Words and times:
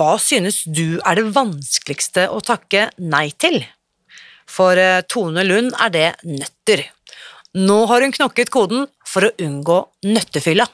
hva 0.00 0.14
synes 0.16 0.62
du 0.64 0.96
er 1.04 1.18
det 1.18 1.28
vanskeligste 1.34 2.30
å 2.32 2.40
takke 2.40 2.86
nei 3.04 3.26
til? 3.36 3.58
For 4.48 4.78
eh, 4.80 5.02
Tone 5.04 5.44
Lund 5.44 5.74
er 5.76 5.90
det 5.92 6.08
nøtter. 6.24 6.86
Nå 7.60 7.82
har 7.90 8.00
hun 8.00 8.14
knokket 8.14 8.48
koden 8.54 8.86
for 9.04 9.28
å 9.28 9.34
unngå 9.44 9.76
nøttefylla. 10.08 10.64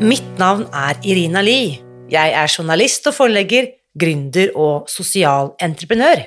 Mitt 0.00 0.36
navn 0.40 0.66
er 0.68 1.00
Irina 1.04 1.40
Lie. 1.44 1.78
Jeg 2.12 2.36
er 2.36 2.50
journalist 2.50 3.08
og 3.08 3.16
forlegger, 3.16 3.70
gründer 3.96 4.52
og 4.58 4.90
sosial 4.90 5.54
entreprenør. 5.62 6.26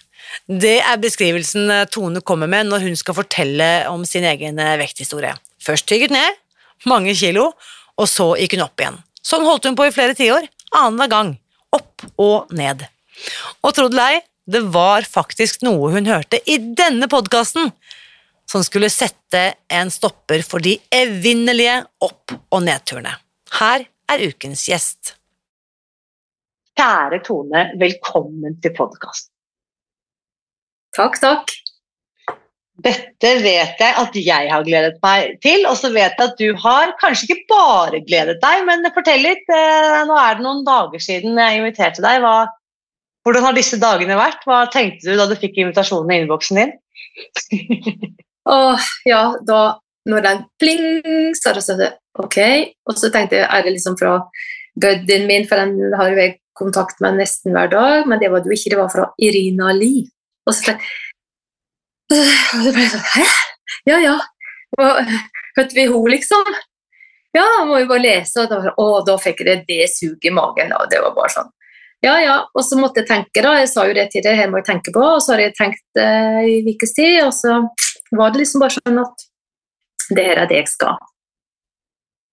Det 0.47 0.77
er 0.79 1.01
beskrivelsen 1.01 1.71
Tone 1.91 2.21
kommer 2.25 2.49
med 2.51 2.69
når 2.69 2.87
hun 2.87 2.97
skal 2.99 3.17
fortelle 3.17 3.69
om 3.91 4.05
sin 4.07 4.25
egen 4.27 4.59
vekthistorie. 4.81 5.33
Først 5.61 5.87
tygget 5.89 6.13
ned, 6.13 6.39
mange 6.89 7.13
kilo, 7.17 7.51
og 7.99 8.09
så 8.09 8.31
gikk 8.39 8.57
hun 8.57 8.65
opp 8.65 8.81
igjen. 8.81 8.99
Sånn 9.21 9.45
holdt 9.45 9.67
hun 9.69 9.77
på 9.77 9.85
i 9.87 9.93
flere 9.93 10.17
tiår, 10.17 10.47
annenhver 10.73 11.11
gang. 11.11 11.31
Opp 11.75 12.05
og 12.19 12.51
ned. 12.57 12.83
Og 13.61 13.73
tro 13.75 13.87
det 13.87 13.95
eller 13.95 14.17
ei, 14.17 14.21
det 14.51 14.63
var 14.73 15.05
faktisk 15.07 15.61
noe 15.65 15.91
hun 15.93 16.09
hørte 16.09 16.41
i 16.49 16.57
denne 16.57 17.07
podkasten 17.11 17.69
som 18.51 18.65
skulle 18.65 18.89
sette 18.91 19.43
en 19.71 19.91
stopper 19.93 20.43
for 20.43 20.63
de 20.63 20.75
evinnelige 20.91 21.77
opp- 22.03 22.35
og 22.51 22.63
nedturene. 22.65 23.13
Her 23.59 23.85
er 24.11 24.25
ukens 24.27 24.65
gjest. 24.67 25.15
Kjære 26.75 27.21
Tone, 27.27 27.67
velkommen 27.79 28.57
til 28.63 28.73
podkasten. 28.75 29.30
Takk, 30.95 31.19
takk. 31.23 31.51
Dette 32.81 33.31
vet 33.43 33.81
jeg 33.83 33.93
at 34.01 34.15
jeg 34.17 34.49
har 34.49 34.63
gledet 34.65 34.95
meg 35.03 35.35
til, 35.43 35.67
og 35.69 35.75
så 35.77 35.91
vet 35.93 36.17
jeg 36.17 36.31
at 36.31 36.39
du 36.39 36.47
har 36.63 36.95
kanskje 37.01 37.27
ikke 37.27 37.45
bare 37.51 37.99
gledet 38.07 38.39
deg, 38.41 38.63
men 38.65 38.87
fortell 38.95 39.21
litt. 39.21 39.43
eh, 39.53 39.99
Nå 40.09 40.17
er 40.17 40.39
det 40.39 40.45
noen 40.45 40.63
dager 40.65 41.03
siden 41.03 41.37
jeg 41.37 41.59
inviterte 41.59 42.01
deg. 42.03 42.23
Hva, 42.23 42.47
hvordan 43.23 43.45
har 43.45 43.57
disse 43.57 43.77
dagene 43.81 44.17
vært? 44.17 44.41
Hva 44.49 44.63
tenkte 44.73 45.11
du 45.11 45.19
da 45.19 45.27
du 45.29 45.35
fikk 45.37 45.61
invitasjonen 45.61 46.15
i 46.15 46.21
innboksen 46.23 46.61
din? 46.61 46.73
Åh, 48.51 48.89
ja, 49.05 49.23
da 49.45 49.61
når 50.09 50.25
den 50.25 50.39
pling, 50.57 51.35
så 51.37 51.53
jeg 51.53 51.63
sagt 51.67 51.99
ok. 52.17 52.39
Og 52.89 52.97
så 52.97 53.11
tenkte 53.13 53.37
jeg, 53.37 53.45
er 53.45 53.61
det 53.61 53.75
liksom 53.77 53.99
fra 53.99 54.15
buddyen 54.81 55.27
min, 55.29 55.45
for 55.45 55.61
den 55.61 55.93
har 55.99 56.09
jo 56.09 56.17
jeg 56.17 56.39
kontakt 56.57 56.97
med 57.03 57.19
nesten 57.21 57.53
hver 57.53 57.69
dag, 57.71 58.09
men 58.09 58.19
det 58.19 58.31
var 58.31 58.41
det 58.41 58.49
jo 58.49 58.57
ikke, 58.57 58.73
det 58.73 58.81
var 58.81 58.89
fra 58.91 59.05
Irina 59.21 59.69
Lie. 59.77 60.09
Og 60.49 60.55
så 60.57 60.71
jeg 60.71 60.81
og 62.11 62.65
det 62.65 62.73
ble 62.75 62.87
sånn, 62.91 63.07
hæ? 63.13 63.25
Ja, 63.87 63.97
ja. 64.03 64.17
Hørte 64.77 65.75
vi 65.75 65.85
henne, 65.85 66.11
liksom? 66.11 66.51
Ja, 67.35 67.45
må 67.67 67.79
jo 67.79 67.87
bare 67.87 68.03
lese, 68.03 68.43
og 68.43 68.51
da, 68.51 68.73
å, 68.75 68.87
da 69.07 69.15
fikk 69.21 69.43
jeg 69.43 69.47
det, 69.47 69.57
det 69.69 69.87
suget 69.93 70.27
i 70.27 70.33
magen. 70.35 70.73
Og 70.75 70.89
det 70.91 70.99
var 71.03 71.15
bare 71.15 71.31
sånn. 71.31 71.51
Ja, 72.03 72.17
ja. 72.19 72.37
Og 72.57 72.65
så 72.67 72.79
måtte 72.79 73.03
jeg 73.03 73.11
tenke, 73.11 73.43
da. 73.45 73.53
Jeg 73.61 73.69
sa 73.71 73.85
jo 73.87 73.95
det 73.95 74.09
til 74.11 74.25
deg, 74.25 74.35
her 74.39 74.51
må 74.51 74.59
jeg 74.59 74.67
tenke 74.73 74.91
på. 74.95 75.05
Og 75.15 75.23
så 75.23 75.35
har 75.35 75.45
jeg 75.45 75.55
tenkt 75.55 76.01
eh, 76.01 76.41
i 76.49 76.57
ukes 76.73 76.95
tid, 76.97 77.21
og 77.23 77.31
så 77.37 77.61
var 78.17 78.33
det 78.33 78.43
liksom 78.43 78.65
bare 78.65 78.75
sånn 78.75 78.99
at 79.05 79.25
det 80.11 80.27
her 80.27 80.43
er 80.43 80.51
det 80.51 80.59
jeg 80.59 80.73
skal. 80.73 80.99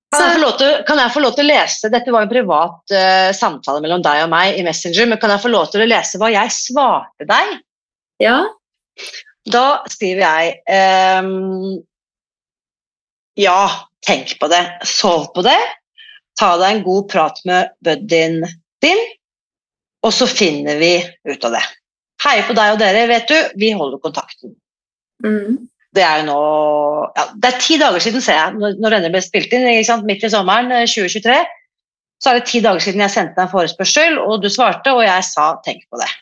Kan 0.08 0.32
jeg, 0.32 0.52
til, 0.58 0.70
kan 0.88 0.98
jeg 0.98 1.12
få 1.12 1.20
lov 1.20 1.34
til 1.36 1.44
å 1.44 1.50
lese 1.50 1.90
Dette 1.92 2.12
var 2.14 2.24
en 2.24 2.30
privat 2.30 2.92
uh, 2.96 3.28
samtale 3.36 3.82
mellom 3.84 4.00
deg 4.00 4.22
og 4.22 4.30
meg 4.32 4.56
i 4.56 4.62
Messenger, 4.64 5.04
men 5.04 5.20
kan 5.20 5.34
jeg 5.34 5.42
få 5.42 5.50
lov 5.52 5.66
til 5.68 5.84
å 5.84 5.88
lese 5.90 6.16
hva 6.16 6.30
jeg 6.32 6.54
svarte 6.54 7.26
deg? 7.28 7.58
Ja, 8.18 8.38
Da 9.48 9.82
skriver 9.88 10.24
jeg 10.24 10.56
um, 11.24 11.78
Ja, 13.38 13.86
tenk 14.06 14.34
på 14.40 14.48
det. 14.50 14.64
Sov 14.84 15.30
på 15.34 15.44
det. 15.46 15.58
Ta 16.38 16.52
deg 16.60 16.76
en 16.76 16.84
god 16.86 17.08
prat 17.10 17.38
med 17.48 17.72
buddyen 17.84 18.42
din, 18.82 19.00
og 20.06 20.12
så 20.14 20.28
finner 20.30 20.78
vi 20.78 20.92
ut 21.26 21.46
av 21.46 21.56
det. 21.56 21.64
Heier 22.22 22.46
på 22.46 22.54
deg 22.58 22.74
og 22.74 22.80
dere, 22.82 23.06
vet 23.10 23.30
du. 23.30 23.38
Vi 23.58 23.72
holder 23.74 24.02
kontakten. 24.02 24.54
mm. 25.24 25.58
Det 25.96 26.02
er 26.04 26.18
jo 26.20 26.24
nå 26.28 26.40
ja, 27.16 27.22
Det 27.32 27.48
er 27.48 27.60
ti 27.64 27.78
dager 27.80 28.02
siden, 28.04 28.20
ser 28.20 28.36
jeg, 28.36 28.74
når, 28.76 28.92
denne 28.92 29.08
ble 29.14 29.22
spilt 29.24 29.54
inn, 29.56 29.64
midt 30.06 30.26
i 30.26 30.30
sommeren 30.30 30.68
eh, 30.74 30.84
2023. 30.84 31.38
Så 32.20 32.30
er 32.30 32.38
det 32.38 32.50
ti 32.50 32.60
dager 32.60 32.82
siden 32.84 33.02
jeg 33.02 33.14
sendte 33.14 33.38
deg 33.38 33.46
en 33.46 33.52
forespørsel, 33.54 34.18
og 34.20 34.42
du 34.42 34.50
svarte, 34.52 34.92
og 34.92 35.02
jeg 35.06 35.24
sa 35.24 35.54
'tenk 35.64 35.86
på 35.88 36.00
det'. 36.02 36.14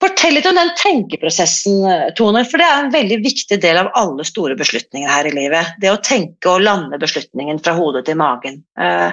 Fortell 0.00 0.32
litt 0.32 0.46
om 0.48 0.56
den 0.56 0.70
tenkeprosessen, 0.80 1.82
eh, 1.84 2.06
Tone, 2.16 2.40
for 2.48 2.60
det 2.60 2.66
er 2.66 2.78
en 2.80 2.92
veldig 2.92 3.18
viktig 3.20 3.58
del 3.60 3.82
av 3.82 3.90
alle 4.00 4.24
store 4.24 4.56
beslutninger 4.56 5.10
her 5.12 5.28
i 5.28 5.32
livet. 5.36 5.74
Det 5.80 5.90
å 5.92 6.00
tenke 6.00 6.48
og 6.48 6.64
lande 6.64 6.96
beslutningen 7.00 7.60
fra 7.60 7.74
hodet 7.76 8.06
til 8.08 8.16
magen. 8.16 8.62
Eh, 8.80 9.10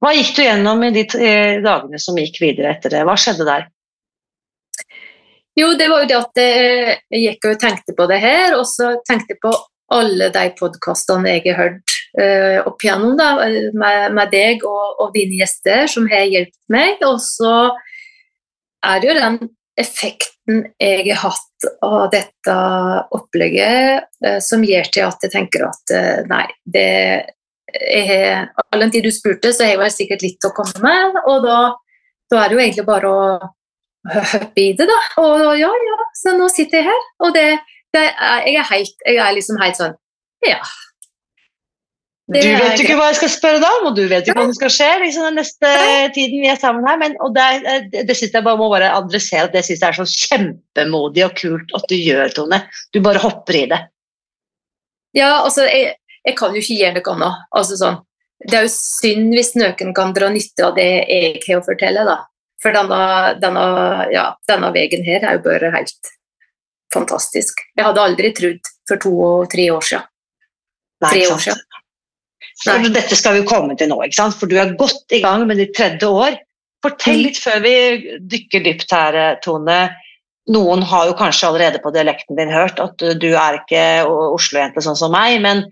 hva 0.00 0.12
gikk 0.14 0.30
du 0.36 0.42
gjennom 0.46 0.84
i 0.86 0.92
de 0.94 1.04
dagene 1.60 2.00
som 2.00 2.16
gikk 2.16 2.38
videre 2.40 2.70
etter 2.72 2.94
det? 2.94 3.02
Hva 3.04 3.18
skjedde 3.20 3.44
der? 3.48 3.66
Jo, 5.58 5.74
det 5.76 5.90
var 5.90 6.04
jo 6.04 6.08
det 6.08 6.16
at 6.16 6.40
eh, 6.40 6.94
jeg 7.12 7.24
gikk 7.26 7.50
og 7.50 7.60
tenkte 7.60 7.96
på 7.98 8.08
det 8.08 8.20
her, 8.22 8.56
og 8.56 8.64
så 8.70 8.94
tenkte 9.04 9.34
jeg 9.34 9.42
på 9.44 9.52
alle 9.92 10.30
de 10.32 10.46
podkastene 10.56 11.36
jeg 11.36 11.52
har 11.52 11.62
hørt 11.66 11.96
opp 12.66 12.82
igjennom 12.82 13.14
da, 13.18 13.28
med, 13.78 14.14
med 14.16 14.30
deg 14.32 14.64
og, 14.66 14.98
og 15.04 15.12
dine 15.14 15.36
gjester, 15.38 15.84
som 15.88 16.08
har 16.10 16.24
hjulpet 16.26 16.72
meg. 16.72 17.04
Og 17.06 17.20
så 17.22 17.52
er 18.84 19.00
det 19.00 19.10
jo 19.10 19.16
den 19.18 19.38
effekten 19.78 20.64
jeg 20.80 21.04
har 21.12 21.20
hatt 21.28 21.68
av 21.84 22.08
dette 22.12 22.54
opplegget, 23.14 24.08
eh, 24.24 24.38
som 24.44 24.64
gjør 24.64 24.88
til 24.94 25.06
at 25.06 25.26
jeg 25.26 25.34
tenker 25.34 25.66
at 25.68 25.94
eh, 25.94 26.22
nei, 26.30 26.46
det 26.64 26.88
er 27.68 28.46
All 28.72 28.80
den 28.80 28.92
tid 28.94 29.04
du 29.04 29.10
spurte, 29.12 29.50
så 29.52 29.66
har 29.66 29.74
jeg 29.74 29.80
vel 29.82 29.90
sikkert 29.92 30.22
litt 30.24 30.46
å 30.48 30.54
komme 30.56 30.80
med, 30.80 31.18
og 31.28 31.42
da, 31.44 31.58
da 32.32 32.40
er 32.40 32.48
det 32.48 32.56
jo 32.56 32.62
egentlig 32.62 32.84
bare 32.88 33.10
å 33.12 33.24
hoppe 34.08 34.62
i 34.62 34.72
det, 34.76 34.86
da. 34.88 34.98
Og 35.20 35.58
ja, 35.58 35.68
ja, 35.68 35.98
så 36.16 36.34
nå 36.38 36.48
sitter 36.52 36.80
jeg 36.80 36.88
her. 36.88 37.06
Og 37.24 37.34
det, 37.36 37.46
det 37.94 38.04
er, 38.08 38.44
jeg 38.46 38.60
er 38.60 38.68
helt 38.70 39.06
Jeg 39.06 39.20
er 39.24 39.34
liksom 39.36 39.60
helt 39.62 39.80
sånn 39.80 39.96
Ja. 40.46 40.60
Du 42.28 42.36
vet 42.36 42.74
jo 42.76 42.84
ikke 42.84 42.96
hva 42.98 43.06
jeg 43.08 43.16
skal 43.22 43.30
spørre 43.32 43.60
deg 43.62 43.76
om, 43.78 43.86
og 43.88 43.94
du 43.96 44.02
vet 44.10 44.26
jo 44.26 44.32
ikke 44.34 44.42
hva 44.42 44.48
som 44.50 44.56
skal 44.58 44.72
skje 44.74 44.88
liksom, 45.00 45.22
den 45.30 45.38
neste 45.40 45.70
tiden 46.12 46.42
vi 46.42 46.50
er 46.52 46.58
sammen 46.60 46.84
her. 46.84 46.98
Men, 47.00 47.14
og 47.24 47.32
det, 47.36 47.44
er- 47.72 47.86
det, 47.94 48.16
synes 48.18 48.34
jeg 48.36 48.44
bare 48.44 48.60
må 48.60 48.66
bare 48.72 48.90
adressere 48.98 49.46
at 49.48 49.54
det 49.56 49.62
synes 49.64 49.80
jeg 49.80 49.88
er 49.88 49.96
så 49.96 50.26
kjempemodig 50.26 51.24
og 51.24 51.32
kult 51.40 51.72
at 51.78 51.86
du 51.88 51.96
gjør, 51.96 52.34
Tone. 52.36 52.58
Du 52.92 53.00
bare 53.04 53.22
hopper 53.22 53.56
i 53.56 53.64
det. 53.72 53.78
Ja, 55.16 55.30
altså, 55.40 55.64
jeg, 55.72 55.94
jeg 56.28 56.36
kan 56.36 56.52
jo 56.52 56.60
ikke 56.60 56.76
gjøre 56.82 56.98
noe 56.98 57.14
annet. 57.14 57.46
Altså, 57.62 57.78
sånn, 57.80 57.96
det 58.44 58.58
er 58.60 58.66
jo 58.68 58.74
synd 58.76 59.32
hvis 59.38 59.54
noen 59.56 59.94
kan 59.96 60.12
dra 60.14 60.28
nytte 60.34 60.68
av 60.68 60.76
det 60.76 60.88
jeg 61.08 61.40
har 61.48 61.62
å 61.62 61.64
fortelle, 61.64 62.04
da. 62.06 62.18
For 62.60 62.74
denne, 62.74 63.00
denne, 63.40 63.64
ja, 64.12 64.28
denne 64.50 64.68
veien 64.74 65.04
her 65.06 65.24
er 65.24 65.38
jo 65.38 65.44
bare 65.48 65.72
helt 65.78 66.12
fantastisk. 66.92 67.60
Jeg 67.76 67.86
hadde 67.88 68.04
aldri 68.04 68.32
trodd 68.36 68.70
for 68.88 69.00
to 69.00 69.12
og 69.22 69.48
tre 69.52 69.68
år 69.72 69.84
siden. 69.94 70.06
Nei, 70.98 71.10
Tre 71.12 71.26
år 71.30 71.38
siden. 71.44 71.60
For 72.64 72.90
Dette 72.90 73.16
skal 73.18 73.38
vi 73.38 73.46
komme 73.46 73.76
til 73.78 73.90
nå, 73.90 74.00
ikke 74.02 74.18
sant? 74.18 74.36
for 74.38 74.50
du 74.50 74.56
er 74.58 74.74
godt 74.78 75.14
i 75.14 75.22
gang 75.22 75.46
med 75.46 75.60
ditt 75.60 75.76
tredje 75.76 76.08
år. 76.10 76.40
Fortell 76.82 77.18
Mm. 77.18 77.24
litt 77.26 77.38
før 77.42 77.60
vi 77.62 77.74
dykker 78.30 78.64
dypt 78.64 78.90
her, 78.94 79.38
Tone. 79.42 79.78
noen 80.48 80.82
har 80.82 81.06
jo 81.06 81.14
kanskje 81.14 81.48
allerede 81.48 81.82
på 81.82 81.92
dialekten 81.92 82.36
din 82.36 82.48
hørt 82.48 82.80
at 82.80 82.96
du 82.96 83.28
er 83.36 83.58
ikke 83.58 84.06
Oslo-jente 84.08 84.80
sånn 84.80 84.96
som 84.96 85.12
meg, 85.12 85.42
men 85.42 85.66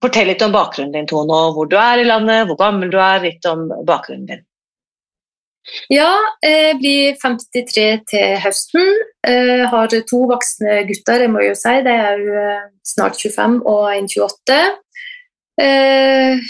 fortell 0.00 0.28
litt 0.28 0.42
om 0.42 0.52
bakgrunnen 0.52 0.92
din, 0.92 1.06
Tone, 1.06 1.32
og 1.32 1.54
hvor 1.56 1.66
du 1.66 1.76
er 1.76 1.98
i 1.98 2.04
landet, 2.04 2.46
hvor 2.46 2.56
gammel 2.60 2.90
du 2.92 2.98
er, 2.98 3.24
litt 3.24 3.44
om 3.44 3.68
bakgrunnen 3.84 4.26
din. 4.26 4.44
Ja, 5.88 6.12
jeg 6.44 6.76
blir 6.78 7.16
53 7.16 8.04
til 8.10 8.36
høsten. 8.44 8.90
Jeg 9.24 9.68
har 9.72 9.88
to 9.88 10.20
voksne 10.28 10.82
gutter, 10.88 11.24
jeg 11.24 11.32
må 11.32 11.40
jo 11.40 11.54
si. 11.56 11.72
De 11.86 11.94
er 11.94 12.20
jo 12.20 12.34
eh, 12.36 12.66
snart 12.84 13.16
25 13.16 13.62
og 13.64 13.86
1,28. 13.94 14.58
Eh, 15.60 16.40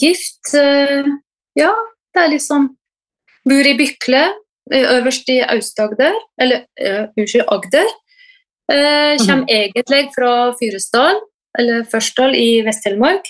gift. 0.00 0.54
Eh, 0.54 1.04
ja, 1.58 1.72
det 2.14 2.22
er 2.22 2.32
liksom 2.32 2.70
Bor 3.44 3.66
i 3.68 3.74
Bykle, 3.76 4.22
eh, 4.72 4.86
øverst 4.96 5.28
i 5.28 5.40
Aust-Agder. 5.44 6.16
Eller 6.40 6.64
unnskyld, 7.18 7.44
Agder. 7.48 7.90
Eh, 8.72 9.18
kommer 9.20 9.44
mm. 9.44 9.48
egentlig 9.48 10.08
fra 10.16 10.52
Fyresdal, 10.56 11.20
eller 11.58 11.84
Førsdal 11.84 12.36
i 12.38 12.62
Vest-Telemark. 12.64 13.28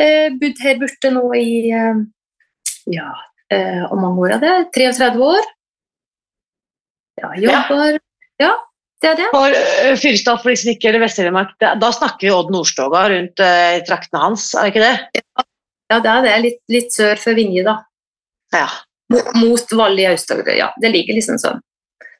Eh, 0.00 0.30
bodd 0.40 0.62
her 0.64 0.80
borte 0.80 1.10
nå 1.12 1.28
i 1.38 1.70
uh, 1.70 2.00
ja, 2.90 3.10
hvor 3.86 4.00
mange 4.00 4.24
år 4.24 4.32
er 4.34 4.40
det? 4.42 4.54
33 4.74 5.20
år. 5.22 5.44
Ja, 7.20 7.28
jobber 7.38 8.00
Ja, 8.42 8.50
det 9.04 9.12
er 9.12 9.20
det. 9.20 9.28
For 9.34 9.52
uh, 9.52 9.92
Fyresdal, 10.00 10.40
for 10.40 10.50
de 10.50 10.56
som 10.62 10.72
ikke 10.72 10.90
er 10.90 10.98
Vest-Telemark, 11.02 11.52
da 11.60 11.92
snakker 11.92 12.26
vi 12.26 12.32
Odd 12.34 12.50
Nordstoga 12.54 13.04
rundt 13.12 13.44
uh, 13.44 13.76
traktene 13.86 14.24
hans, 14.24 14.48
er 14.56 14.66
det 14.66 14.74
ikke 14.74 14.86
det? 14.88 15.20
Ja, 15.20 15.46
ja 15.92 16.00
det 16.00 16.12
er 16.16 16.26
det. 16.26 16.34
Litt, 16.48 16.60
litt 16.72 16.96
sør 16.96 17.20
for 17.20 17.36
Vinje, 17.36 17.66
da. 17.68 17.78
Ja 18.56 18.68
mot 19.12 19.72
Valle 19.72 20.02
i 20.02 20.06
Aust-Agder. 20.06 20.56
Ja, 20.58 20.72
det 20.80 20.92
ligger 20.94 21.16
liksom 21.16 21.38
sånn. 21.40 21.60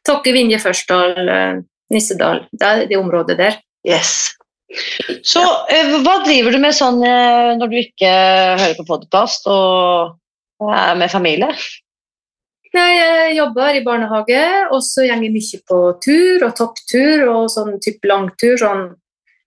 Tokke, 0.04 0.34
Vinje, 0.36 0.60
Førsdal, 0.60 1.28
eh, 1.28 1.60
Nissedal. 1.94 2.44
Det 2.52 2.66
er 2.66 2.88
det 2.90 2.98
området 3.00 3.38
der. 3.40 3.60
Yes. 3.86 4.34
Så 5.24 5.40
eh, 5.70 5.94
hva 6.04 6.18
driver 6.24 6.52
du 6.52 6.60
med 6.60 6.76
sånn 6.76 7.00
eh, 7.04 7.54
når 7.60 7.70
du 7.70 7.78
ikke 7.80 8.10
hører 8.60 8.76
på 8.78 8.88
podkast 8.88 9.48
og 9.50 10.68
er 10.72 10.98
med 10.98 11.12
familie? 11.12 11.52
Jeg 12.74 13.36
jobber 13.36 13.76
i 13.78 13.82
barnehage, 13.86 14.42
og 14.74 14.80
så 14.82 15.04
går 15.04 15.12
jeg 15.12 15.32
mye 15.34 15.60
på 15.68 15.80
tur 16.04 16.46
og 16.46 16.56
topptur 16.58 17.26
og 17.30 17.44
sånn 17.52 17.76
type 17.84 18.10
langtur. 18.10 18.56
Sånn, 18.60 18.88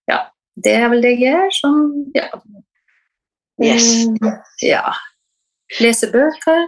ja, 0.09 0.21
det 0.55 0.77
er 0.77 0.87
vel 0.93 1.03
det 1.03 1.15
jeg 1.15 1.25
gjør. 1.27 1.51
Sånn, 1.59 1.83
ja. 2.17 2.29
Yes. 3.63 3.89
ja. 4.61 4.85
Lese 5.81 6.11
bøker. 6.13 6.67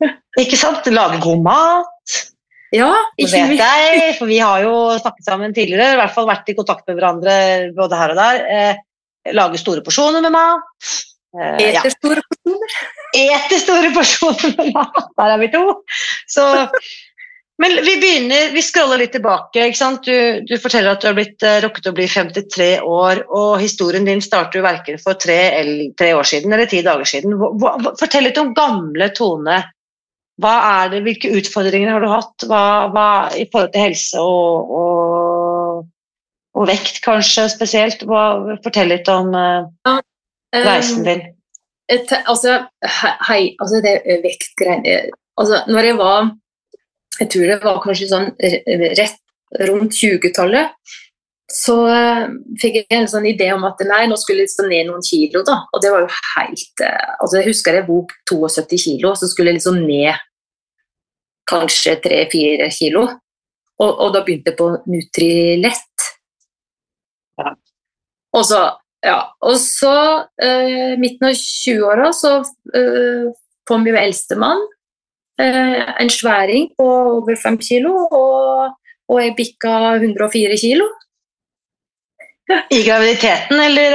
Ikke 0.42 0.58
sant? 0.58 0.88
Lage 0.92 1.20
god 1.24 1.44
mat. 1.44 2.22
Ja, 2.74 2.90
ikke 3.14 3.44
vet 3.52 3.60
jeg, 3.60 3.98
for 4.18 4.28
vi 4.28 4.40
har 4.42 4.64
jo 4.64 4.72
snakket 4.98 5.28
sammen 5.28 5.54
tidligere, 5.54 5.94
i 5.94 6.00
hvert 6.00 6.14
fall 6.16 6.26
vært 6.28 6.48
i 6.50 6.56
kontakt 6.58 6.82
med 6.88 6.98
hverandre 6.98 7.36
både 7.76 8.00
her 8.00 8.14
og 8.14 8.18
der. 8.18 8.40
Eh, 8.56 8.80
lage 9.36 9.60
store 9.62 9.84
porsjoner 9.86 10.24
med 10.24 10.34
mat. 10.34 10.90
Eh, 11.36 11.68
Eter 11.70 11.92
store 11.92 12.22
porsjoner. 12.28 12.78
Eter 13.16 13.60
store 13.60 13.90
porsjoner. 13.94 14.72
Der 15.20 15.34
er 15.34 15.42
vi 15.42 15.50
to. 15.52 15.64
Så, 16.30 16.46
men 17.62 17.76
vi 17.84 17.94
begynner, 18.00 18.50
vi 18.52 18.64
scroller 18.64 19.00
litt 19.00 19.14
tilbake. 19.16 19.68
Du, 20.04 20.16
du 20.48 20.56
forteller 20.60 20.92
at 20.94 21.04
du 21.04 21.08
har 21.10 21.16
blitt 21.16 21.44
uh, 21.44 21.58
rukket 21.64 21.90
å 21.90 21.94
bli 21.96 22.08
53 22.08 22.70
år, 22.84 23.22
og 23.28 23.56
historien 23.62 24.08
din 24.08 24.24
starter 24.24 24.60
jo 24.60 24.66
verken 24.66 25.00
for 25.02 25.20
tre, 25.20 25.38
eller, 25.60 25.94
tre 25.98 26.12
år 26.16 26.28
siden 26.28 26.52
eller 26.52 26.68
ti 26.70 26.82
dager 26.84 27.08
siden. 27.08 27.36
Hva, 27.40 27.76
hva, 27.80 27.96
fortell 28.00 28.28
litt 28.28 28.40
om 28.40 28.54
gamle 28.56 29.10
Tone 29.16 29.62
hva 30.42 30.54
er 30.82 30.90
det, 30.92 30.98
hvilke 31.06 31.30
utfordringer 31.38 31.94
har 31.94 32.02
du 32.04 32.10
hatt 32.10 32.44
hva, 32.44 32.64
hva, 32.92 33.08
i 33.32 33.46
forhold 33.48 33.70
til 33.72 33.84
helse 33.86 34.20
og, 34.20 34.74
og, 34.80 35.86
og 36.60 36.68
vekt, 36.68 37.00
kanskje 37.06 37.46
spesielt? 37.54 38.04
Hva, 38.04 38.58
fortell 38.64 38.92
litt 38.92 39.08
om 39.08 39.32
uh, 39.32 40.02
reisen 40.54 41.06
din. 41.06 41.24
Et, 41.88 42.12
altså, 42.26 42.58
hei, 43.28 43.54
altså 43.62 43.78
det 43.78 44.00
vektgreiene 44.24 45.12
altså, 45.38 45.60
Når 45.70 45.86
jeg 45.86 45.96
var 46.00 46.32
Jeg 47.20 47.28
tror 47.30 47.44
det 47.46 47.58
var 47.62 47.76
kanskje 47.84 48.08
sånn 48.10 48.26
rett 48.98 49.20
rundt 49.62 49.94
20-tallet, 49.94 50.72
så 51.46 51.76
uh, 51.86 52.24
fikk 52.58 52.80
jeg 52.80 52.96
en 52.98 53.06
sånn 53.08 53.28
idé 53.30 53.46
om 53.54 53.62
at 53.68 53.78
nei, 53.86 54.02
nå 54.10 54.16
skulle 54.18 54.42
jeg 54.42 54.50
stå 54.50 54.66
ned 54.66 54.88
noen 54.88 55.04
kilo. 55.06 55.44
da, 55.46 55.60
Og 55.70 55.82
det 55.82 55.92
var 55.94 56.02
jo 56.02 56.10
helt 56.10 56.82
uh, 56.82 57.12
altså 57.22 57.38
Jeg 57.38 57.46
husker 57.46 57.78
jeg 57.78 57.86
bok 57.86 58.12
72 58.28 58.80
kilo, 58.82 59.14
så 59.14 59.30
skulle 59.30 59.54
jeg 59.54 59.60
liksom 59.60 59.78
ned 59.86 60.18
kanskje 61.46 61.94
3-4 62.02 62.68
kilo. 62.74 63.06
Og, 63.78 63.90
og, 63.90 64.10
da 64.14 64.24
begynte 64.26 64.52
jeg 64.52 64.58
på 64.58 64.68
Nutrilett. 64.90 66.06
Ja. 67.38 67.52
Og 68.36 68.44
så, 68.48 68.60
ja, 69.06 69.18
og 69.46 69.58
så 69.62 69.94
eh, 70.42 70.96
midten 70.98 71.28
av 71.28 71.36
20-åra 71.38 72.10
så 72.16 72.32
eh, 72.74 73.28
kom 73.68 73.86
jo 73.86 73.94
eldstemann. 73.98 74.64
Eh, 75.40 75.78
en 76.02 76.10
sværing 76.10 76.70
på 76.78 76.86
over 77.20 77.38
5 77.38 77.58
kilo, 77.62 77.92
og, 78.10 78.74
og 79.06 79.20
jeg 79.22 79.36
bikka 79.38 79.74
104 80.00 80.58
kilo. 80.62 80.88
Ja. 82.50 82.60
I 82.70 82.82
graviditeten, 82.86 83.58
eller? 83.58 83.94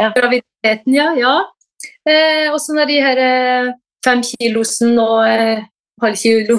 ja. 0.00 0.10
Graviditeten, 0.16 0.94
ja. 0.94 1.10
ja. 1.16 1.34
og 2.54 2.60
så 2.64 2.76
når 2.76 2.88
de 2.88 3.00
her 3.04 3.18
fem 4.04 4.22
kilosen 4.24 4.94
og 5.02 5.26
halv 6.00 6.16
kilo 6.16 6.56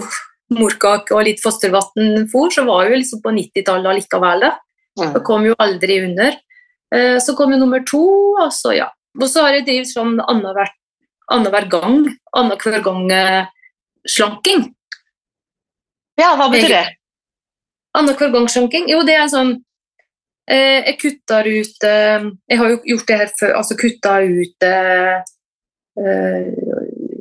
morkake 0.54 1.16
og 1.16 1.26
litt 1.26 1.42
fostervann 1.42 2.28
for, 2.30 2.54
så 2.54 2.66
var 2.68 2.90
jo 2.90 3.00
liksom 3.00 3.22
på 3.24 3.34
90-tallet 3.34 3.92
allikevel. 3.94 4.46
Mm. 5.00 5.12
Det 5.16 5.24
kom 5.26 5.46
jo 5.48 5.58
aldri 5.62 6.00
under. 6.06 6.38
Eh, 6.96 7.18
så 7.22 7.36
kom 7.38 7.54
jo 7.54 7.60
nummer 7.62 7.84
to, 7.88 8.04
og 8.40 8.52
så 8.56 8.74
ja. 8.78 8.90
Og 9.20 9.28
så 9.30 9.46
har 9.46 9.58
jeg 9.58 9.68
drevet 9.68 9.90
sånn 9.90 10.20
annenhver, 10.22 10.70
annenhver 11.30 11.68
gang, 11.72 12.04
annenhver 12.38 12.84
gang 12.86 13.10
eh, 13.14 13.50
slanking. 14.08 14.70
Ja, 16.20 16.36
hva 16.40 16.50
betyr 16.52 16.76
det? 16.76 16.86
Annenhver 17.98 18.32
gang 18.34 18.48
slanking? 18.52 18.90
Jo, 18.92 19.02
det 19.08 19.16
er 19.18 19.30
sånn 19.32 19.56
eh, 20.52 20.86
Jeg 20.86 20.98
kutter 21.02 21.48
ut 21.48 21.86
Jeg 21.88 22.60
har 22.60 22.74
jo 22.74 22.80
gjort 22.92 23.08
det 23.10 23.18
her 23.24 23.32
før, 23.40 23.56
altså 23.62 23.78
kutta 23.80 24.20
ut 24.28 24.68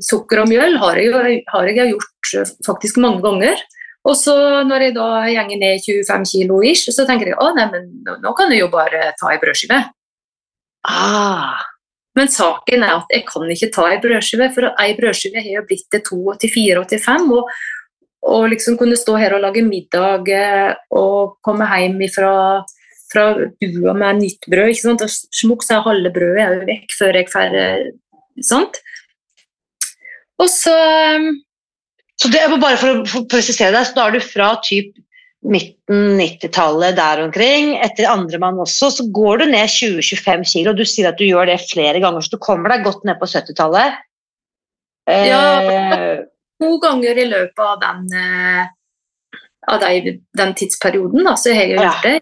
sukker 0.05 0.43
og 0.43 0.50
mjøl 0.50 0.79
har 0.81 1.00
jeg, 1.00 1.43
har 1.49 1.70
jeg 1.70 1.93
gjort 1.93 2.32
eh, 2.38 2.53
faktisk 2.67 3.00
mange 3.03 3.23
ganger. 3.25 3.61
Og 4.06 4.14
så 4.16 4.34
når 4.64 4.86
jeg 4.86 4.94
da 4.96 5.08
gjenger 5.26 5.58
ned 5.60 5.82
25 5.84 6.28
kilo 6.30 6.60
ish, 6.64 6.92
så 6.94 7.06
tenker 7.08 7.32
jeg 7.32 7.38
at 7.42 7.74
nå 8.22 8.34
kan 8.38 8.52
jeg 8.54 8.62
jo 8.62 8.70
bare 8.72 9.10
ta 9.18 9.32
ei 9.32 9.40
brødskive. 9.42 9.80
Ah. 10.88 11.58
Men 12.17 12.31
saken 12.32 12.82
er 12.82 12.96
at 12.96 13.12
jeg 13.14 13.26
kan 13.28 13.50
ikke 13.52 13.70
ta 13.74 13.84
ei 13.93 13.98
brødskive, 14.02 14.48
for 14.55 14.70
ei 14.82 14.94
brødskive 14.98 15.43
har 15.43 15.52
jo 15.60 15.67
blitt 15.69 15.86
til 15.93 16.02
to 16.06 16.34
til 16.40 16.50
fire 16.55 16.81
og 16.82 16.88
til 16.90 17.02
fem. 17.02 17.28
Og, 17.34 18.48
liksom 18.50 18.76
kunne 18.78 18.98
stå 18.98 19.14
her 19.20 19.36
og 19.36 19.44
lage 19.44 19.62
middag 19.62 20.26
eh, 20.34 20.72
og 20.90 21.38
komme 21.46 21.69
hjem 21.70 22.00
fra, 22.10 22.32
fra 23.12 23.26
bua 23.62 23.94
med 23.94 24.24
nytt 24.24 24.48
brød. 24.50 24.72
ikke 24.72 24.82
sant? 24.82 25.05
Og 25.06 25.36
smukk 25.40 25.62
så 25.64 25.78
er 25.78 25.86
halve 25.86 26.10
brødet 26.17 26.43
er 26.43 26.67
vekk 26.67 26.96
før 26.98 27.20
jeg 27.20 27.31
får 27.31 27.58
eh, 27.62 27.84
sant? 28.43 28.81
Og 30.43 30.50
så 30.50 30.74
um, 31.19 31.31
Så 32.19 32.31
det 32.32 32.41
er 32.43 32.55
bare 32.58 32.79
for 32.81 33.20
å 33.20 33.27
presisere 33.31 33.75
deg, 33.77 33.87
så 33.87 33.94
da 33.94 34.08
er 34.08 34.17
du 34.17 34.25
fra 34.25 34.53
typ 34.65 34.96
midten 35.46 36.17
90-tallet 36.19 36.96
der 36.98 37.22
omkring, 37.22 37.77
etter 37.79 38.08
andremann 38.10 38.58
også, 38.58 38.91
så 38.91 39.06
går 39.15 39.44
du 39.44 39.44
ned 39.53 39.70
20-25 39.70 40.46
kilo. 40.51 40.75
Du 40.75 40.82
sier 40.89 41.13
at 41.13 41.20
du 41.20 41.29
gjør 41.29 41.46
det 41.51 41.60
flere 41.69 42.03
ganger, 42.03 42.25
så 42.25 42.34
du 42.34 42.41
kommer 42.43 42.75
deg 42.75 42.87
godt 42.87 43.06
ned 43.06 43.20
på 43.20 43.29
70-tallet. 43.31 44.01
Ja, 45.08 45.43
eh, 45.63 46.25
to 46.60 46.72
ganger 46.82 47.22
i 47.22 47.29
løpet 47.31 47.63
av 47.65 47.79
den, 47.81 48.08
eh, 48.19 49.39
av 49.70 49.87
den 50.43 50.56
tidsperioden, 50.58 51.22
da, 51.25 51.37
så 51.39 51.55
har 51.55 51.70
jeg 51.70 51.79
gjort 51.79 52.03
det. 52.05 52.19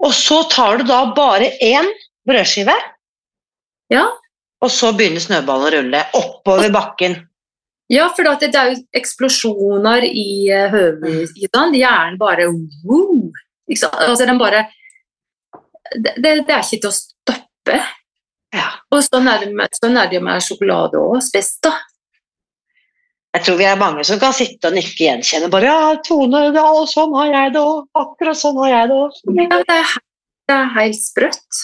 Og 0.00 0.14
så 0.16 0.42
tar 0.48 0.78
du 0.80 0.86
da 0.88 1.02
bare 1.12 1.50
én 1.60 1.90
brødskive. 2.28 2.76
Ja. 3.92 4.06
Og 4.64 4.70
så 4.72 4.94
begynner 4.96 5.20
snøballen 5.20 5.66
å 5.66 5.74
rulle 5.74 6.00
oppover 6.16 6.72
bakken. 6.72 7.18
Ja, 7.90 8.06
for 8.14 8.26
det 8.38 8.52
er 8.54 8.70
jo 8.70 8.82
eksplosjoner 8.94 10.04
i 10.06 10.26
hodet. 10.46 10.68
høvelsidene. 10.74 11.78
Hjernen 11.80 12.18
bare 12.20 12.46
wow, 12.50 13.16
altså, 13.66 14.26
den 14.26 14.38
bare 14.38 14.68
det, 15.96 16.14
det, 16.22 16.34
det, 16.46 16.54
er 16.54 16.62
ikke 16.62 16.84
til 16.84 16.90
å 16.90 16.94
stoppe. 16.94 17.78
Ja. 18.54 18.68
Og 18.94 19.02
sånn 19.06 19.26
er, 19.30 19.42
det 19.42 19.54
med, 19.54 19.74
sånn 19.74 19.98
er 19.98 20.10
det 20.10 20.20
med 20.22 20.42
sjokolade 20.44 21.00
òg, 21.02 21.18
spesielt. 21.24 21.58
da. 21.66 21.74
Jeg 23.34 23.46
tror 23.46 23.58
vi 23.60 23.66
er 23.66 23.78
mange 23.78 24.04
som 24.06 24.18
kan 24.22 24.34
sitte 24.34 24.70
og 24.70 24.74
nikke 24.74 25.04
gjenkjenne. 25.04 25.50
bare, 25.50 25.70
ja, 25.70 25.90
Tone, 26.06 26.44
ja, 26.54 26.66
sånn 26.90 27.14
har 27.14 27.34
jeg 27.34 27.52
det 27.54 27.62
òg. 27.62 27.84
Akkurat 27.98 28.38
sånn 28.38 28.58
har 28.62 28.72
jeg 28.72 28.90
det 28.90 28.96
òg. 29.02 29.20
Ja, 29.38 29.60
det 29.66 29.76
er, 29.76 29.92
det 30.50 30.56
er 30.56 30.72
helt 30.78 31.02
sprøtt. 31.02 31.60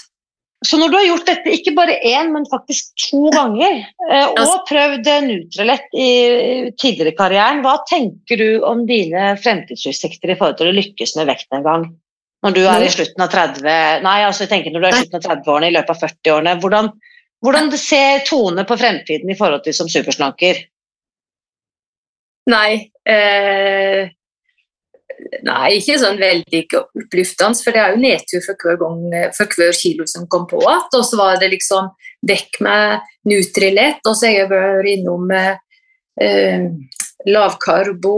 Så 0.67 0.79
når 0.81 0.91
du 0.91 0.97
har 0.99 1.05
gjort 1.07 1.29
dette 1.29 1.53
ikke 1.55 1.75
bare 1.77 1.95
én, 2.07 2.33
men 2.35 2.47
faktisk 2.51 2.91
to 3.07 3.29
ganger, 3.35 3.85
eh, 4.09 4.33
og 4.33 4.65
prøvd 4.67 5.11
eh, 5.13 5.29
i 5.95 6.09
tidligere 6.75 7.13
i 7.13 7.19
karrieren, 7.19 7.63
hva 7.65 7.77
tenker 7.87 8.41
du 8.41 8.65
om 8.67 8.83
dine 8.89 9.35
fremtidsutsikter 9.43 10.33
i 10.33 10.39
forhold 10.39 10.59
til 10.59 10.73
å 10.73 10.77
lykkes 10.77 11.15
med 11.21 11.31
vekten 11.31 11.61
en 11.61 11.67
gang? 11.67 11.87
Når 12.47 12.57
du 12.57 12.63
er 12.69 12.85
i 12.85 12.91
slutten 12.93 13.25
av 13.25 13.31
30 13.33 14.05
Nei, 14.05 14.19
altså 14.27 14.45
jeg 14.45 14.53
tenker 14.53 14.75
når 14.75 14.83
du 14.83 14.89
er 14.89 14.97
i 14.97 15.03
slutten 15.05 15.21
av 15.21 15.29
30-årene, 15.31 15.71
i 15.71 15.77
løpet 15.77 15.95
av 15.95 16.03
40-årene. 16.05 16.57
Hvordan, 16.63 16.91
hvordan 17.47 17.71
ser 17.81 18.27
Tone 18.29 18.67
på 18.69 18.79
fremtiden 18.79 19.33
i 19.33 19.39
forhold 19.39 19.65
til 19.65 19.77
som 19.77 19.91
superslanker? 19.91 20.61
Nei 22.47 22.71
eh, 23.03 24.13
Nei, 25.47 25.79
ikke 25.79 25.97
sånn 26.01 26.19
veldig 26.21 26.63
oppløftende, 26.77 27.63
for 27.65 27.75
det 27.75 27.81
er 27.81 27.95
jo 27.95 28.01
nedtur 28.03 28.43
for 28.45 28.61
hver, 28.61 28.79
gang, 28.81 28.99
for 29.37 29.57
hver 29.57 29.77
kilo 29.77 30.05
som 30.11 30.27
kom 30.33 30.45
på 30.51 30.61
igjen. 30.61 30.83
Og 30.99 31.05
så 31.09 31.19
var 31.21 31.39
det 31.41 31.53
liksom 31.55 31.89
vekk 32.27 32.61
med 32.67 33.07
Nutrilett, 33.31 34.03
og 34.05 34.17
så 34.17 34.29
har 34.29 34.37
jeg 34.43 34.51
vært 34.51 34.91
innom 34.93 35.33
eh, 35.33 36.67
lavkarbo. 37.31 38.17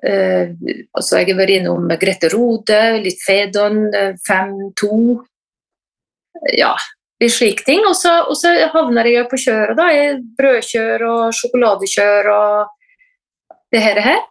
Eh, 0.00 0.54
og 0.94 1.02
så 1.02 1.18
har 1.18 1.26
jeg 1.26 1.38
vært 1.40 1.56
innom 1.58 1.90
Grete 2.00 2.30
Rode, 2.32 2.80
litt 3.02 3.20
Fedon, 3.24 3.82
5-2. 4.28 5.02
Ja, 6.56 6.74
litt 7.20 7.34
slike 7.34 7.66
ting. 7.66 7.82
Og 7.88 7.96
så, 7.98 8.20
og 8.30 8.38
så 8.38 8.54
havner 8.74 9.10
jeg 9.10 9.28
på 9.30 9.42
kjøret, 9.42 9.78
da. 9.78 9.90
Brødkjør 10.38 11.08
og 11.10 11.24
sjokoladekjør 11.40 12.34
og 12.36 13.56
det 13.74 13.82
her. 13.82 14.04
her. 14.06 14.29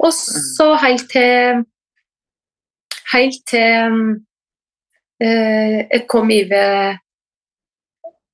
Og 0.00 0.12
så 0.16 0.72
helt 0.84 1.10
til 1.12 1.64
Helt 3.10 3.40
til 3.50 3.96
eh, 5.22 5.78
jeg 5.90 6.04
kom 6.08 6.30
over 6.30 6.98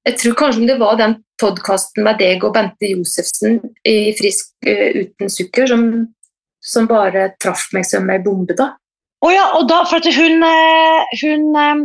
Jeg 0.06 0.18
tror 0.20 0.36
kanskje 0.38 0.68
det 0.68 0.80
var 0.80 0.98
den 1.00 1.16
podkasten 1.40 2.04
med 2.06 2.20
deg 2.20 2.44
og 2.46 2.54
Bente 2.54 2.90
Josefsen 2.92 3.58
i 3.84 4.14
Frisk 4.16 4.54
uh, 4.64 5.02
uten 5.02 5.32
sukker 5.32 5.66
som, 5.68 5.82
som, 6.64 6.86
bare 6.88 7.32
traff 7.42 7.66
meg 7.76 7.84
som 7.84 8.06
ei 8.08 8.20
bombe, 8.24 8.54
da. 8.56 8.70
Å 9.20 9.26
oh 9.26 9.34
ja, 9.34 9.42
og 9.58 9.66
da, 9.68 9.82
for 9.90 9.98
at 9.98 10.08
hun, 10.16 10.46
eh, 10.46 11.18
hun 11.20 11.44
um, 11.58 11.82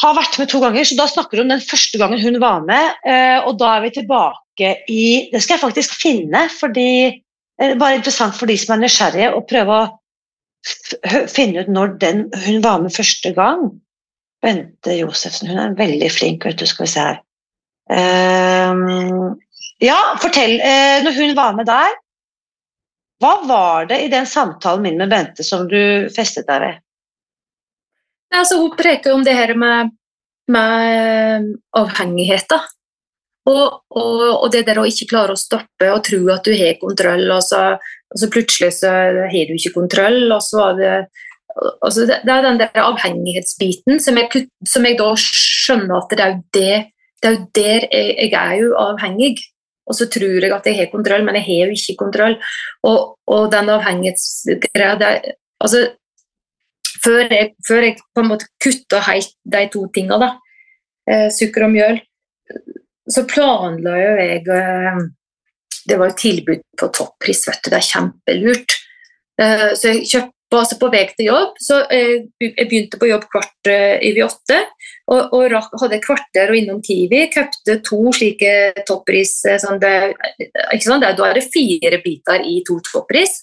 har 0.00 0.16
vært 0.16 0.38
med 0.40 0.48
to 0.54 0.62
ganger, 0.62 0.86
så 0.86 0.96
da 1.02 1.08
snakker 1.10 1.36
du 1.36 1.42
om 1.42 1.52
den 1.52 1.66
første 1.66 2.00
gangen 2.00 2.22
hun 2.22 2.40
var 2.40 2.64
med. 2.64 2.96
Og 3.44 3.58
da 3.60 3.74
er 3.74 3.84
vi 3.84 3.92
tilbake 3.98 4.72
i 4.88 5.04
Det 5.34 5.42
skal 5.42 5.58
jeg 5.58 5.64
faktisk 5.66 5.98
finne, 5.98 6.46
fordi 6.54 7.23
bare 7.58 8.00
interessant 8.00 8.36
for 8.36 8.50
de 8.50 8.56
som 8.58 8.74
er 8.74 8.84
nysgjerrige, 8.84 9.30
å 9.34 9.44
prøve 9.46 9.78
å 9.78 9.84
finne 11.32 11.64
ut 11.64 11.70
når 11.72 11.96
den, 12.02 12.24
hun 12.46 12.62
var 12.64 12.82
med 12.82 12.94
første 12.94 13.34
gang. 13.36 13.68
Bente 14.44 14.98
Josefsen, 14.98 15.48
hun 15.48 15.60
er 15.60 15.76
veldig 15.78 16.10
flink, 16.12 16.44
vet 16.44 16.60
du, 16.60 16.66
skal 16.68 16.86
vi 16.86 16.92
se 16.92 17.04
her. 17.08 17.20
Um, 17.84 19.34
ja, 19.82 19.98
fortell. 20.20 20.56
Uh, 20.60 21.04
når 21.04 21.16
hun 21.18 21.36
var 21.36 21.56
med 21.56 21.68
der, 21.68 21.96
hva 23.22 23.34
var 23.48 23.88
det 23.88 24.02
i 24.04 24.10
den 24.12 24.26
samtalen 24.28 24.84
min 24.84 24.98
med 25.00 25.12
Bente 25.12 25.46
som 25.46 25.68
du 25.70 26.10
festet 26.12 26.48
deg 26.48 26.64
ved? 26.64 26.80
Altså, 28.34 28.58
hun 28.60 28.74
preker 28.76 29.14
om 29.14 29.22
det 29.24 29.36
her 29.36 29.54
med, 29.56 29.94
med 30.50 31.52
avhengigheter. 31.78 32.66
Og, 33.44 33.64
og, 33.92 34.22
og, 34.40 34.46
det 34.52 34.64
der 34.64 34.80
å 34.80 34.86
ikke 34.88 35.10
klare 35.10 35.34
å 35.34 35.40
stoppe 35.40 35.90
og 35.92 36.00
tro 36.06 36.20
at 36.32 36.46
du 36.46 36.54
har 36.56 36.78
kontroll, 36.80 37.26
og 37.28 37.42
så, 37.44 37.74
og 37.76 38.20
så 38.20 38.28
plutselig 38.32 38.70
så 38.78 38.92
har 39.28 39.50
du 39.50 39.54
ikke 39.58 39.74
kontroll. 39.74 40.32
og 40.32 40.40
så 40.44 40.62
er 40.70 40.78
det 40.80 40.94
altså 41.54 42.06
det, 42.08 42.20
det, 42.24 42.32
er 42.32 42.46
den 42.46 42.60
der 42.62 42.82
avhengighetsbiten 42.82 44.00
som 44.02 44.18
jeg, 44.18 44.46
som 44.66 44.86
jeg 44.88 44.98
da 44.98 45.10
skjønner 45.20 45.98
at 46.00 46.14
det 46.14 46.24
er 46.24 46.32
jo 46.32 46.40
det, 46.56 46.78
det 47.20 47.28
er 47.28 47.36
jo 47.36 47.42
der 47.58 47.86
jeg, 47.90 48.14
jeg, 48.22 48.32
er 48.40 48.62
jo 48.62 48.78
avhengig. 48.80 49.34
Og 49.84 49.96
så 49.98 50.08
tror 50.08 50.40
jeg 50.40 50.48
at 50.48 50.64
jeg 50.64 50.78
har 50.78 50.88
kontroll, 50.88 51.26
men 51.26 51.36
jeg 51.36 51.44
har 51.44 51.68
jo 51.68 51.76
ikke 51.76 51.98
kontroll. 52.00 52.38
Og, 52.88 53.18
og 53.28 53.50
den 53.52 53.68
avhengighetsgreia 53.74 54.94
altså, 55.60 55.82
før, 57.04 57.20
jeg, 57.28 57.52
før 57.68 57.84
jeg 57.84 57.98
på 58.00 58.24
en 58.24 58.30
måte 58.30 58.48
kutta 58.64 59.02
helt 59.10 59.34
de 59.44 59.66
to 59.72 59.84
tinga, 59.92 60.16
da, 60.22 60.30
eh, 61.10 61.28
sukker 61.36 61.66
og 61.66 61.74
mjøl, 61.74 62.00
så 63.10 63.24
planla 63.28 63.96
jo 64.00 64.12
jeg 64.20 64.44
eh, 64.48 65.02
Det 65.84 65.98
var 66.00 66.12
jo 66.12 66.20
tilbud 66.20 66.62
på 66.80 66.88
toppris, 66.96 67.44
vet 67.48 67.60
du. 67.64 67.68
Det 67.72 67.80
er 67.80 67.90
kjempelurt. 67.90 68.78
Eh, 69.40 69.68
så 69.76 69.92
jeg 69.92 70.08
kjøpte 70.08 70.32
altså 70.54 70.78
på 70.78 70.88
vei 70.92 71.02
til 71.10 71.26
jobb, 71.26 71.56
så 71.58 71.80
eh, 71.92 72.28
jeg 72.40 72.68
begynte 72.70 73.00
på 73.00 73.08
jobb 73.10 73.24
kvart 73.32 73.68
over 73.68 74.20
åtte. 74.28 74.60
Og, 75.12 75.34
og 75.36 75.56
hadde 75.82 75.98
et 75.98 76.06
kvarter 76.06 76.52
og 76.52 76.56
innom 76.56 76.80
Kiwi. 76.84 77.26
Kjøpte 77.34 77.78
to 77.84 78.00
slike 78.16 78.84
toppris. 78.88 79.36
Sånn 79.60 79.82
det, 79.82 80.14
ikke 80.72 80.86
sånn, 80.86 81.04
da 81.04 81.12
er 81.12 81.36
det 81.36 81.50
fire 81.52 82.00
biter 82.04 82.46
i 82.48 82.62
to 82.64 82.78
toppris. 82.86 83.42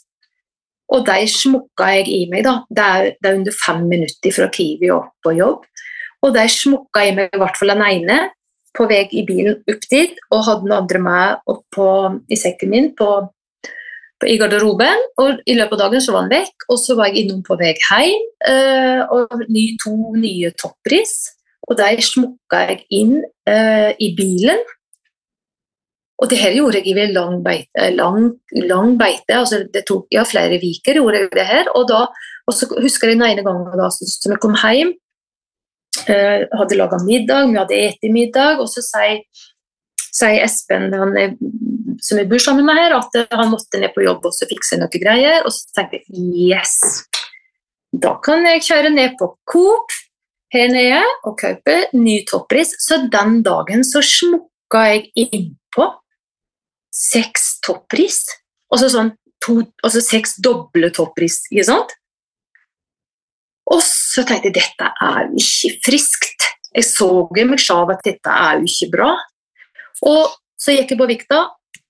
Og 0.91 1.05
de 1.07 1.29
smukka 1.29 1.93
jeg 1.99 2.09
i 2.09 2.21
meg. 2.31 2.47
da. 2.47 2.57
Det 2.67 2.87
er, 2.95 3.13
det 3.21 3.29
er 3.29 3.37
under 3.43 3.55
fem 3.55 3.85
minutter 3.87 4.33
fra 4.35 4.49
Kiwi 4.51 4.89
opp 4.95 5.13
på 5.23 5.37
jobb. 5.37 5.67
Og 6.25 6.33
de 6.33 6.49
smukka 6.49 7.05
i 7.05 7.13
meg 7.17 7.35
i 7.35 7.41
hvert 7.41 7.59
fall 7.59 7.75
den 7.75 7.85
ene 7.85 8.21
på 8.77 8.87
vei 8.89 9.03
i 9.11 9.25
bilen 9.27 9.59
opp 9.69 9.85
dit 9.91 10.17
og 10.31 10.45
hadde 10.47 10.67
den 10.67 10.75
andre 10.77 11.03
med 11.03 11.51
opp 11.51 11.79
i 12.31 12.39
sekken 12.39 12.71
min 12.71 12.89
på, 12.97 13.09
på, 14.21 14.29
i 14.29 14.37
garderoben. 14.39 15.07
og 15.21 15.41
I 15.45 15.57
løpet 15.59 15.77
av 15.77 15.83
dagen 15.85 16.03
så 16.03 16.15
var 16.15 16.25
han 16.25 16.33
vekk, 16.33 16.67
og 16.69 16.79
så 16.79 16.97
var 16.99 17.11
jeg 17.11 17.25
innom 17.25 17.41
på 17.47 17.57
vei 17.59 17.73
hjem 17.75 18.27
uh, 18.47 19.01
og 19.17 19.47
ny, 19.49 19.65
to 19.83 19.95
nye 20.17 20.53
toppris. 20.59 21.15
Og 21.69 21.77
der 21.79 22.01
smukka 22.03 22.63
jeg 22.69 22.85
inn 23.01 23.17
uh, 23.21 23.91
i 23.99 24.13
bilen. 24.17 24.63
Og 26.21 26.29
det 26.29 26.37
her 26.37 26.53
gjorde 26.53 26.79
jeg 26.79 26.91
i 26.91 26.95
lang 27.15 27.39
beite. 27.45 27.91
Lang, 27.97 28.31
lang 28.69 28.93
beite 28.99 29.39
altså 29.39 29.63
det 29.73 29.87
tok 29.89 30.05
ja, 30.13 30.23
flere 30.27 30.59
uker. 30.61 31.01
det 31.33 31.47
her, 31.49 31.69
og, 31.73 31.89
og 31.89 32.53
så 32.53 32.69
husker 32.77 33.09
jeg 33.09 33.17
den 33.17 33.25
ene 33.25 33.45
gangen 33.45 33.73
da, 33.73 33.89
som 33.89 34.35
jeg 34.35 34.41
kom 34.43 34.57
hjem 34.61 34.93
Uh, 36.07 36.47
hadde 36.57 36.77
laga 36.79 36.97
middag, 37.05 37.51
vi 37.51 37.59
hadde 37.59 37.79
spist 37.91 38.13
middag, 38.13 38.61
og 38.61 38.69
så 38.71 38.83
sier, 38.85 39.21
sier 40.11 40.43
Espen, 40.45 40.89
er, 40.91 41.35
som 42.01 42.19
jeg 42.19 42.29
bor 42.31 42.41
sammen 42.41 42.65
med 42.67 42.79
her, 42.79 42.95
at 42.97 43.17
han 43.31 43.51
måtte 43.51 43.79
ned 43.81 43.93
på 43.95 44.05
jobb 44.05 44.25
og 44.25 44.33
så 44.35 44.47
fikse 44.49 44.79
noen 44.81 45.03
greier. 45.03 45.45
Og 45.45 45.53
så 45.53 45.69
tenkte 45.77 46.01
jeg 46.01 46.51
yes, 46.51 46.77
da 47.91 48.15
kan 48.23 48.45
jeg 48.47 48.63
kjøre 48.65 48.93
ned 48.93 49.17
på 49.19 49.29
Coop 49.49 49.93
her 50.51 50.71
nede 50.71 51.01
og 51.27 51.39
kjøpe 51.39 51.77
ny 51.95 52.21
toppris. 52.27 52.73
Så 52.83 53.03
den 53.11 53.41
dagen 53.45 53.85
så 53.87 54.03
smukka 54.03 54.85
jeg 54.89 55.09
innpå 55.27 55.87
seks 56.95 57.57
toppris. 57.65 58.23
Og 58.71 58.81
så 58.81 58.91
sånn 58.91 59.13
to, 59.43 59.61
altså 59.83 60.03
seks 60.03 60.37
doble 60.43 60.91
toppris, 60.95 61.41
ikke 61.51 61.67
sant? 61.67 61.95
Og 63.71 63.79
så 63.85 64.25
tenkte 64.27 64.49
jeg 64.49 64.57
dette 64.59 64.89
er 65.05 65.29
jo 65.29 65.39
ikke 65.39 65.71
friskt. 65.85 66.47
Jeg 66.71 66.87
så 66.87 67.09
i 67.37 67.45
meg 67.47 67.61
selv 67.61 67.91
at 67.93 68.03
dette 68.05 68.31
er 68.31 68.59
jo 68.59 68.69
ikke 68.69 68.91
bra. 68.95 69.11
Og 70.07 70.35
så 70.59 70.75
gikk 70.75 70.93
jeg 70.93 70.99
på 70.99 71.09
vikta, 71.09 71.39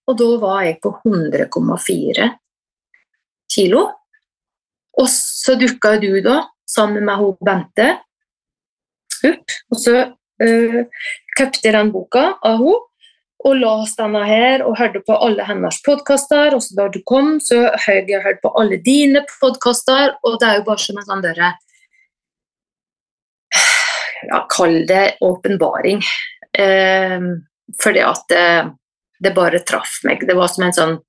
og 0.09 0.17
da 0.19 0.29
var 0.41 0.61
jeg 0.67 0.79
på 0.83 0.93
100,4 1.05 2.29
kilo. 3.51 3.87
Og 4.99 5.09
så 5.11 5.55
dukka 5.59 5.95
du 6.01 6.13
da, 6.23 6.43
sammen 6.67 7.05
med 7.07 7.19
hun 7.21 7.35
Bente, 7.45 7.89
opp. 9.27 9.57
Og 9.71 9.79
så 9.79 9.97
uh, 10.11 10.79
kjøpte 11.37 11.67
jeg 11.67 11.75
den 11.77 11.91
boka 11.93 12.31
av 12.37 12.61
henne 12.61 12.79
og 13.41 13.55
leste 13.57 14.03
denne 14.03 14.21
her 14.27 14.61
og 14.61 14.75
hørte 14.77 14.99
på 15.01 15.15
alle 15.25 15.41
hennes 15.47 15.79
podkaster. 15.85 16.53
Og 16.53 16.61
så 16.61 16.75
da 16.77 16.87
du 16.93 16.99
kom, 17.09 17.39
så 17.41 17.71
har 17.73 18.01
jeg 18.05 18.21
hørt 18.21 18.41
på 18.43 18.51
alle 18.59 18.77
dine 18.85 19.23
podkaster, 19.39 20.13
og 20.21 20.37
det 20.41 20.49
er 20.49 20.59
jo 20.59 20.67
bare 20.67 20.83
som 20.83 20.99
en 21.01 21.07
sånn 21.07 21.23
derre 21.25 21.55
ja, 24.31 24.45
Kall 24.49 24.81
det 24.87 25.17
åpenbaring. 25.21 26.01
Eh, 26.57 27.19
fordi 27.83 28.03
at 28.03 28.27
det, 28.31 28.45
det, 29.19 29.33
bare 29.35 29.63
traff 29.67 30.01
meg. 30.07 30.25
Det 30.27 30.35
var 30.37 30.51
som 30.51 30.67
en 30.67 30.75
sånn 30.75 30.99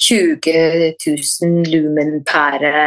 20 0.00 0.96
000 1.04 1.70
lumenpære 1.70 2.84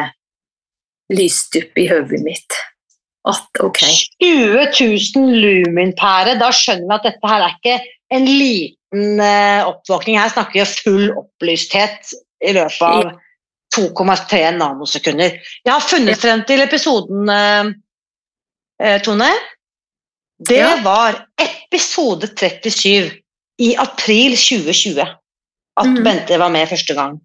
lyste 1.14 1.64
opp 1.64 1.82
i 1.82 1.90
hodet 1.92 2.22
mitt. 2.26 2.62
At 3.30 3.62
ok 3.64 3.80
20 4.20 4.66
000 5.16 5.44
lumenpære, 5.44 6.36
da 6.42 6.50
skjønner 6.52 6.90
vi 6.90 6.96
at 6.98 7.06
dette 7.08 7.30
her 7.32 7.46
er 7.46 7.54
ikke 7.54 7.76
en 8.14 8.26
liten 8.28 9.22
eh, 9.24 9.62
oppvåkning. 9.68 10.20
Her 10.20 10.34
snakker 10.34 10.60
vi 10.60 10.82
full 10.82 11.14
opplysthet 11.22 12.12
i 12.44 12.52
løpet 12.58 12.84
av 12.84 13.14
2,3 13.78 14.42
nanosekunder. 14.58 15.40
Jeg 15.64 15.72
har 15.72 15.86
funnet 15.86 16.20
frem 16.20 16.44
til 16.50 16.62
episoden, 16.66 17.30
eh, 17.32 19.00
Tone. 19.06 19.32
Det 20.50 20.60
ja. 20.60 20.78
var 20.84 21.20
episode 21.42 22.28
37 22.28 23.12
i 23.62 23.76
april 23.78 24.36
2020 24.38 25.04
at 25.80 25.90
mm. 25.90 26.04
Bente 26.06 26.38
var 26.38 26.52
med 26.54 26.70
første 26.70 26.96
gang. 26.98 27.18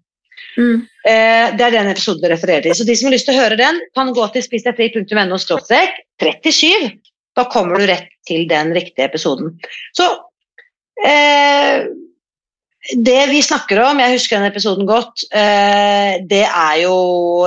Mm. 0.57 0.81
Eh, 1.07 1.45
det 1.57 1.65
er 1.65 1.75
den 1.75 1.91
episoden 1.91 2.23
du 2.23 2.29
refererer 2.31 2.65
til. 2.65 2.75
Så 2.75 2.87
de 2.87 2.95
som 2.97 3.09
har 3.09 3.15
lyst 3.15 3.29
til 3.29 3.37
å 3.37 3.43
høre 3.43 3.59
den, 3.59 3.79
kan 3.97 4.11
gå 4.15 4.25
til 4.33 4.45
spisdegfri.no 4.45 5.39
37. 5.39 6.89
Da 7.37 7.45
kommer 7.51 7.79
du 7.79 7.89
rett 7.89 8.09
til 8.27 8.47
den 8.49 8.73
riktige 8.75 9.07
episoden. 9.07 9.53
Så 9.97 10.07
eh, 11.05 11.87
det 12.79 13.27
vi 13.27 13.41
snakker 13.43 13.81
om, 13.83 13.99
jeg 13.99 14.15
husker 14.15 14.39
den 14.39 14.47
episoden 14.47 14.87
godt, 14.87 15.25
eh, 15.35 16.21
det 16.31 16.45
er 16.47 16.75
jo 16.85 16.95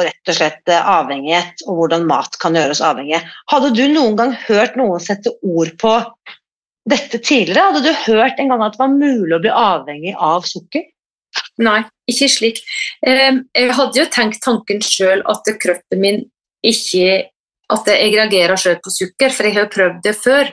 rett 0.05 0.29
og 0.29 0.37
slett 0.37 0.69
eh, 0.69 0.91
avhengighet 0.93 1.65
og 1.67 1.79
hvordan 1.79 2.05
mat 2.09 2.37
kan 2.43 2.57
gjøre 2.59 2.77
oss 2.77 2.83
avhengige. 2.85 3.23
Hadde 3.51 3.73
du 3.73 3.87
noen 3.89 4.19
gang 4.19 4.35
hørt 4.45 4.77
noen 4.77 5.01
sette 5.01 5.33
ord 5.41 5.73
på 5.81 5.95
dette 6.93 7.17
tidligere? 7.17 7.65
Hadde 7.71 7.85
du 7.87 8.05
hørt 8.05 8.43
en 8.43 8.53
gang 8.53 8.65
at 8.67 8.77
det 8.77 8.83
var 8.83 8.93
mulig 8.93 9.39
å 9.39 9.41
bli 9.41 9.55
avhengig 9.63 10.13
av 10.21 10.45
sukker? 10.49 10.85
Nei, 11.65 11.81
ikke 12.09 12.29
slik. 12.29 12.61
Ehm, 13.07 13.47
Jeg 13.57 13.73
hadde 13.73 14.01
jo 14.03 14.07
tenkt 14.13 14.43
tanken 14.45 14.85
sjøl 14.85 15.25
at 15.25 15.49
kroppen 15.61 16.01
min 16.01 16.25
ikke 16.63 17.29
At 17.73 17.87
jeg 17.89 18.13
reagerer 18.13 18.59
sjøl 18.61 18.77
på 18.85 18.91
sukker, 18.93 19.31
for 19.33 19.47
jeg 19.47 19.55
har 19.55 19.65
jo 19.65 19.73
prøvd 19.73 20.03
det 20.05 20.13
før. 20.21 20.51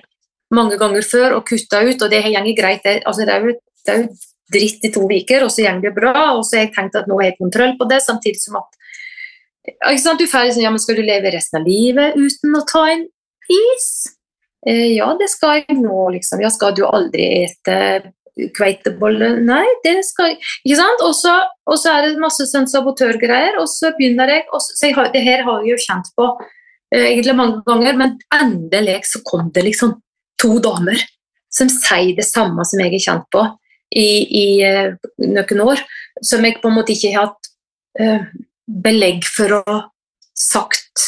Mange 0.55 0.77
ganger 0.79 1.03
før 1.03 1.33
og 1.35 1.49
kutta 1.49 1.81
ut, 1.83 1.99
og 1.99 2.09
det 2.13 2.21
har 2.23 2.31
gått 2.31 2.55
greit. 2.55 2.83
Det, 2.85 3.01
altså, 3.03 3.25
er 3.27 3.31
er 3.35 3.43
jo 3.43 4.13
dritt 4.53 4.85
i 4.85 4.91
to 4.93 5.05
uker, 5.07 5.45
og 5.45 5.53
så 5.53 5.65
går 5.67 5.87
det 5.87 5.95
bra. 5.95 6.13
Og 6.37 6.43
så 6.45 6.57
har 6.57 6.67
jeg 6.67 6.75
tenkt 6.77 6.99
at 6.99 7.09
nå 7.09 7.19
har 7.21 7.31
jeg 7.31 7.39
kontroll 7.39 7.75
på 7.79 7.87
det, 7.89 8.01
samtidig 8.05 8.41
som 8.43 8.59
at 8.61 8.77
ikke 9.69 10.01
sant, 10.01 10.19
Du 10.19 10.27
ferdig, 10.27 10.49
liksom, 10.49 10.63
ja, 10.63 10.69
men 10.73 10.81
Skal 10.81 10.97
du 10.97 11.03
leve 11.05 11.33
resten 11.33 11.59
av 11.59 11.67
livet 11.67 12.15
uten 12.17 12.55
å 12.57 12.65
ta 12.67 12.85
en 12.89 13.03
is? 13.49 13.89
Eh, 14.67 14.95
ja, 14.97 15.09
det 15.19 15.29
skal 15.31 15.61
jeg 15.61 15.77
nå, 15.79 16.09
liksom. 16.15 16.41
Ja, 16.43 16.49
skal 16.53 16.73
du 16.75 16.85
aldri 16.87 17.27
ete 17.43 17.77
kveitebolle? 18.55 19.33
Nei, 19.43 19.65
det 19.83 19.99
skal 20.07 20.33
jeg 20.33 20.39
ikke 20.63 20.79
sant? 20.79 21.03
Og 21.05 21.15
så, 21.17 21.91
er 21.91 22.07
det 22.07 22.23
masse 22.23 22.47
sånn 22.49 22.67
sabotørgreier, 22.71 23.59
og 23.61 23.69
så 23.71 23.93
begynner 23.97 24.31
jeg 24.35 24.47
og 24.49 24.63
så, 24.63 24.75
så 24.75 24.89
jeg 24.89 24.97
har, 24.97 25.11
Det 25.13 25.23
her 25.23 25.45
har 25.47 25.63
jeg 25.63 25.75
jo 25.75 25.85
kjent 25.85 26.11
på 26.17 26.27
eh, 26.95 27.07
egentlig 27.13 27.37
mange 27.39 27.63
ganger, 27.67 27.99
men 27.99 28.17
endelig 28.35 29.01
så 29.11 29.23
kom 29.27 29.51
det 29.55 29.65
liksom 29.67 29.97
to 30.39 30.57
damer 30.63 30.99
som 31.51 31.69
sier 31.71 32.13
det 32.15 32.27
samme 32.27 32.63
som 32.67 32.79
jeg 32.79 32.93
har 32.93 33.05
kjent 33.07 33.27
på 33.33 33.43
i, 33.89 34.09
i 34.41 34.45
eh, 34.65 34.93
noen 35.25 35.63
år, 35.65 35.81
som 36.21 36.45
jeg 36.45 36.59
på 36.61 36.69
en 36.69 36.77
måte 36.77 36.93
ikke 36.93 37.13
har 37.15 37.29
hatt 37.29 37.49
eh, 37.99 38.27
belegg 38.69 39.25
for 39.27 39.59
å 39.59 39.79
sagt 40.37 41.05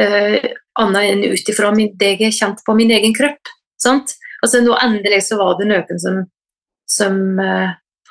eh, 0.00 0.38
annet 0.78 1.10
enn 1.12 1.24
ut 1.32 1.50
ifra 1.52 1.72
det 1.74 2.12
jeg 2.12 2.22
har 2.22 2.38
kjent 2.38 2.62
på 2.66 2.76
min 2.78 2.92
egen 2.94 3.14
kropp. 3.16 3.52
Sant? 3.80 4.16
Altså 4.44 4.62
nå 4.62 4.76
Endelig 4.82 5.24
så 5.26 5.38
var 5.40 5.56
det 5.58 5.68
noen 5.70 6.00
som, 6.00 6.22
som 6.88 7.18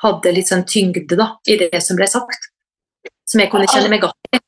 hadde 0.02 0.34
litt 0.34 0.50
sånn 0.50 0.66
tyngde 0.68 1.18
da, 1.18 1.32
i 1.48 1.58
det 1.62 1.82
som 1.82 1.98
ble 1.98 2.08
sagt. 2.10 2.50
Som 3.26 3.42
jeg 3.42 3.52
kunne 3.54 3.70
kjenne 3.70 3.90
meg 3.94 4.04
godt 4.04 4.36
i. 4.36 4.42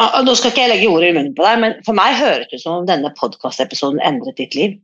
Ah, 0.00 0.18
Nå 0.26 0.32
skal 0.34 0.50
ikke 0.50 0.64
jeg 0.64 0.72
legge 0.72 0.90
ord 0.90 1.04
i 1.06 1.12
munnen 1.14 1.34
på 1.36 1.44
deg, 1.46 1.60
men 1.62 1.76
for 1.86 1.96
meg 1.96 2.16
høres 2.18 2.48
det 2.50 2.58
ut 2.58 2.64
som 2.64 2.80
om 2.80 2.88
denne 2.88 3.12
podkastepisoden 3.18 4.00
endret 4.02 4.40
ditt 4.40 4.56
liv. 4.58 4.78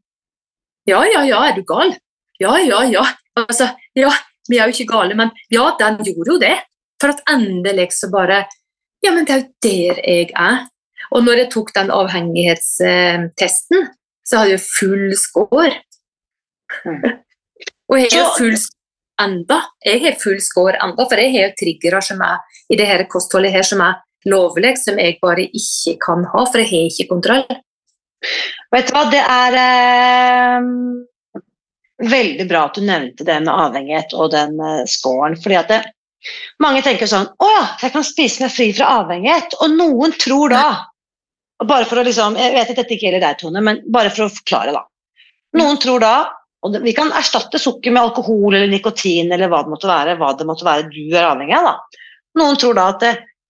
Ja, 0.88 1.00
ja, 1.08 1.24
ja, 1.26 1.40
er 1.48 1.56
du 1.56 1.64
gal? 1.66 1.96
Ja, 2.40 2.58
ja, 2.58 2.84
ja. 2.88 3.04
Altså, 3.38 3.68
ja, 3.94 4.10
vi 4.48 4.58
er 4.58 4.64
jo 4.68 4.74
ikke 4.74 4.92
gale, 4.92 5.14
men 5.18 5.30
ja, 5.52 5.70
den 5.78 6.00
gjorde 6.06 6.30
jo 6.32 6.38
det. 6.42 6.56
For 7.00 7.08
at 7.14 7.22
endelig 7.32 7.92
så 7.96 8.10
bare 8.12 8.46
Ja, 9.00 9.10
men 9.14 9.24
det 9.24 9.32
er 9.32 9.40
jo 9.40 9.48
der 9.64 9.96
jeg 10.04 10.28
er. 10.36 10.56
Og 11.10 11.24
når 11.24 11.34
jeg 11.40 11.50
tok 11.54 11.70
den 11.74 11.90
avhengighetstesten, 11.90 13.86
så 14.26 14.36
hadde 14.38 14.52
jeg 14.58 14.66
full 14.66 15.16
score. 15.16 15.72
Mm. 16.84 17.02
Og 17.88 17.96
jeg 17.98 18.10
har 18.12 18.36
full 18.36 18.56
score 18.60 18.80
enda. 19.24 19.58
Jeg 19.84 20.02
har 20.04 20.20
full 20.20 20.40
score 20.44 20.76
enda, 20.76 21.06
for 21.08 21.16
jeg 21.20 21.32
har 21.34 21.48
jo 21.48 21.56
triggere 21.62 22.02
som 22.04 22.20
er 22.24 22.36
i 22.70 22.78
det 22.78 22.86
her 22.86 23.06
kostholdet 23.10 23.54
her 23.56 23.66
som 23.66 23.80
er 23.84 23.98
lovlig, 24.28 24.76
som 24.78 25.00
jeg 25.00 25.18
bare 25.22 25.48
ikke 25.48 25.96
kan 26.04 26.24
ha, 26.28 26.44
for 26.44 26.60
jeg 26.60 26.70
har 26.70 26.92
ikke 26.92 27.08
kontroll. 27.10 27.46
Vet 28.70 28.90
du 28.90 28.94
hva, 28.94 29.06
det 29.10 29.22
er 29.24 29.58
eh, 29.64 30.68
veldig 32.00 32.46
bra 32.48 32.66
at 32.68 32.78
du 32.78 32.84
nevnte 32.86 33.26
det 33.26 33.38
med 33.44 33.52
avhengighet 33.52 34.14
og 34.16 34.30
den 34.34 34.60
eh, 34.60 34.84
scoren. 34.88 35.36
fordi 35.40 35.58
at 35.60 35.72
det, 35.72 35.80
mange 36.60 36.82
tenker 36.84 37.08
sånn 37.08 37.28
Å 37.40 37.48
ja, 37.48 37.62
jeg 37.80 37.94
kan 37.94 38.04
spise 38.04 38.44
meg 38.44 38.52
fri 38.52 38.70
fra 38.76 38.90
avhengighet. 39.00 39.56
Og 39.64 39.76
noen 39.76 40.12
tror 40.20 40.52
da 40.52 40.64
og 41.60 41.68
bare 41.68 41.84
for 41.88 42.00
å 42.00 42.04
liksom, 42.06 42.38
Jeg 42.40 42.54
vet 42.56 42.72
at 42.72 42.78
dette 42.80 42.96
ikke 42.96 43.08
gjelder 43.08 43.24
deg, 43.26 43.40
Tone, 43.40 43.62
men 43.64 43.80
bare 43.92 44.12
for 44.12 44.26
å 44.26 44.32
forklare, 44.32 44.72
da. 44.72 44.84
Noen 45.60 45.80
tror 45.82 46.04
da 46.04 46.14
og 46.60 46.76
Vi 46.84 46.92
kan 46.92 47.08
erstatte 47.16 47.56
sukker 47.56 47.92
med 47.94 48.02
alkohol 48.02 48.52
eller 48.52 48.68
nikotin 48.68 49.32
eller 49.32 49.48
hva 49.48 49.62
det 49.64 49.72
måtte 49.72 49.88
være, 49.88 50.18
hva 50.20 50.34
det 50.36 50.44
måtte 50.44 50.66
være 50.66 50.90
du 50.92 51.14
er 51.16 51.24
avhengig 51.24 51.56
av. 51.56 51.70
da. 51.70 52.02
Noen 52.36 52.58
tror 52.60 52.76
da 52.76 52.90
at 52.92 53.06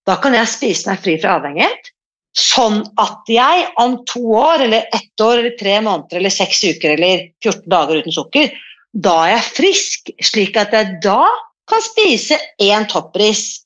da 0.06 0.14
kan 0.22 0.36
jeg 0.36 0.46
spise 0.46 0.86
meg 0.86 1.02
fri 1.02 1.16
fra 1.18 1.34
avhengighet, 1.40 1.90
sånn 2.36 2.82
at 3.02 3.30
jeg 3.30 3.66
om 3.82 3.98
to 4.08 4.22
år, 4.38 4.66
eller 4.66 4.86
ett 4.94 5.22
år, 5.22 5.40
eller 5.40 5.56
tre 5.58 5.80
måneder, 5.82 6.20
eller 6.20 6.34
seks 6.34 6.62
uker, 6.64 6.94
eller 6.94 7.26
14 7.42 7.64
dager 7.70 8.02
uten 8.02 8.14
sukker, 8.14 8.52
da 8.92 9.16
er 9.24 9.32
jeg 9.34 9.48
frisk, 9.56 10.12
slik 10.22 10.58
at 10.58 10.74
jeg 10.74 10.98
da 11.04 11.24
kan 11.70 11.82
spise 11.84 12.38
én 12.62 12.86
toppris 12.90 13.62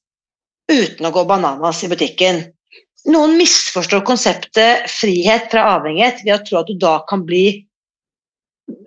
uten 0.70 1.06
å 1.08 1.12
gå 1.12 1.24
bananas 1.28 1.82
i 1.84 1.90
butikken. 1.92 2.42
Noen 3.12 3.36
misforstår 3.36 4.04
konseptet 4.08 4.88
frihet 4.88 5.50
fra 5.52 5.66
avhengighet 5.76 6.24
ved 6.24 6.38
å 6.38 6.42
tro 6.44 6.60
at 6.62 6.70
du 6.70 6.78
da 6.80 6.96
kan 7.08 7.24
bli 7.28 7.46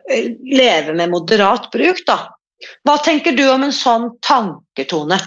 eh, 0.10 0.32
leve 0.42 0.96
med 0.98 1.14
moderat 1.14 1.70
bruk, 1.74 2.02
da. 2.10 2.34
Hva 2.86 2.98
tenker 3.06 3.36
du 3.38 3.44
om 3.52 3.68
en 3.68 3.76
sånn 3.76 4.10
tanketone? 4.26 5.20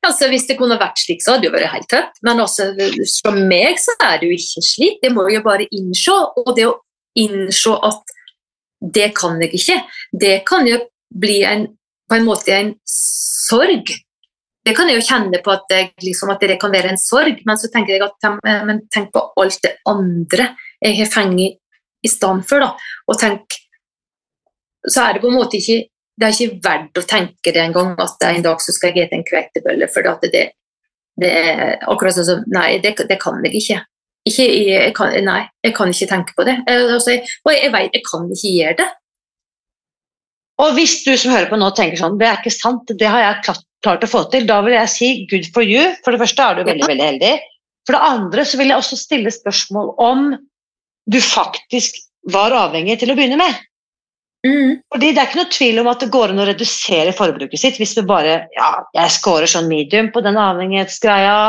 Altså, 0.00 0.30
hvis 0.32 0.46
det 0.48 0.56
kunne 0.56 0.78
vært 0.80 1.00
slik, 1.02 1.20
så 1.20 1.34
hadde 1.34 1.48
det 1.48 1.52
vært 1.52 1.74
helt 1.74 1.90
tøft. 1.92 2.20
Men 2.24 2.40
også, 2.40 2.70
for 3.20 3.36
meg 3.36 3.80
så 3.82 3.96
er 4.00 4.20
det 4.20 4.30
jo 4.30 4.38
ikke 4.38 4.64
slik. 4.64 5.00
Det 5.02 5.10
må 5.12 5.26
jeg 5.28 5.40
jo 5.40 5.44
bare 5.44 5.68
innse. 5.76 6.14
Og 6.40 6.54
det 6.56 6.64
å 6.70 6.78
innse 7.20 7.74
at 7.90 8.14
det 8.80 9.10
kan 9.18 9.36
jeg 9.42 9.52
ikke, 9.58 9.76
det 10.16 10.38
kan 10.48 10.64
jo 10.68 10.78
bli 11.20 11.42
en, 11.44 11.66
på 12.08 12.16
en 12.16 12.24
måte 12.24 12.54
en 12.56 12.72
sorg. 12.88 13.92
Det 14.64 14.72
kan 14.76 14.88
jeg 14.88 15.00
jo 15.00 15.04
kjenne 15.04 15.40
på 15.44 15.52
at, 15.52 15.68
jeg, 15.72 15.90
liksom, 16.04 16.32
at 16.32 16.42
det 16.44 16.56
kan 16.60 16.72
være 16.72 16.94
en 16.94 17.00
sorg, 17.00 17.40
men 17.48 17.60
så 17.60 17.68
tenker 17.72 17.96
jeg 17.96 18.04
at 18.04 18.16
tenk 18.92 19.12
på 19.12 19.22
alt 19.40 19.60
det 19.64 19.76
andre 19.88 20.50
jeg 20.80 20.96
har 21.00 21.12
fengt 21.12 21.60
i 22.00 22.08
stand 22.08 22.46
for. 22.48 22.64
Da. 22.64 22.72
Og 23.08 23.20
tenk, 23.20 23.56
så 24.86 25.04
er 25.04 25.16
det 25.16 25.24
på 25.24 25.28
en 25.28 25.36
måte 25.36 25.60
ikke 25.60 25.82
det 26.20 26.28
er 26.28 26.36
ikke 26.36 26.60
verdt 26.64 26.98
å 27.00 27.06
tenke 27.08 27.52
det 27.54 27.62
engang 27.62 27.94
at 28.02 28.26
en 28.28 28.42
dag 28.44 28.60
så 28.60 28.74
skal 28.76 28.92
jeg 28.92 29.08
spise 29.08 29.16
en 29.16 29.24
kveitebolle, 29.24 29.88
for 29.92 30.26
det, 30.26 30.42
det 31.20 31.30
er 31.30 31.78
akkurat 31.88 32.18
sånn 32.18 32.28
som 32.28 32.42
Nei, 32.52 32.74
det, 32.84 32.92
det 33.08 33.16
kan 33.22 33.40
jeg 33.46 33.56
ikke. 33.62 33.78
ikke 34.28 34.48
jeg 34.50 34.94
kan, 34.96 35.16
nei, 35.24 35.42
jeg 35.64 35.76
kan 35.78 35.92
ikke 35.94 36.10
tenke 36.10 36.36
på 36.36 36.44
det. 36.48 36.58
Jeg, 36.68 36.88
altså, 36.96 37.14
jeg, 37.14 37.24
og 37.46 37.54
jeg 37.56 37.72
vet 37.72 37.96
jeg 37.96 38.04
kan 38.10 38.28
ikke 38.28 38.52
gjøre 38.58 38.76
det. 38.82 38.88
Og 40.60 40.76
hvis 40.76 40.98
du 41.06 41.14
som 41.16 41.32
hører 41.32 41.48
på 41.48 41.56
nå 41.56 41.70
tenker 41.72 41.96
sånn, 41.96 42.18
det 42.20 42.28
er 42.28 42.42
ikke 42.42 42.52
sant, 42.52 42.92
det 43.00 43.08
har 43.08 43.24
jeg 43.24 43.40
klart, 43.46 43.64
klart 43.80 44.04
å 44.04 44.10
få 44.12 44.26
til, 44.32 44.44
da 44.48 44.60
vil 44.66 44.76
jeg 44.76 44.92
si 44.92 45.10
good 45.30 45.48
for 45.54 45.64
you. 45.64 45.88
For 46.04 46.12
det 46.12 46.20
første 46.20 46.44
er 46.44 46.60
du 46.60 46.66
veldig, 46.68 46.90
veldig 46.90 47.06
heldig. 47.06 47.32
For 47.88 47.96
det 47.96 48.12
andre 48.12 48.44
så 48.44 48.60
vil 48.60 48.68
jeg 48.68 48.82
også 48.82 49.00
stille 49.00 49.32
spørsmål 49.32 49.94
om 50.04 50.28
du 51.10 51.20
faktisk 51.24 51.96
var 52.28 52.52
avhengig 52.52 52.98
til 53.00 53.14
å 53.14 53.16
begynne 53.16 53.40
med. 53.40 53.56
Mm. 54.46 54.78
Fordi 54.88 55.10
Det 55.12 55.20
er 55.20 55.26
ikke 55.28 55.40
noe 55.42 55.52
tvil 55.52 55.80
om 55.82 55.88
at 55.90 56.00
det 56.00 56.12
går 56.14 56.32
an 56.32 56.40
å 56.40 56.46
redusere 56.48 57.12
forbruket 57.16 57.60
sitt 57.60 57.80
hvis 57.80 57.92
vi 57.98 58.06
bare 58.08 58.36
ja, 58.56 58.70
jeg 58.96 59.12
scorer 59.12 59.50
sånn 59.50 59.68
medium 59.68 60.08
på 60.14 60.22
den 60.24 60.38
avhengighetsgreia, 60.40 61.40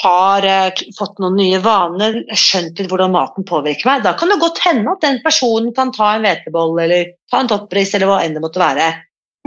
har 0.00 0.46
eh, 0.46 0.80
fått 0.94 1.18
noen 1.18 1.36
nye 1.40 1.58
vaner, 1.64 2.20
skjønt 2.38 2.78
litt 2.78 2.90
hvordan 2.92 3.12
maten 3.14 3.46
påvirker 3.46 3.88
meg. 3.88 4.04
Da 4.06 4.14
kan 4.18 4.30
det 4.30 4.38
godt 4.42 4.62
hende 4.62 4.94
at 4.94 5.02
den 5.02 5.18
personen 5.24 5.74
kan 5.74 5.90
ta 5.94 6.14
en 6.14 6.24
hvetebolle 6.24 6.86
eller 6.86 7.12
ta 7.30 7.42
en 7.42 7.50
toppris 7.50 7.94
eller 7.98 8.10
hva 8.10 8.20
enn 8.22 8.36
det 8.36 8.44
måtte 8.44 8.62
være. 8.62 8.86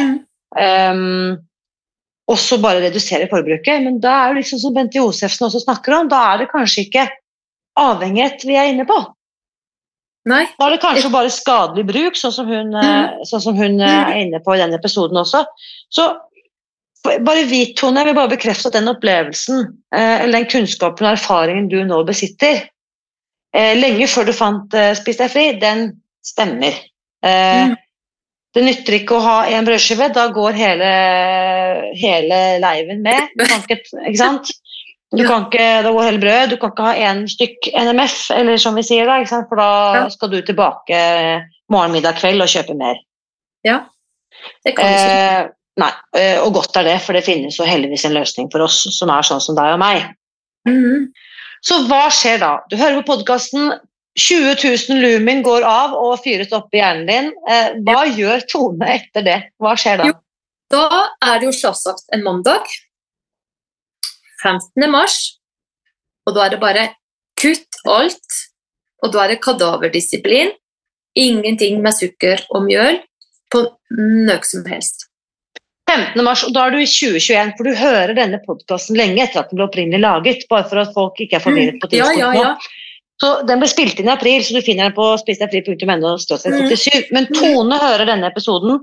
Mm. 0.02 0.16
Um, 0.54 1.38
og 2.28 2.40
så 2.40 2.60
bare 2.62 2.84
redusere 2.84 3.30
forbruket. 3.32 3.84
Men 3.88 4.02
da 4.04 4.18
er 4.20 4.34
det 4.34 4.44
liksom 4.44 4.62
som 4.62 4.76
Bente 4.76 5.00
Josefsen 5.00 5.48
også 5.48 5.64
snakker 5.64 5.96
om, 5.98 6.12
da 6.12 6.22
er 6.34 6.44
det 6.44 6.52
kanskje 6.52 6.88
ikke 6.88 7.08
avhengighet 7.80 8.44
vi 8.48 8.60
er 8.60 8.72
inne 8.72 8.88
på. 8.88 9.00
Nei. 10.30 10.44
Da 10.56 10.68
er 10.68 10.76
det 10.76 10.84
kanskje 10.84 11.12
bare 11.12 11.32
skadelig 11.34 11.84
bruk, 11.90 12.16
sånn 12.16 12.36
som 12.36 12.48
hun, 12.48 12.72
mm. 12.72 13.26
sånn 13.28 13.44
som 13.44 13.58
hun 13.60 13.82
eh, 13.84 13.96
er 14.08 14.22
inne 14.22 14.40
på 14.44 14.56
i 14.56 14.62
den 14.62 14.76
episoden 14.78 15.20
også. 15.20 15.44
Så 15.92 16.08
bare 17.04 17.44
vit, 17.50 17.76
Tone, 17.80 18.00
jeg 18.00 18.12
vil 18.12 18.16
bare 18.22 18.32
bekrefte 18.32 18.70
at 18.72 18.78
den 18.78 18.88
opplevelsen, 18.88 19.66
eh, 19.96 20.24
eller 20.24 20.40
den 20.40 20.50
kunnskapen 20.54 21.10
og 21.10 21.18
erfaringen 21.18 21.68
du 21.72 21.82
nå 21.84 22.00
besitter, 22.08 22.64
eh, 23.52 23.74
lenge 23.76 24.08
før 24.08 24.30
du 24.30 24.36
fant 24.38 24.78
eh, 24.80 24.94
Spis 24.96 25.20
deg 25.20 25.34
fri, 25.34 25.48
den 25.60 25.90
stemmer. 26.24 26.78
Eh, 27.24 27.74
Mm. 27.74 27.80
Det 28.54 28.62
nytter 28.62 28.94
ikke 29.00 29.16
å 29.18 29.24
ha 29.24 29.38
en 29.50 29.66
brødskive, 29.66 30.12
da 30.14 30.28
går 30.30 30.54
hele, 30.54 30.90
hele 31.98 32.42
leiven 32.62 33.00
med. 33.02 33.32
Tanket, 33.50 33.88
ikke 33.96 34.20
sant? 34.20 34.52
Du 35.14 35.22
kan 35.28 35.46
ikke, 35.46 35.66
det 35.86 35.92
går 35.94 36.08
hele 36.08 36.22
brød, 36.22 36.50
Du 36.50 36.58
kan 36.58 36.72
ikke 36.74 36.86
ha 36.88 36.94
én 37.12 37.26
stykk 37.30 37.68
NMF, 37.78 38.16
eller 38.34 38.58
som 38.62 38.78
vi 38.78 38.84
sier 38.86 39.06
da, 39.10 39.20
for 39.30 39.60
da 39.62 40.08
skal 40.10 40.32
du 40.32 40.40
tilbake 40.42 41.02
morgen, 41.70 41.94
middag, 41.94 42.18
kveld 42.18 42.42
og 42.42 42.50
kjøpe 42.50 42.76
mer. 42.78 42.98
Ja, 43.66 43.84
Det 44.66 44.74
kan 44.76 44.90
jeg 44.90 45.00
si. 45.00 45.06
Eh, 45.06 45.52
nei, 45.80 45.92
eh, 46.18 46.40
og 46.42 46.54
godt 46.58 46.76
er 46.82 46.88
det, 46.90 46.98
for 47.06 47.14
det 47.14 47.24
finnes 47.24 47.56
jo 47.60 47.68
heldigvis 47.68 48.06
en 48.10 48.18
løsning 48.18 48.50
for 48.52 48.66
oss 48.66 48.82
som 48.98 49.12
er 49.14 49.26
sånn 49.26 49.42
som 49.44 49.56
deg 49.56 49.76
og 49.76 49.80
meg. 49.80 50.10
Mhm. 50.68 51.12
Så 51.64 51.80
hva 51.88 52.10
skjer 52.12 52.42
da? 52.42 52.58
Du 52.70 52.76
hører 52.76 53.00
på 53.02 53.14
podkasten, 53.14 53.72
20 54.20 54.58
000 54.62 55.00
lumen 55.02 55.42
går 55.46 55.64
av 55.66 55.94
og 55.98 56.20
fyres 56.22 56.52
opp 56.54 56.74
i 56.76 56.82
hjernen 56.82 57.08
din. 57.08 57.32
Eh, 57.50 57.70
hva 57.88 58.04
gjør 58.10 58.44
Tone 58.52 58.90
etter 58.98 59.26
det? 59.26 59.40
Hva 59.62 59.78
skjer 59.80 60.04
da? 60.04 60.10
Jo. 60.12 60.18
Da 60.74 61.06
er 61.22 61.40
det 61.40 61.48
jo 61.48 61.56
selvsagt 61.56 62.10
en 62.14 62.26
mandag, 62.26 62.68
15. 64.44 64.90
mars, 64.92 65.18
og 66.28 66.36
da 66.36 66.46
er 66.46 66.56
det 66.56 66.62
bare 66.64 66.90
kutt 67.40 67.80
alt, 67.90 68.44
og 69.04 69.14
da 69.14 69.24
er 69.24 69.34
det 69.34 69.42
kadaverdisiplin. 69.44 70.54
Ingenting 71.20 71.82
med 71.84 71.94
sukker 71.94 72.42
og 72.56 72.64
mjøl 72.66 72.98
på 73.54 73.66
noe 74.00 74.40
som 74.48 74.64
helst. 74.66 75.08
15. 75.92 76.24
mars, 76.26 76.46
og 76.48 76.54
da 76.56 76.66
er 76.66 76.74
du 76.74 76.80
i 76.80 76.88
2021, 76.88 77.52
for 77.58 77.68
du 77.68 77.76
hører 77.78 78.16
denne 78.18 78.40
podkasten 78.46 78.98
lenge 78.98 79.22
etter 79.26 79.44
at 79.44 79.52
den 79.52 79.60
ble 79.60 79.68
opprinnelig 79.68 80.02
laget, 80.02 80.48
bare 80.50 80.66
for 80.70 80.82
at 80.82 80.94
folk 80.96 81.20
ikke 81.22 81.38
er 81.38 81.44
forvirret 81.44 81.82
på 81.82 81.92
Mm. 81.92 81.98
Ja, 82.00 82.10
ja, 82.18 82.32
ja. 82.34 82.56
Så 83.22 83.46
Den 83.48 83.60
ble 83.62 83.68
spilt 83.70 84.00
inn 84.00 84.10
i 84.10 84.12
april, 84.12 84.42
så 84.44 84.56
du 84.56 84.62
finner 84.66 84.90
den 84.90 84.96
på 84.96 85.06
spisefri.no. 85.22 86.16
Mm. 86.18 87.14
Men 87.14 87.28
Tone 87.32 87.78
hører 87.78 88.06
denne 88.10 88.28
episoden 88.28 88.82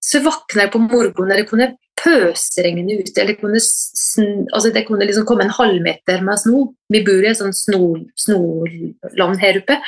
så 0.05 0.21
våkna 0.23 0.67
jeg 0.67 0.71
på 0.75 0.83
morgenen 0.83 1.39
det 1.39 1.47
kunne 1.49 1.71
pøsregne 1.97 2.99
ute. 2.99 3.15
Eller 3.23 3.37
kunne, 3.39 3.59
sn 3.59 4.45
altså 4.51 4.71
det 4.75 4.85
kunne 4.87 5.07
liksom 5.07 5.25
komme 5.27 5.47
en 5.47 5.55
halvmeter 5.55 6.21
med 6.25 6.39
sno. 6.43 6.67
Vi 6.91 7.01
bor 7.07 7.23
i 7.23 7.31
et 7.31 7.39
sånt 7.39 7.57
sno- 7.57 8.05
snoland 8.19 9.41
her 9.41 9.63
oppe. 9.63 9.79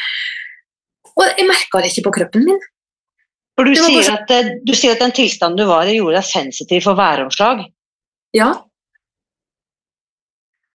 Og 1.17 1.25
jeg 1.25 1.47
merka 1.49 1.81
det 1.81 1.91
ikke 1.91 2.07
på 2.07 2.15
kroppen 2.19 2.45
min. 2.45 2.59
For 3.57 3.65
du 3.65 3.73
sier, 3.73 3.89
kanskje- 3.89 4.17
at, 4.21 4.31
eh, 4.31 4.49
du 4.63 4.73
sier 4.77 4.93
at 4.93 5.01
den 5.01 5.15
tilstanden 5.17 5.57
du 5.57 5.65
var 5.65 5.89
i, 5.89 5.97
gjorde 5.97 6.19
deg 6.19 6.27
sensitiv 6.29 6.83
for 6.85 6.97
væromslag. 6.99 7.65
Ja. 8.37 8.51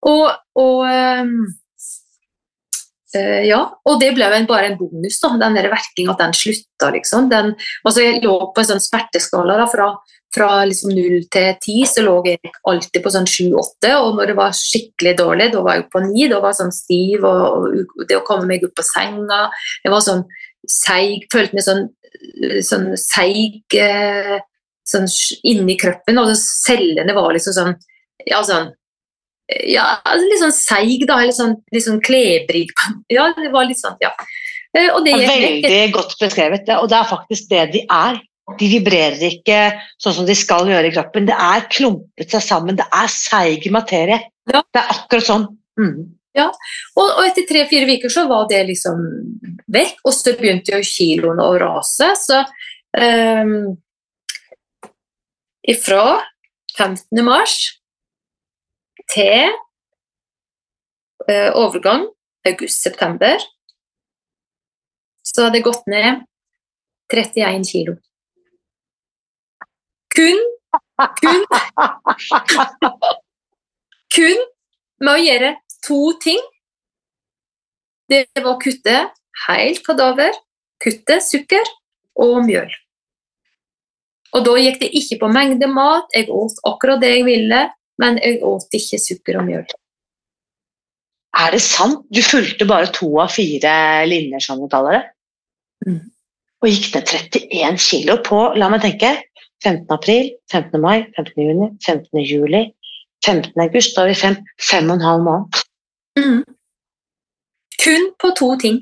Og, 0.03 0.25
og 0.59 0.81
eh, 0.91 1.23
ja, 3.47 3.61
og 3.87 4.01
det 4.01 4.15
ble 4.17 4.27
jo 4.27 4.39
en, 4.41 4.49
bare 4.49 4.73
en 4.73 4.79
bonus, 4.81 5.21
da, 5.23 5.29
den 5.37 5.55
verkinga 5.55 5.75
verking 5.77 6.11
at 6.11 6.23
den 6.25 6.35
slutta, 6.35 6.91
liksom. 6.97 7.29
Den, 7.31 7.53
altså 7.85 8.03
jeg 8.07 8.23
lå 8.25 8.39
på 8.55 8.65
en 8.65 8.71
sånn 8.73 8.83
smerteskala 8.83 9.59
da, 9.61 9.67
fra, 9.71 9.93
fra 10.35 10.51
liksom 10.69 10.93
0 10.95 11.25
til 11.33 11.49
10, 11.61 11.89
så 11.91 12.05
lå 12.05 12.15
jeg 12.27 12.53
alltid 12.69 13.03
på 13.05 13.13
sånn 13.13 13.29
7-8, 13.29 13.91
og 13.99 14.19
når 14.19 14.33
det 14.33 14.37
var 14.39 14.57
skikkelig 14.57 15.17
dårlig, 15.19 15.51
da 15.53 15.65
var 15.65 15.79
jeg 15.79 15.89
på 15.93 16.05
9, 16.05 16.29
da 16.33 16.41
var 16.41 16.55
jeg 16.55 16.61
sånn 16.63 16.77
stiv, 16.77 17.27
og, 17.29 17.67
og 17.99 18.07
det 18.09 18.19
å 18.19 18.25
komme 18.27 18.49
meg 18.49 18.65
opp 18.67 18.75
på 18.79 18.87
senga, 18.87 19.43
jeg 19.85 19.93
var 19.93 20.05
sånn 20.05 20.25
seig, 20.69 21.27
følte 21.33 21.59
meg 21.59 21.67
sånn, 21.67 21.85
sånn 22.65 22.93
seig 23.01 23.77
eh, 23.79 24.39
sånn 24.89 25.09
inni 25.49 25.77
kroppen, 25.81 26.21
og 26.23 26.33
cellene 26.39 27.17
var 27.17 27.33
liksom 27.35 27.57
sånn, 27.57 27.75
ja 28.29 28.41
sånn, 28.47 28.73
ja, 29.69 29.85
altså 30.01 30.29
litt 30.29 30.43
sånn 30.43 30.57
seig 30.57 31.07
da, 31.09 31.21
eller 31.21 31.37
sånn, 31.37 31.57
litt 31.75 31.87
sånn 31.87 32.03
klebrig, 32.05 32.73
ja, 33.17 33.29
det 33.37 33.53
var 33.55 33.69
litt 33.69 33.81
sånn, 33.83 33.99
ja. 34.03 34.15
Eh, 34.73 34.89
Og 34.89 35.03
det 35.05 35.19
gikk 35.19 35.29
veldig 35.29 35.81
godt 35.93 36.15
beskrevet, 36.21 36.67
det, 36.69 36.79
og 36.81 36.89
det 36.89 37.01
er 37.03 37.11
faktisk 37.11 37.51
det 37.53 37.67
de 37.75 37.83
er. 37.87 38.23
De 38.59 38.69
vibrerer 38.69 39.23
ikke 39.29 39.59
sånn 40.03 40.17
som 40.17 40.27
de 40.27 40.35
skal 40.37 40.67
gjøre 40.69 40.91
i 40.91 40.95
kroppen. 40.95 41.29
Det 41.29 41.37
er 41.37 41.69
klumpet 41.73 42.35
seg 42.35 42.43
sammen, 42.45 42.79
det 42.79 42.89
er 42.91 43.13
seig 43.13 43.69
materie. 43.75 44.19
Ja. 44.51 44.65
Det 44.67 44.83
er 44.83 44.91
akkurat 44.97 45.29
sånn. 45.29 45.47
Mm. 45.79 46.11
Og, 46.41 47.05
og 47.05 47.23
etter 47.27 47.45
tre-fire 47.49 47.87
uker 47.99 48.13
så 48.13 48.25
var 48.29 48.47
det 48.51 48.63
liksom 48.71 49.01
vekk, 49.73 50.01
og 50.05 50.15
så 50.17 50.35
begynte 50.39 50.75
jo 50.75 50.87
kiloene 50.87 51.45
å 51.45 51.57
rase. 51.61 52.09
Så 52.19 52.41
um, 52.99 53.73
ifra 55.69 56.03
15. 56.77 57.23
mars 57.25 57.57
til 59.13 59.53
uh, 61.29 61.51
overgang 61.53 62.09
august-september 62.49 63.45
så 65.23 65.47
hadde 65.47 65.61
jeg 65.61 65.69
gått 65.69 65.85
ned 65.91 66.25
31 67.13 67.69
kilo. 67.69 67.95
Kun, 70.13 70.41
kun, 71.21 71.45
kun 74.13 74.43
med 75.03 75.13
å 75.15 75.21
gjøre 75.23 75.53
to 75.87 76.01
ting. 76.23 76.41
Det 78.13 78.27
var 78.37 78.55
å 78.55 78.61
kutte 78.61 78.97
helt 79.47 79.83
kadaver, 79.87 80.37
kutte 80.83 81.19
sukker 81.25 81.69
og 82.21 82.43
mjøl. 82.45 82.69
Og 84.33 84.45
da 84.47 84.57
gikk 84.61 84.81
det 84.81 84.91
ikke 84.97 85.21
på 85.23 85.31
mengde 85.33 85.69
mat, 85.69 86.09
jeg 86.17 86.29
åt 86.33 86.61
akkurat 86.69 87.01
det 87.03 87.13
jeg 87.17 87.25
ville, 87.29 87.63
men 88.01 88.21
jeg 88.21 88.41
åt 88.49 88.77
ikke 88.77 89.01
sukker 89.01 89.41
og 89.41 89.49
mjøl. 89.49 89.67
Er 91.43 91.55
det 91.55 91.63
sant? 91.65 92.05
Du 92.13 92.21
fulgte 92.25 92.69
bare 92.69 92.91
to 92.93 93.09
av 93.21 93.33
fire 93.33 93.75
linjer, 94.09 94.45
som 94.45 94.61
vi 94.61 94.69
kaller 94.73 94.99
det. 94.99 95.05
Mm. 95.89 96.01
Og 96.63 96.69
gikk 96.69 96.93
ned 96.95 97.13
31 97.17 97.81
kilo 97.83 98.19
på, 98.25 98.41
la 98.61 98.69
meg 98.73 98.85
tenke, 98.85 99.15
15. 99.65 99.87
april, 99.95 100.31
15. 100.53 100.81
mai, 100.81 101.05
15. 101.17 101.43
juni, 101.47 101.69
15. 101.87 102.23
juli, 102.27 102.63
15. 103.25 103.53
august. 103.63 103.95
Da 103.97 104.03
er 104.03 104.09
vi 104.13 104.15
fem, 104.19 104.37
fem 104.61 104.91
og 104.91 104.97
en 104.99 105.07
halv 105.07 105.23
måned. 105.27 105.63
Mm. 106.19 106.43
Kun 107.83 108.11
på 108.23 108.31
to 108.39 108.49
ting. 108.63 108.81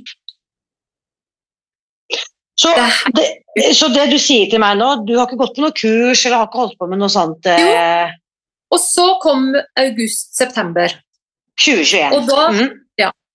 Så 2.61 2.69
Det 3.17 3.75
så 3.75 3.89
det 3.89 4.11
du 4.13 4.19
sier 4.21 4.51
til 4.51 4.61
meg 4.63 4.77
nå, 4.79 4.89
du 5.09 5.15
har 5.17 5.27
ikke 5.27 5.39
gått 5.41 5.57
på 5.57 5.63
noe 5.65 5.73
kurs 5.75 6.25
eller 6.27 6.37
har 6.43 6.49
ikke 6.51 6.61
holdt 6.61 6.77
på 6.79 6.87
med 6.91 7.01
noe 7.01 7.11
sånt 7.13 7.47
eh, 7.51 8.13
Og 8.71 8.79
så 8.79 9.07
kom 9.23 9.49
august-september. 9.81 10.93
2021? 11.59 12.13
Og 12.19 12.29
da- 12.29 12.51
Mhm. 12.53 12.77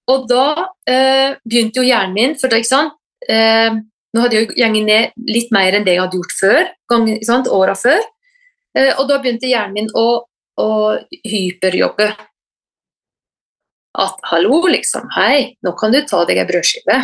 Og 0.08 0.28
da 0.30 0.44
eh, 0.88 1.34
begynte 1.50 1.82
jo 1.82 1.84
hjernen 1.88 2.14
min 2.14 2.36
For 2.38 2.48
det, 2.48 2.60
ikke 2.62 2.70
sant? 2.70 2.94
Eh, 3.28 3.72
nå 4.16 4.24
hadde 4.24 4.38
jeg 4.40 4.52
gått 4.52 4.86
ned 4.88 5.28
litt 5.28 5.52
mer 5.56 5.76
enn 5.76 5.86
det 5.86 5.98
jeg 5.98 6.04
hadde 6.04 6.20
gjort 6.20 6.38
før, 6.40 6.62
sant? 7.28 7.52
åra 7.52 7.76
før. 7.76 8.00
Eh, 8.76 8.94
og 9.00 9.10
da 9.10 9.20
begynte 9.20 9.50
hjernen 9.50 9.76
min 9.76 9.92
å, 9.96 10.24
å 10.62 10.70
hyperjobbe. 11.28 12.08
At 13.96 14.24
hallo, 14.32 14.60
liksom, 14.72 15.08
hei, 15.16 15.56
nå 15.64 15.76
kan 15.80 15.94
du 15.94 16.02
ta 16.08 16.24
deg 16.28 16.42
ei 16.42 16.48
brødskive. 16.48 16.98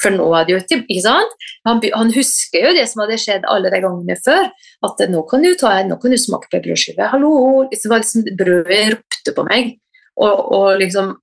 For 0.00 0.14
nå 0.14 0.30
er 0.32 0.46
det 0.48 0.54
jo 0.54 0.60
ikke, 0.62 1.00
sant? 1.04 1.34
Han, 1.68 1.82
han 1.92 2.12
husker 2.14 2.70
jo 2.70 2.76
det 2.76 2.86
som 2.88 3.02
hadde 3.02 3.18
skjedd 3.20 3.48
alle 3.52 3.72
de 3.72 3.82
gangene 3.84 4.16
før. 4.24 4.48
At 4.86 5.02
nå 5.12 5.24
kan 5.28 5.44
du, 5.44 5.50
ta, 5.60 5.74
nå 5.84 5.98
kan 6.00 6.14
du 6.14 6.16
smake 6.20 6.48
på 6.48 6.56
ei 6.56 6.64
brødskive. 6.68 7.08
Hallo! 7.12 7.32
Liksom, 7.68 7.96
liksom 7.96 8.30
brødet 8.40 8.84
ropte 8.94 9.36
på 9.36 9.44
meg. 9.50 9.74
Og, 10.20 10.46
og 10.56 10.80
liksom 10.80 11.18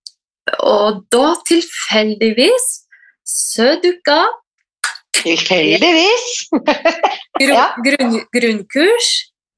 og 0.64 1.02
da 1.12 1.34
tilfeldigvis 1.48 2.68
så 3.28 3.74
dukka 3.84 4.22
Tilfeldigvis. 5.16 6.28
Ja. 7.40 7.68
grunn, 7.86 8.16
grunnkurs 8.34 9.08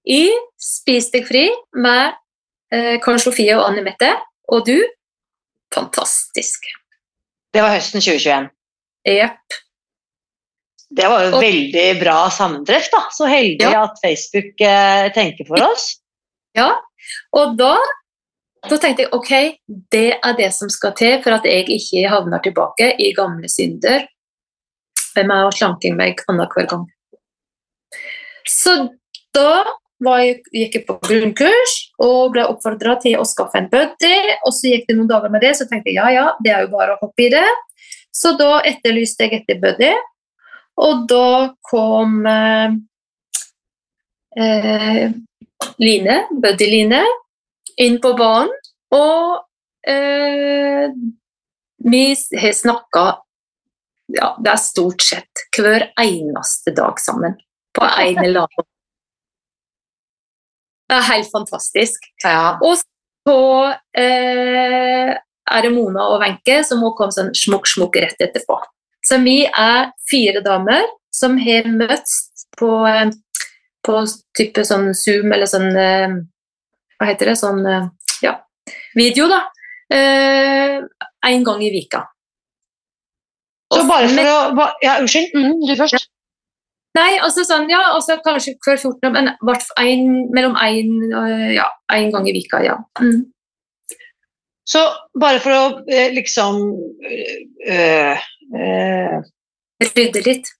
i 0.03 0.25
Spis 0.59 1.05
deg 1.13 1.23
fri 1.29 1.45
med 1.79 2.12
eh, 2.75 2.97
Karen 2.99 3.21
Sofie 3.23 3.53
og 3.55 3.69
Anne 3.69 3.83
Mette. 3.85 4.09
Og 4.51 4.65
du 4.67 4.75
fantastisk. 5.73 6.65
Det 7.53 7.62
var 7.63 7.71
høsten 7.77 8.01
2021. 8.03 8.49
Jepp. 9.07 9.57
Det 10.89 11.05
var 11.07 11.23
jo 11.23 11.31
Og- 11.38 11.43
veldig 11.43 11.88
bra 12.01 12.17
sammentreff, 12.33 12.89
da. 12.91 13.03
Så 13.15 13.29
heldig 13.29 13.62
Ja. 13.63 13.83
at 13.85 13.97
Facebook 14.03 14.59
eh, 14.59 15.07
tenker 15.15 15.47
for 15.47 15.62
oss. 15.71 16.01
Ja. 16.57 16.71
Og 17.33 17.55
da, 17.57 17.75
da 18.67 18.77
tenkte 18.77 19.05
jeg 19.05 19.13
ok, 19.13 19.31
det 19.93 20.19
er 20.19 20.33
det 20.38 20.51
som 20.53 20.69
skal 20.69 20.91
til 20.99 21.21
for 21.23 21.31
at 21.38 21.45
jeg 21.47 21.69
ikke 21.69 22.09
havner 22.09 22.41
tilbake 22.43 22.91
i 22.99 23.13
gamle 23.15 23.47
synder 23.49 24.03
med 25.27 25.47
å 25.47 25.53
slanke 25.55 25.91
meg 25.95 26.23
annenhver 26.29 26.67
gang. 26.69 26.88
Så 28.47 28.75
da 29.36 29.51
jeg, 29.99 30.39
gikk 30.55 30.77
jeg 30.77 30.86
på 30.88 30.95
grunnkurs 31.03 31.73
og 32.01 32.32
ble 32.34 32.45
oppfordra 32.47 32.95
til 33.03 33.17
å 33.19 33.27
skaffe 33.27 33.60
en 33.60 33.69
buddy. 33.71 34.15
Og 34.47 34.53
så 34.55 34.73
gikk 34.73 34.88
det 34.88 34.95
noen 34.97 35.10
dager 35.12 35.34
med 35.34 35.43
det, 35.43 35.55
så 35.60 35.67
tenkte 35.67 35.91
jeg 35.91 35.99
ja, 35.99 36.10
ja, 36.15 36.27
det 36.43 36.53
er 36.55 36.65
jo 36.65 36.71
bare 36.73 36.95
å 36.95 37.01
hoppe 37.03 37.27
i 37.27 37.34
det. 37.34 37.47
Så 38.15 38.34
da 38.39 38.60
etterlyste 38.65 39.27
jeg 39.27 39.41
etter 39.41 39.60
buddy, 39.62 39.91
og 40.79 41.03
da 41.12 41.51
kom 41.67 42.23
eh, 42.27 42.75
eh, 44.39 45.05
Line, 45.84 46.15
buddy 46.32 46.69
Line, 46.71 47.03
inn 47.79 47.99
på 48.01 48.13
banen. 48.19 48.53
Og 48.95 49.43
eh, 49.88 50.88
vi 51.86 52.03
har 52.41 52.55
snakka 52.55 53.05
ja, 54.10 54.34
det 54.41 54.52
er 54.52 54.62
stort 54.62 55.04
sett 55.06 55.45
hver 55.56 55.89
eneste 56.00 56.74
dag 56.76 57.00
sammen. 57.02 57.38
På 57.76 57.86
en 57.86 58.17
eller 58.24 58.48
annen. 58.48 58.67
Det 60.89 60.98
er 60.98 61.10
helt 61.12 61.30
fantastisk. 61.32 62.08
Ja. 62.24 62.58
Og 62.65 62.80
så 62.82 63.41
eh, 63.93 65.12
er 65.13 65.65
det 65.65 65.74
Mona 65.76 66.08
og 66.10 66.24
Wenche 66.24 66.63
som 66.65 66.82
må 66.82 66.95
komme 66.98 67.13
sånn 67.13 67.30
smukk-smukk 67.38 68.00
rett 68.02 68.26
etterpå. 68.26 68.58
Så 69.06 69.19
vi 69.22 69.43
er 69.45 69.91
fire 70.10 70.41
damer 70.45 70.88
som 71.13 71.38
har 71.41 71.69
møttes 71.69 72.48
på, 72.58 72.72
eh, 72.89 73.13
på 73.86 74.02
type 74.38 74.65
sånn 74.65 74.89
Zoom 74.98 75.30
eller 75.36 75.50
sånn 75.50 75.69
eh, 75.78 76.19
Hva 77.00 77.08
heter 77.08 77.32
det? 77.32 77.38
Sånn 77.39 77.62
eh, 77.69 77.86
ja, 78.26 78.34
video, 78.98 79.30
da. 79.30 79.43
Eh, 79.93 80.80
en 81.30 81.45
gang 81.45 81.62
i 81.63 81.69
vika. 81.74 82.08
Så 83.73 83.84
bare 83.89 84.10
for 84.10 84.32
å 84.34 84.69
Ja, 84.84 84.99
unnskyld. 85.01 85.36
Mm, 85.36 85.60
du 85.67 85.75
først. 85.79 86.08
Nei, 86.97 87.19
altså 87.21 87.43
sånn, 87.45 87.67
ja, 87.69 87.79
altså 87.93 88.17
kanskje 88.25 88.55
før 88.65 88.79
14, 88.79 89.12
men 89.13 89.29
en, 89.29 90.08
mellom 90.34 90.55
én 90.58 90.95
ja, 91.53 91.67
en 91.93 92.10
gang 92.15 92.25
i 92.27 92.34
vika, 92.34 92.63
ja. 92.65 92.79
Mm. 92.99 93.27
Så 94.69 94.82
bare 95.17 95.41
for 95.41 95.53
å 95.53 95.62
eh, 95.89 96.12
liksom 96.13 96.60
øh, 97.69 98.25
øh, 98.53 99.15
Rydde 99.79 100.21
litt. 100.25 100.51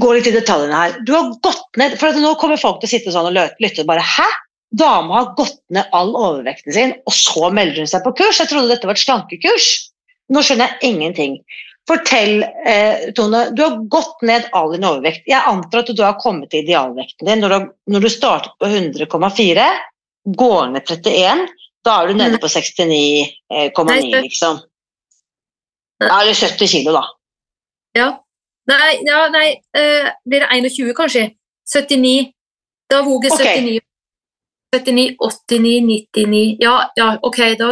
gå 0.00 0.12
litt 0.14 0.28
i 0.30 0.32
detaljene 0.32 0.78
her. 0.78 0.96
Du 1.04 1.12
har 1.16 1.32
gått 1.44 1.80
ned, 1.80 1.98
for 2.00 2.16
Nå 2.20 2.32
kommer 2.40 2.60
folk 2.60 2.80
til 2.80 2.88
å 2.88 2.94
sitte 2.94 3.12
sånn 3.12 3.28
og 3.28 3.36
lytte 3.60 3.84
og 3.84 3.90
bare 3.90 4.04
Hæ? 4.04 4.28
Dama 4.74 5.20
har 5.20 5.34
gått 5.38 5.60
ned 5.74 5.90
all 5.94 6.14
overvekten 6.16 6.74
sin, 6.74 6.94
og 7.06 7.14
så 7.14 7.50
melder 7.54 7.84
hun 7.84 7.90
seg 7.90 8.02
på 8.06 8.14
kurs? 8.18 8.40
Jeg 8.40 8.50
trodde 8.50 8.72
dette 8.72 8.88
var 8.88 8.96
et 8.96 9.04
slankekurs. 9.04 9.68
Nå 10.34 10.42
skjønner 10.42 10.72
jeg 10.72 10.94
ingenting. 10.94 11.36
Fortell, 11.88 12.42
eh, 12.42 13.12
Tone. 13.12 13.50
Du 13.50 13.62
har 13.62 13.76
gått 13.92 14.22
ned 14.22 14.48
all 14.52 14.72
din 14.72 14.86
overvekt. 14.88 15.26
Jeg 15.28 15.42
antar 15.46 15.84
at 15.84 15.92
du 15.92 16.02
har 16.02 16.16
kommet 16.20 16.50
til 16.50 16.64
idealvekten 16.64 17.28
din 17.28 17.44
når 17.44 17.52
du, 17.52 17.66
når 17.92 18.06
du 18.06 18.10
startet 18.12 18.54
på 18.58 18.70
100,4, 18.70 19.66
går 20.24 20.70
ned 20.72 20.88
31, 20.88 21.44
da 21.84 21.98
er 22.00 22.08
du 22.08 22.16
nede 22.16 22.40
på 22.40 22.48
69,9, 22.48 24.20
liksom. 24.24 24.62
Da 26.00 26.20
er 26.20 26.30
det 26.30 26.38
70 26.40 26.72
kilo, 26.72 26.96
da. 26.96 27.04
Ja. 27.94 28.08
Nei, 28.64 28.92
ja, 29.04 29.26
nei 29.28 29.48
uh, 29.76 30.08
blir 30.24 30.40
det 30.40 30.48
21 30.72 30.94
kanskje? 30.96 31.26
79. 31.68 32.32
Da 32.88 33.02
våger 33.04 33.32
Ok. 33.32 33.44
79. 33.44 33.80
79, 34.74 35.16
89, 35.20 35.84
99 36.16 36.56
Ja, 36.64 36.90
ja, 36.96 37.18
ok, 37.22 37.38
da 37.60 37.68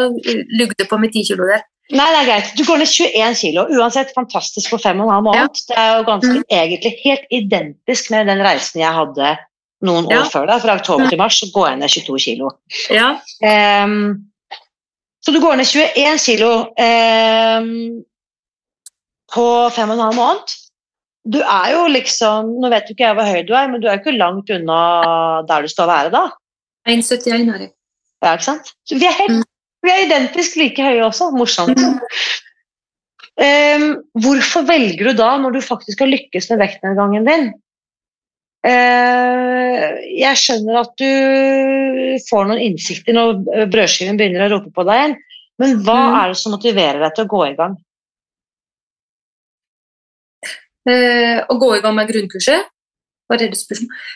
lugde 0.59 0.77
det 0.79 0.89
på 0.89 0.99
med 1.01 1.13
10 1.13 1.25
kilo 1.33 1.49
der. 1.49 1.65
Nei, 1.91 2.07
det 2.15 2.19
er 2.23 2.27
greit. 2.29 2.53
Du 2.57 2.65
går 2.65 2.79
ned 2.79 2.87
21 2.89 3.35
kilo. 3.37 3.65
Uansett 3.69 4.13
fantastisk 4.15 4.71
på 4.71 4.79
fem 4.81 5.01
og 5.01 5.09
en 5.09 5.15
halv 5.17 5.25
måned. 5.25 5.59
Det 5.69 5.77
er 5.77 5.97
jo 5.99 6.05
ganske 6.05 6.37
Mm. 6.39 6.45
egentlig 6.51 6.93
helt 7.05 7.27
identisk 7.31 8.11
med 8.11 8.27
den 8.27 8.39
reisen 8.39 8.81
jeg 8.81 8.93
hadde 8.95 9.39
noen 9.83 10.07
år 10.07 10.13
Ja. 10.13 10.23
før 10.31 10.47
da, 10.47 10.59
Fra 10.59 10.75
oktober 10.79 11.05
Mm. 11.05 11.09
til 11.11 11.19
mars 11.19 11.41
så 11.41 11.51
går 11.53 11.69
jeg 11.69 11.79
ned 11.79 11.89
22 11.91 12.19
kilo. 12.19 12.51
Ja. 12.91 13.11
Um, 13.85 14.25
så 15.27 15.33
du 15.33 15.41
går 15.41 15.57
ned 15.57 15.67
21 15.67 16.19
kilo 16.19 16.53
um, 16.79 18.05
på 19.33 19.47
fem 19.73 19.91
og 19.91 19.97
en 19.99 20.05
halv 20.07 20.17
måned. 20.17 20.55
Du 21.29 21.39
er 21.41 21.71
jo 21.73 21.87
liksom 21.89 22.61
Nå 22.61 22.69
vet 22.71 22.87
du 22.89 22.95
ikke 22.95 23.07
jeg 23.07 23.15
hvor 23.17 23.25
høy 23.31 23.43
du 23.47 23.53
er, 23.55 23.69
men 23.69 23.81
du 23.81 23.87
er 23.89 23.97
jo 23.97 24.01
ikke 24.03 24.19
langt 24.19 24.51
unna 24.51 25.43
der 25.47 25.63
du 25.63 25.69
skal 25.69 25.87
være 25.89 26.11
da. 26.11 26.25
1,71 26.89 27.49
er 27.55 27.59
jeg. 27.59 27.71
Ja, 28.23 28.33
ikke 28.37 28.45
sant? 28.45 28.73
Så 28.89 28.99
vi 28.99 29.07
er, 29.07 29.13
helt, 29.13 29.31
Mm. 29.31 29.43
Vi 29.83 29.91
er 29.91 30.05
identisk 30.07 30.57
like 30.61 30.83
høye 30.83 31.03
også. 31.07 31.31
Morsomt. 31.37 31.79
Um, 33.33 33.85
hvorfor 34.21 34.67
velger 34.69 35.09
du 35.11 35.17
da, 35.19 35.31
når 35.41 35.55
du 35.57 35.61
faktisk 35.65 36.03
har 36.05 36.11
lykkes 36.13 36.51
med 36.53 36.65
vektnedgangen 36.67 37.29
din 37.29 37.53
Uh, 38.63 39.89
Jeg 40.07 40.39
skjønner 40.39 40.77
at 40.85 40.93
du 41.01 41.09
får 42.29 42.45
noen 42.47 42.61
innsikter 42.63 43.17
når 43.17 43.41
brødskiven 43.73 44.15
begynner 44.21 44.45
å 44.45 44.53
rope 44.53 44.71
på 44.77 44.85
deg 44.87 45.01
igjen, 45.01 45.17
men 45.59 45.73
hva 45.83 45.97
Mm. 45.99 46.15
er 46.21 46.29
det 46.31 46.39
som 46.39 46.55
motiverer 46.55 47.01
deg 47.03 47.17
til 47.17 47.25
å 47.25 47.33
gå 47.33 47.41
i 47.49 47.57
gang? 47.59 47.75
Uh, 50.87 51.43
å 51.51 51.59
gå 51.59 51.73
i 51.75 51.83
gang 51.83 51.95
med 51.99 52.07
grunnkurset? 52.11 52.71
Var 53.31 53.43
det 53.43 53.51
det 53.51 53.59
spørsmålet? 53.59 54.07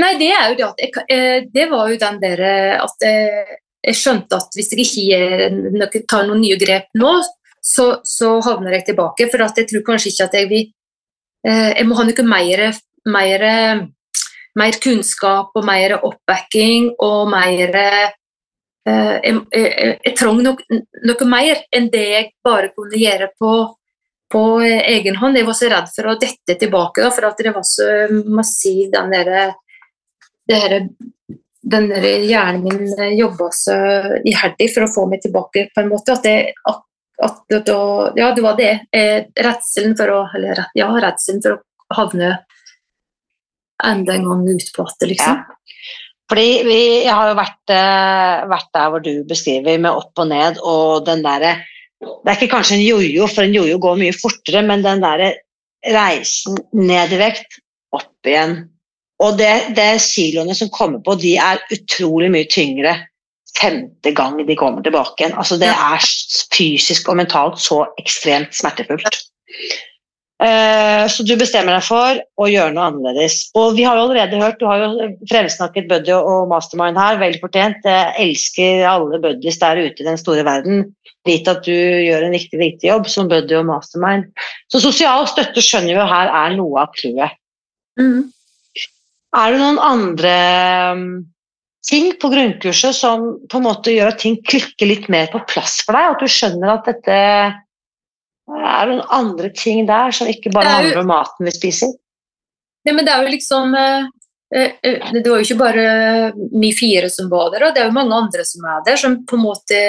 Nei, 0.00 0.10
det 0.24 0.32
er 0.32 0.48
jo 0.48 0.56
det 0.56 0.66
at 0.70 0.80
jeg, 0.80 1.04
eh, 1.08 1.44
Det 1.52 1.70
var 1.70 1.88
jo 1.92 1.96
den 2.00 2.18
der 2.20 2.40
eh, 2.48 2.82
at 2.82 3.04
jeg, 3.04 3.58
jeg 3.84 3.98
skjønte 3.98 4.38
at 4.38 4.56
hvis 4.56 4.72
jeg 4.72 4.86
ikke 4.86 6.04
tar 6.08 6.26
noen 6.26 6.42
nye 6.42 6.58
grep 6.60 6.88
nå, 6.98 7.12
så, 7.66 7.86
så 8.06 8.36
havner 8.46 8.78
jeg 8.78 8.88
tilbake. 8.90 9.28
For 9.30 9.42
jeg 9.42 9.68
tror 9.70 9.86
kanskje 9.86 10.12
ikke 10.12 10.26
at 10.28 10.36
jeg 10.38 10.50
vil 10.50 10.66
eh, 11.46 11.72
Jeg 11.74 11.86
må 11.88 11.96
ha 11.98 12.06
noe 12.06 12.26
mer, 12.26 12.62
mer, 13.10 13.46
mer 14.56 14.78
kunnskap 14.82 15.56
og 15.56 15.66
mer 15.66 15.96
oppbacking 15.98 16.92
og 17.02 17.32
mer 17.32 17.80
eh, 17.80 18.06
jeg, 18.86 19.40
jeg, 19.50 19.96
jeg 20.06 20.14
trang 20.18 20.38
noe, 20.46 20.82
noe 21.10 21.28
mer 21.30 21.66
enn 21.74 21.90
det 21.90 22.06
jeg 22.06 22.30
bare 22.46 22.70
kunne 22.74 23.02
gjøre 23.02 23.32
på 23.38 23.56
på 24.32 24.42
eh, 24.60 24.82
egen 24.96 25.16
hånd. 25.20 25.38
Jeg 25.38 25.46
var 25.46 25.58
så 25.58 25.70
redd 25.70 25.92
for 25.94 26.10
å 26.10 26.16
dette 26.20 26.58
tilbake, 26.58 27.02
da, 27.02 27.12
for 27.14 27.28
at 27.28 27.42
det 27.42 27.54
var 27.54 27.66
så 27.66 27.86
massiv 28.26 28.90
den 28.94 29.14
derre 29.14 29.46
det 30.46 30.58
her, 30.62 30.74
den 31.66 31.88
hjernen 31.90 32.64
min 32.64 32.92
eh, 32.98 33.14
jobba 33.18 33.50
så 33.54 33.76
iherdig 34.26 34.68
for 34.74 34.86
å 34.86 34.92
få 34.92 35.06
meg 35.10 35.22
tilbake, 35.24 35.68
på 35.74 35.82
en 35.82 35.90
måte. 35.90 36.14
At 36.14 36.26
det, 36.26 36.36
at, 36.70 36.82
at 37.26 37.56
ja, 38.18 38.30
det 38.36 38.44
var 38.44 38.58
det. 38.58 38.72
Eh, 38.94 39.26
redselen 39.34 39.96
for 39.98 40.14
å 40.14 40.20
Eller 40.36 40.66
ja, 40.78 40.90
redselen 41.02 41.42
for 41.44 41.56
å 41.56 41.96
havne 41.96 42.36
enda 43.84 44.14
en 44.14 44.26
gang 44.28 44.44
ut 44.48 44.70
på 44.74 44.86
liksom. 44.86 45.10
liksom. 45.10 45.42
Fordi 46.30 46.46
vi, 46.66 46.80
har 47.06 47.30
jo 47.30 47.38
vært, 47.38 47.62
eh, 47.70 48.46
vært 48.50 48.70
der 48.74 48.92
hvor 48.92 49.02
du 49.02 49.12
beskriver, 49.28 49.78
med 49.78 49.92
opp 49.92 50.22
og 50.22 50.30
ned, 50.30 50.62
og 50.62 51.06
den 51.06 51.22
derre 51.26 51.58
Det 51.96 52.28
er 52.28 52.36
ikke 52.36 52.58
kanskje 52.58 52.74
en 52.76 52.84
jojo, 52.84 53.26
for 53.32 53.46
en 53.46 53.54
jojo 53.54 53.78
går 53.80 53.94
mye 53.96 54.12
fortere, 54.12 54.60
men 54.68 54.82
den 54.84 55.00
derre 55.00 55.30
reisen 55.80 56.58
ned 56.76 57.14
i 57.14 57.20
vekt, 57.20 57.56
opp 57.96 58.28
igjen. 58.28 58.58
Og 59.24 59.38
det, 59.38 59.52
det 59.76 59.96
kiloene 60.04 60.54
som 60.56 60.68
kommer 60.72 61.00
på, 61.04 61.16
de 61.20 61.36
er 61.40 61.62
utrolig 61.72 62.28
mye 62.34 62.48
tyngre 62.52 62.96
femte 63.56 64.12
gang 64.12 64.36
de 64.46 64.56
kommer 64.58 64.84
tilbake 64.84 65.22
igjen. 65.22 65.36
Altså 65.38 65.56
det 65.60 65.70
er 65.72 66.06
fysisk 66.52 67.08
og 67.08 67.20
mentalt 67.22 67.60
så 67.62 67.84
ekstremt 68.00 68.52
smertefullt. 68.56 69.22
Eh, 70.44 71.06
Så 71.08 71.24
du 71.24 71.32
bestemmer 71.40 71.78
deg 71.78 71.86
for 71.86 72.18
å 72.36 72.48
gjøre 72.50 72.74
noe 72.76 72.90
annerledes. 72.90 73.46
Og 73.56 73.78
vi 73.78 73.86
har 73.86 73.96
jo 73.96 74.04
allerede 74.04 74.40
hørt, 74.42 74.60
du 74.60 74.66
har 74.68 74.82
jo 74.84 75.08
fremsnakket 75.30 75.88
buddy 75.88 76.12
og 76.18 76.50
mastermind 76.52 77.00
her, 77.00 77.16
vel 77.22 77.38
fortjent. 77.40 77.80
Jeg 77.88 78.12
elsker 78.26 78.84
alle 78.90 79.22
buddies 79.22 79.60
der 79.62 79.80
ute 79.80 80.04
i 80.04 80.08
den 80.10 80.20
store 80.20 80.44
verden. 80.44 80.90
Vit 81.26 81.48
at 81.50 81.64
du 81.64 81.72
gjør 81.72 82.28
en 82.28 82.36
viktig, 82.36 82.60
viktig 82.60 82.90
jobb 82.92 83.08
som 83.10 83.32
buddy 83.32 83.56
og 83.58 83.66
mastermind. 83.72 84.28
Så 84.70 84.84
sosial 84.84 85.24
støtte 85.30 85.64
skjønner 85.64 85.96
vi 85.96 86.10
her 86.12 86.32
er 86.44 86.56
noe 86.58 86.84
av 86.84 86.92
clouet. 86.98 87.40
Mhm. 87.98 88.32
Er 89.34 89.52
det 89.52 89.58
noen 89.60 89.78
andre 89.82 90.34
um, 90.94 91.06
ting 91.86 92.12
på 92.20 92.30
grunnkurset 92.32 92.94
som 92.96 93.26
på 93.50 93.58
en 93.58 93.66
måte 93.66 93.94
gjør 93.94 94.12
at 94.12 94.20
ting 94.22 94.38
klikker 94.46 94.88
litt 94.88 95.08
mer 95.12 95.28
på 95.32 95.42
plass 95.50 95.80
for 95.86 95.98
deg? 95.98 96.14
At 96.14 96.22
du 96.22 96.30
skjønner 96.30 96.74
at 96.76 96.88
dette 96.88 97.20
er 98.46 98.86
det 98.86 98.94
noen 98.94 99.08
andre 99.10 99.50
ting 99.50 99.86
der 99.88 100.14
som 100.14 100.28
ikke 100.30 100.52
bare 100.54 100.70
jo- 100.70 100.76
handler 100.78 101.00
om 101.02 101.10
maten 101.10 101.48
vi 101.48 101.54
spiser? 101.54 101.94
Ja, 102.86 102.94
men 102.94 103.04
det 103.04 103.12
er 103.12 103.24
jo 103.26 103.32
liksom 103.32 103.74
eh, 103.74 104.04
eh, 104.54 104.76
eh, 104.82 105.12
Det 105.12 105.26
var 105.26 105.40
jo 105.40 105.46
ikke 105.48 105.58
bare 105.58 105.86
vi 106.54 106.70
fire 106.78 107.10
som 107.10 107.30
var 107.30 107.50
der, 107.50 107.66
og 107.66 107.74
det 107.74 107.82
er 107.82 107.88
jo 107.90 107.96
mange 107.96 108.14
andre 108.14 108.44
som 108.46 108.64
er 108.70 108.84
der, 108.86 108.96
som 109.00 109.16
på 109.26 109.34
en 109.34 109.42
måte 109.42 109.80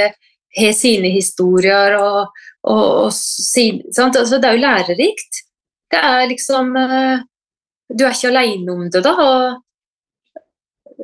har 0.58 0.73
sine 0.73 1.12
historier 1.13 1.93
og, 2.00 2.34
og, 2.65 2.86
og 3.06 3.12
sin, 3.13 3.84
sant? 3.93 4.17
Altså, 4.17 4.39
Det 4.41 4.50
er 4.50 4.58
jo 4.58 4.65
lærerikt. 4.65 5.43
Det 5.93 6.00
er 6.02 6.26
liksom 6.32 6.73
Du 7.89 8.04
er 8.06 8.15
ikke 8.15 8.32
alene 8.34 8.73
om 8.73 8.89
det, 8.91 9.04
da. 9.04 9.13
og 9.15 9.63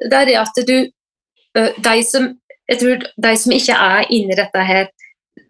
Det 0.03 0.19
er 0.19 0.39
at 0.41 0.63
du 0.67 0.77
De 1.53 2.03
som 2.03 2.33
jeg 2.69 2.79
tror 2.79 3.01
de 3.25 3.31
som 3.37 3.51
ikke 3.51 3.75
er 3.75 4.05
inni 4.15 4.35
dette 4.39 4.61
her, 4.63 4.87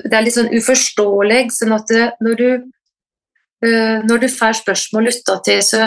det 0.01 0.15
er 0.17 0.23
litt 0.25 0.33
sånn 0.33 0.49
uforståelig. 0.53 1.51
sånn 1.53 1.75
at 1.75 1.91
når 2.21 2.39
du 2.39 2.47
når 3.63 4.17
du 4.19 4.27
får 4.27 4.57
spørsmål 4.59 5.05
lytta 5.07 5.37
til, 5.45 5.61
så, 5.63 5.85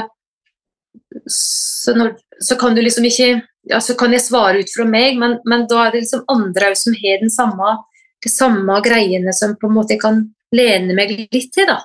så, 1.28 1.92
når, 1.92 2.14
så 2.40 2.56
kan 2.56 2.72
du 2.72 2.80
liksom 2.80 3.04
ikke 3.04 3.42
ja, 3.68 3.80
så 3.80 3.96
kan 3.98 4.14
jeg 4.14 4.24
svare 4.24 4.62
ut 4.62 4.70
fra 4.70 4.86
meg, 4.88 5.18
men, 5.18 5.38
men 5.48 5.66
da 5.70 5.86
er 5.86 5.94
det 5.94 6.04
liksom 6.04 6.24
andre 6.30 6.70
som 6.78 6.94
har 6.94 7.20
den 7.22 7.32
samme, 7.34 7.72
de 8.22 8.30
samme 8.30 8.78
greiene 8.84 9.34
som 9.34 9.56
på 9.58 9.68
en 9.68 9.76
måte 9.76 9.96
jeg 9.96 10.02
kan 10.04 10.22
lene 10.54 10.94
meg 10.94 11.12
litt 11.18 11.50
til. 11.54 11.66
da. 11.68 11.80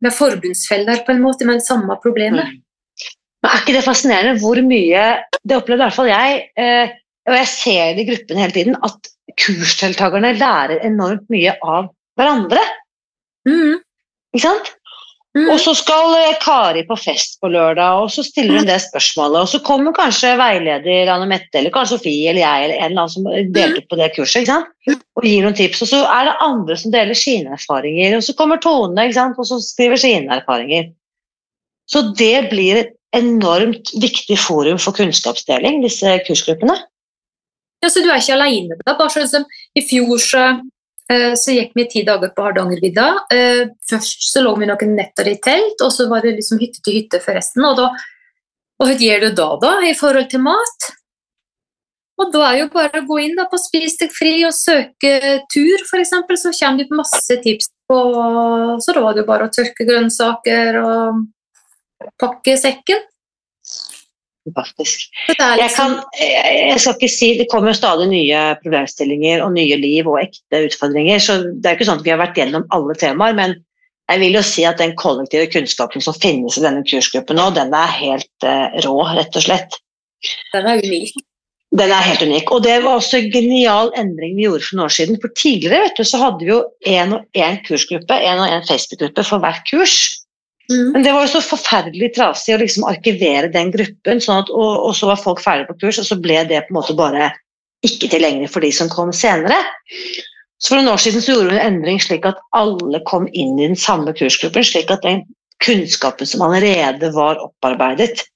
Med 0.00 0.14
forbundsfeller, 0.16 1.04
på 1.04 1.12
en 1.14 1.22
måte, 1.22 1.46
med 1.48 1.60
det 1.60 1.66
samme 1.66 1.96
problemet. 2.02 2.56
Men 3.40 3.50
er 3.50 3.62
ikke 3.62 3.76
det 3.76 3.86
fascinerende 3.86 4.40
hvor 4.40 4.60
mye 4.64 5.04
Det 5.40 5.56
opplevde 5.56 5.80
i 5.80 5.86
hvert 5.86 5.96
fall 5.96 6.10
jeg, 6.10 6.40
eh, 6.60 6.90
og 7.28 7.36
jeg 7.36 7.48
ser 7.48 7.94
det 7.96 8.02
i 8.04 8.10
gruppen 8.10 8.40
hele 8.40 8.52
tiden, 8.52 8.76
at 8.84 9.08
kursdeltakerne 9.40 10.34
lærer 10.36 10.82
enormt 10.84 11.30
mye 11.32 11.54
av 11.62 11.88
hverandre. 12.18 12.60
Mm. 13.48 13.78
Ikke 14.34 14.44
sant? 14.44 14.68
Mhm. 15.38 15.46
Og 15.52 15.60
så 15.62 15.72
skal 15.78 16.16
eh, 16.18 16.38
Kari 16.42 16.80
på 16.88 16.96
fest 16.98 17.36
på 17.38 17.52
lørdag, 17.54 18.02
og 18.02 18.08
så 18.10 18.24
stiller 18.26 18.58
hun 18.58 18.66
det 18.66 18.80
spørsmålet. 18.82 19.44
Og 19.44 19.50
så 19.52 19.60
kommer 19.62 19.94
kanskje 19.94 20.32
veileder 20.40 21.10
Anne 21.12 21.28
Mette 21.30 21.60
eller 21.60 21.70
kanskje 21.74 22.00
Sofie 22.00 22.32
eller 22.32 22.42
jeg 22.42 22.64
eller 22.64 22.80
en 22.80 22.88
eller 22.88 23.04
annen 23.04 23.12
som 23.14 23.28
deltok 23.54 23.86
på 23.92 23.98
det 24.00 24.10
kurset 24.16 24.42
ikke 24.42 24.56
sant? 24.56 25.04
og 25.20 25.26
gir 25.28 25.44
noen 25.44 25.54
tips. 25.54 25.84
Og 25.86 25.90
så 25.92 26.00
er 26.02 26.26
det 26.26 26.38
andre 26.42 26.76
som 26.82 26.94
deler 26.94 27.18
sine 27.18 27.54
erfaringer. 27.54 28.16
Og 28.18 28.26
så 28.26 28.34
kommer 28.38 28.58
Tone 28.62 29.06
ikke 29.06 29.18
sant? 29.20 29.38
og 29.38 29.46
så 29.46 29.60
skriver 29.62 30.02
sine 30.02 30.40
erfaringer. 30.40 30.90
Så 31.90 32.08
det 32.18 32.50
blir 32.50 32.82
et 32.82 32.96
enormt 33.14 33.90
viktig 34.02 34.38
forum 34.38 34.78
for 34.82 34.94
kunnskapsdeling, 34.94 35.80
disse 35.82 36.18
kursgruppene. 36.26 36.76
Ja, 37.80 37.88
så 37.88 38.02
du 38.02 38.10
er 38.10 38.20
ikke 38.20 38.36
alene. 38.36 38.76
Da. 38.82 38.94
Bare 38.98 39.12
sånn 39.14 39.30
som 39.30 39.46
I 39.78 39.82
fjor 39.86 40.18
så, 40.22 40.44
eh, 41.10 41.32
så 41.38 41.56
gikk 41.56 41.74
vi 41.78 41.86
ti 41.90 42.04
dager 42.06 42.32
på 42.36 42.46
Hardangervidda. 42.46 43.08
Eh, 43.34 43.64
Først 43.90 44.30
så 44.30 44.44
lå 44.44 44.54
vi 44.60 44.68
noen 44.70 44.94
netter 44.98 45.28
i 45.30 45.36
telt, 45.42 45.82
og 45.84 45.92
så 45.94 46.08
var 46.10 46.24
det 46.24 46.36
liksom 46.38 46.62
hytte 46.62 46.82
til 46.84 47.00
hytte 47.00 47.20
forresten. 47.24 47.66
Og, 47.66 47.76
da, 47.80 47.90
og 48.80 48.88
hva 48.88 48.96
gjør 48.96 49.26
du 49.26 49.30
da, 49.42 49.50
da, 49.64 49.74
i 49.88 49.96
forhold 49.98 50.30
til 50.32 50.44
mat? 50.46 50.90
Og 52.20 52.32
da 52.34 52.46
er 52.50 52.56
jo 52.60 52.70
bare 52.72 53.00
å 53.00 53.06
gå 53.08 53.18
inn 53.24 53.36
da, 53.38 53.46
på 53.48 53.58
Spis 53.60 53.96
deg 54.00 54.12
fri 54.12 54.34
og 54.44 54.52
søke 54.52 55.12
tur, 55.52 55.84
f.eks., 55.86 56.12
så 56.42 56.52
kommer 56.58 56.82
det 56.84 56.98
masse 56.98 57.36
tips 57.44 57.70
på 57.88 58.00
Så 58.84 58.94
da 58.94 59.02
var 59.02 59.16
det 59.16 59.24
jo 59.24 59.30
bare 59.30 59.48
å 59.48 59.52
tørke 59.54 59.86
grønnsaker 59.88 60.78
og 60.82 61.24
pakke 62.20 62.56
sekken. 62.60 63.06
Faktisk. 64.56 65.02
Jeg, 65.28 65.56
liksom, 65.60 65.98
kan, 66.00 66.20
jeg 66.72 66.80
skal 66.80 66.94
ikke 66.96 67.10
si, 67.12 67.26
Det 67.38 67.46
kommer 67.52 67.76
stadig 67.76 68.06
nye 68.08 68.44
problemstillinger 68.62 69.42
og 69.44 69.52
nye 69.52 69.76
liv 69.76 70.08
og 70.08 70.16
ekte 70.22 70.62
utfordringer. 70.64 71.20
så 71.20 71.42
Det 71.52 71.68
er 71.68 71.76
ikke 71.76 71.88
sånn 71.90 72.00
at 72.00 72.06
vi 72.06 72.14
har 72.14 72.22
vært 72.22 72.40
gjennom 72.40 72.64
alle 72.72 72.96
temaer, 72.98 73.36
men 73.36 73.58
jeg 74.10 74.22
vil 74.24 74.38
jo 74.40 74.42
si 74.42 74.64
at 74.66 74.80
den 74.80 74.96
kollektive 74.98 75.46
kunnskapen 75.52 76.02
som 76.02 76.16
finnes 76.16 76.56
i 76.58 76.64
denne 76.64 76.82
kursgruppen 76.88 77.38
nå, 77.38 77.50
den 77.54 77.74
er 77.76 77.92
helt 78.00 78.46
eh, 78.46 78.80
rå, 78.86 78.96
rett 79.14 79.36
og 79.38 79.44
slett. 79.44 79.76
den 80.54 80.66
er 80.66 80.82
unik. 80.82 81.12
Den 81.78 81.92
er 81.94 82.02
helt 82.02 82.24
unik. 82.26 82.50
Og 82.50 82.64
det 82.64 82.80
var 82.82 82.98
også 82.98 83.20
en 83.20 83.28
genial 83.30 83.92
endring 83.98 84.34
vi 84.34 84.48
gjorde 84.48 84.66
for 84.66 84.78
noen 84.78 84.88
år 84.88 84.96
siden. 84.96 85.20
For 85.22 85.30
tidligere 85.38 85.84
vet 85.84 86.00
du, 86.00 86.02
så 86.08 86.18
hadde 86.18 86.42
vi 86.42 86.50
jo 86.50 86.64
én 86.90 87.14
og 87.14 87.38
én 87.38 87.60
kursgruppe, 87.68 88.16
én 88.18 88.42
og 88.42 88.50
én 88.50 88.66
Facebook-gruppe 88.66 89.26
for 89.28 89.44
hvert 89.44 89.62
kurs. 89.70 90.00
Mm. 90.70 90.92
Men 90.94 91.02
det 91.02 91.12
var 91.12 91.26
jo 91.26 91.32
så 91.32 91.42
forferdelig 91.42 92.12
trasig 92.14 92.54
å 92.54 92.60
liksom 92.62 92.86
arkivere 92.86 93.50
den 93.50 93.72
gruppen, 93.74 94.20
sånn 94.22 94.44
at, 94.44 94.50
og, 94.54 94.84
og 94.86 94.92
så 94.94 95.08
var 95.10 95.18
folk 95.18 95.42
ferdige 95.42 95.66
på 95.72 95.78
kurs, 95.82 95.98
og 95.98 96.06
så 96.06 96.18
ble 96.22 96.44
det 96.46 96.62
på 96.66 96.74
en 96.74 96.78
måte 96.78 96.94
bare 96.98 97.32
ikke 97.86 98.10
tilgjengelig 98.12 98.52
for 98.52 98.62
de 98.62 98.70
som 98.76 98.90
kom 98.92 99.10
senere. 99.16 99.56
Så 100.60 100.74
For 100.74 100.78
noen 100.78 100.92
år 100.92 101.00
siden 101.00 101.24
så 101.24 101.32
gjorde 101.34 101.54
vi 101.54 101.56
en 101.56 101.66
endring 101.66 102.00
slik 102.02 102.26
at 102.28 102.40
alle 102.56 103.00
kom 103.08 103.26
inn 103.32 103.56
i 103.58 103.66
den 103.70 103.78
samme 103.80 104.12
kursgruppen, 104.16 104.66
slik 104.66 104.92
at 104.92 105.02
den 105.06 105.24
kunnskapen 105.64 106.28
som 106.28 106.44
allerede 106.44 107.10
var 107.16 107.40
opparbeidet, 107.40 108.26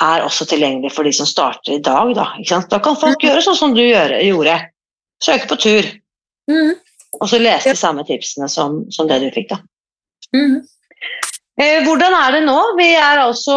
er 0.00 0.24
også 0.24 0.46
tilgjengelig 0.48 0.94
for 0.94 1.04
de 1.04 1.12
som 1.12 1.28
starter 1.28 1.74
i 1.76 1.82
dag. 1.84 2.14
Da, 2.16 2.30
ikke 2.38 2.54
sant? 2.54 2.70
da 2.72 2.78
kan 2.82 2.96
folk 2.96 3.20
gjøre 3.20 3.42
sånn 3.44 3.58
som 3.58 3.74
du 3.76 3.82
gjorde. 3.84 4.56
Søke 5.20 5.50
på 5.50 5.58
tur, 5.60 5.90
Mm. 6.50 6.72
og 7.20 7.28
så 7.28 7.38
lese 7.38 7.70
de 7.70 7.78
samme 7.78 8.02
tipsene 8.08 8.48
som, 8.50 8.80
som 8.90 9.06
det 9.06 9.20
du 9.22 9.28
fikk. 9.30 9.52
da. 9.52 9.58
Mm. 10.34 10.62
Eh, 11.60 11.82
Hvordan 11.84 12.14
er 12.16 12.32
det 12.36 12.40
nå? 12.46 12.58
Vi 12.78 12.86
er 12.96 13.20
altså 13.20 13.56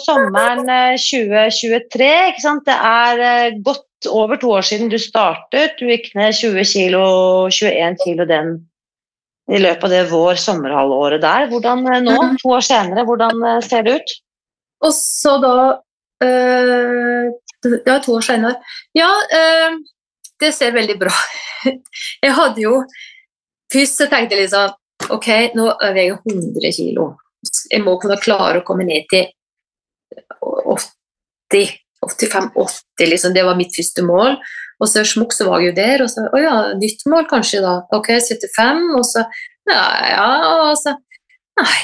sommeren 0.00 0.68
eh, 0.72 0.94
2023. 0.96 2.08
ikke 2.30 2.44
sant? 2.44 2.64
Det 2.68 2.76
er 2.78 3.22
eh, 3.26 3.58
godt 3.66 4.08
over 4.08 4.38
to 4.40 4.52
år 4.56 4.64
siden 4.64 4.88
du 4.92 4.96
startet. 5.02 5.74
Du 5.80 5.84
gikk 5.90 6.08
ned 6.16 6.32
20 6.38 6.64
kilo, 6.72 7.02
21 7.52 7.98
kilo 8.04 8.24
den 8.30 8.54
i 9.48 9.60
løpet 9.60 9.84
av 9.88 9.92
det 9.92 10.00
vår-sommerhalvåret 10.12 11.20
der. 11.24 11.48
Hvordan 11.52 11.84
eh, 11.92 12.00
nå, 12.06 12.16
Mhm. 12.22 12.38
to 12.42 12.54
år 12.56 12.64
senere, 12.64 13.04
hvordan 13.08 13.44
eh, 13.52 13.60
ser 13.66 13.82
det 13.84 13.98
ut? 14.00 14.16
Og 14.88 14.92
så 14.94 15.36
da 15.42 15.54
øh, 16.24 17.28
Ja, 17.86 17.98
to 17.98 18.12
år 18.14 18.22
senere. 18.22 18.54
Ja, 18.94 19.10
øh, 19.40 19.78
det 20.40 20.52
ser 20.54 20.70
veldig 20.72 20.94
bra 21.00 21.10
ut. 21.66 21.82
Jeg 22.22 22.34
hadde 22.34 22.62
jo 22.62 22.84
Først 23.72 23.98
så 24.00 24.06
tenkte 24.08 24.32
jeg 24.36 24.46
liksom 24.46 24.70
Ok, 25.14 25.28
nå 25.56 25.66
veier 25.80 26.04
jeg 26.04 26.20
100 26.20 26.72
kilo. 26.76 27.10
Jeg 27.70 27.84
må 27.84 27.96
kunne 28.00 28.18
klare 28.20 28.60
å 28.60 28.66
komme 28.66 28.86
ned 28.88 29.06
til 29.10 29.28
80 30.42 31.76
85-80, 32.06 33.06
liksom. 33.10 33.34
Det 33.34 33.44
var 33.44 33.58
mitt 33.58 33.74
første 33.76 34.04
mål. 34.06 34.36
Og 34.78 34.90
så 34.90 35.02
smukk 35.06 35.34
så 35.34 35.48
var 35.48 35.62
jeg 35.62 35.72
jo 35.72 35.76
der, 35.78 36.02
og 36.04 36.10
så 36.12 36.26
Å 36.30 36.40
ja, 36.42 36.56
nytt 36.78 37.04
mål 37.10 37.26
kanskje, 37.30 37.62
da. 37.64 37.80
Ok, 37.94 38.12
75, 38.14 38.84
og 38.98 39.06
så 39.06 39.24
Ja, 39.68 39.84
ja, 40.08 40.28
og 40.70 40.76
så 40.80 40.94
Nei, 41.58 41.80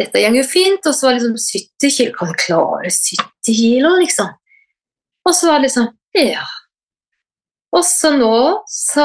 dette 0.00 0.22
går 0.22 0.38
jo 0.38 0.46
fint. 0.48 0.86
Og 0.88 0.96
så 0.96 1.08
var 1.08 1.18
liksom 1.18 1.36
70 1.36 1.96
kilo. 1.96 2.14
Kan 2.16 2.32
du 2.32 2.38
klare 2.40 2.88
70 2.88 3.58
kilo, 3.58 3.92
liksom? 4.00 4.32
Og 5.28 5.36
så 5.36 5.50
var 5.50 5.60
det 5.60 5.68
liksom 5.68 5.90
Ja. 6.16 6.46
Og 7.76 7.84
så 7.86 8.10
nå, 8.16 8.64
så 8.66 9.04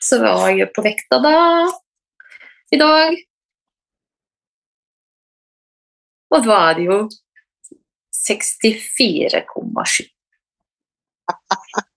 Så 0.00 0.20
var 0.22 0.48
jeg 0.56 0.70
på 0.74 0.84
vekta, 0.84 1.18
da. 1.22 1.34
I 2.72 2.78
dag. 2.80 3.18
Og 6.30 6.46
da 6.46 6.60
er 6.70 6.78
det 6.78 6.86
jo 6.86 6.98
64,7. 8.20 10.06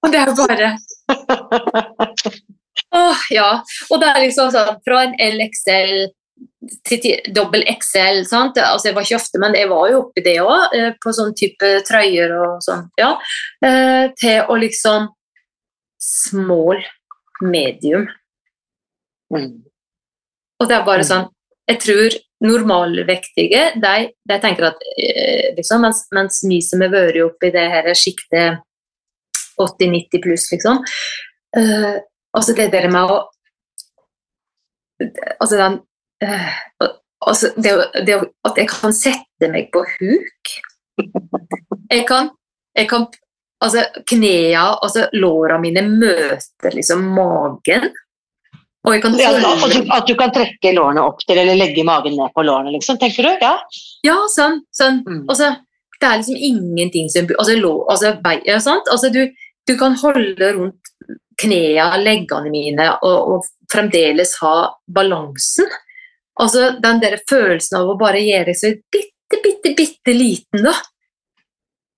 Og 0.04 0.12
det 0.12 0.20
er 0.20 0.30
jo 0.30 0.36
bare 0.44 0.74
Åh, 2.94 3.24
ja. 3.34 3.50
Og 3.90 4.02
det 4.02 4.10
er 4.10 4.22
liksom 4.26 4.52
sånn 4.54 4.78
fra 4.86 5.04
en 5.06 5.16
LXL 5.18 6.12
til 6.88 7.20
dobbel 7.36 7.66
XL, 7.70 8.24
sant? 8.28 8.58
Altså, 8.62 8.90
jeg 8.90 8.96
var 8.98 9.06
ikke 9.06 9.20
ofte, 9.20 9.42
men 9.42 9.56
jeg 9.58 9.70
var 9.72 9.90
jo 9.92 10.00
oppi 10.04 10.24
det 10.26 10.38
òg, 10.42 10.76
på 11.04 11.14
sånn 11.16 11.34
type 11.38 11.70
trøyer 11.88 12.34
og 12.38 12.64
sånn, 12.66 12.86
ja. 13.00 13.12
Eh, 13.66 14.06
til 14.20 14.50
å 14.50 14.58
liksom 14.62 15.10
small, 16.04 16.82
medium. 17.42 18.08
Mm. 19.34 19.64
Og 20.60 20.70
det 20.70 20.76
er 20.78 20.86
bare 20.86 21.04
Mm. 21.04 21.10
sånn 21.10 21.30
Jeg 21.68 21.80
tror 21.80 22.16
normalvektige, 22.44 23.62
de, 23.80 24.12
de 24.30 24.40
tenker 24.44 24.66
at 24.68 24.82
eh, 25.00 25.54
liksom, 25.56 25.82
mens, 25.82 26.02
mens 26.12 26.42
vi 26.44 26.60
som 26.62 26.82
har 26.82 26.90
vært 26.92 27.22
oppi 27.24 27.52
det 27.56 27.64
her 27.72 27.88
sjiktet 27.96 28.60
80-90 29.58 30.22
pluss, 30.22 30.52
liksom 30.52 30.84
eh, 31.56 32.02
Altså 32.36 32.54
det 32.58 32.72
der 32.74 32.90
med 32.92 33.10
å 33.10 33.22
Altså 35.40 35.56
den 35.58 35.80
eh, 36.22 36.52
altså 37.22 37.54
det, 37.56 37.74
det, 38.06 38.20
At 38.44 38.58
jeg 38.58 38.68
kan 38.70 38.94
sette 38.94 39.50
meg 39.50 39.72
på 39.72 39.86
huk 39.88 40.54
Jeg 41.92 42.06
kan, 42.08 42.32
jeg 42.76 42.90
kan 42.90 43.08
Altså 43.64 43.84
knea, 44.10 44.64
altså 44.84 45.08
låra 45.16 45.60
mine 45.62 45.86
møter 45.88 46.76
liksom 46.76 47.06
magen. 47.16 47.92
Og 48.84 49.00
kan 49.00 49.14
Ja, 49.16 49.32
at, 49.32 49.70
du, 49.72 49.86
at 49.96 50.08
du 50.10 50.16
kan 50.20 50.34
trekke 50.36 50.74
lårene 50.76 51.06
opp 51.08 51.22
til, 51.24 51.40
eller 51.40 51.56
legge 51.56 51.86
magen 51.88 52.18
ned 52.20 52.34
på 52.36 52.44
lårene, 52.44 52.74
liksom. 52.76 53.00
Tenker 53.00 53.30
du? 53.30 53.32
Ja. 53.40 53.54
Ja, 54.04 54.18
sånn. 54.34 54.60
sånn. 54.76 55.00
Mm. 55.08 55.22
Altså, 55.32 55.54
det 56.02 56.10
er 56.10 56.20
liksom 56.20 56.42
ingenting 56.50 57.08
som 57.14 57.30
altså, 57.38 57.56
lå, 57.56 57.72
altså, 57.92 58.12
ja? 58.44 58.60
Altså, 58.60 59.12
du, 59.14 59.22
du 59.70 59.78
kan 59.80 59.96
holde 60.02 60.52
rundt 60.58 60.92
knea, 61.40 61.88
leggene 62.04 62.52
mine, 62.52 62.90
og, 63.08 63.32
og 63.38 63.72
fremdeles 63.72 64.36
ha 64.44 64.74
balansen. 64.92 65.72
Altså 66.42 66.74
den 66.82 67.00
der 67.02 67.20
følelsen 67.30 67.80
av 67.80 67.92
å 67.94 68.00
bare 68.00 68.22
gjøre 68.24 68.56
seg 68.58 68.82
bitte, 68.92 69.40
bitte, 69.44 69.74
bitte 69.78 70.16
liten, 70.18 70.66
da. 70.66 70.74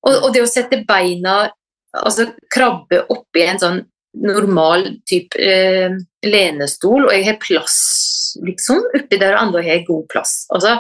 Og, 0.06 0.14
og 0.14 0.34
det 0.34 0.44
å 0.46 0.50
sette 0.50 0.84
beina 0.88 1.46
Altså 1.96 2.26
krabbe 2.52 3.06
oppi 3.14 3.46
en 3.46 3.60
sånn 3.62 3.78
normal 4.20 4.82
type 5.08 5.40
eh, 5.40 5.94
lenestol, 6.28 7.06
og 7.06 7.14
jeg 7.14 7.24
har 7.28 7.38
plass, 7.40 7.78
liksom, 8.44 8.82
oppi 9.00 9.20
der, 9.22 9.36
og 9.36 9.46
andre 9.46 9.64
har 9.64 9.78
jeg 9.78 9.86
god 9.88 10.04
plass. 10.12 10.34
Altså, 10.52 10.74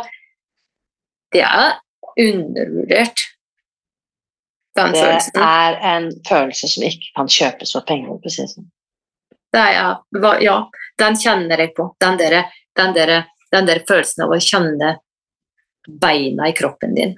det 1.31 1.43
er 1.47 1.77
undervurdert, 2.19 3.23
den 4.75 4.91
Det 4.91 5.01
følelsen. 5.05 5.39
er 5.39 5.79
en 5.95 6.09
følelse 6.27 6.67
som 6.67 6.83
ikke 6.83 7.11
kan 7.15 7.31
kjøpes 7.31 7.71
for 7.77 7.87
penger. 7.87 8.07
for 8.07 8.27
å 8.27 8.35
det 8.35 8.49
sånn. 8.51 8.71
Er, 9.55 10.41
ja, 10.43 10.57
den 10.99 11.15
kjenner 11.15 11.63
jeg 11.63 11.71
på. 11.77 11.93
Den 12.03 12.17
der, 12.19 12.41
den, 12.75 12.93
der, 12.93 13.13
den 13.55 13.69
der 13.69 13.83
følelsen 13.87 14.25
av 14.25 14.35
å 14.35 14.39
kjenne 14.43 14.97
beina 15.87 16.49
i 16.49 16.55
kroppen 16.57 16.95
din. 16.97 17.15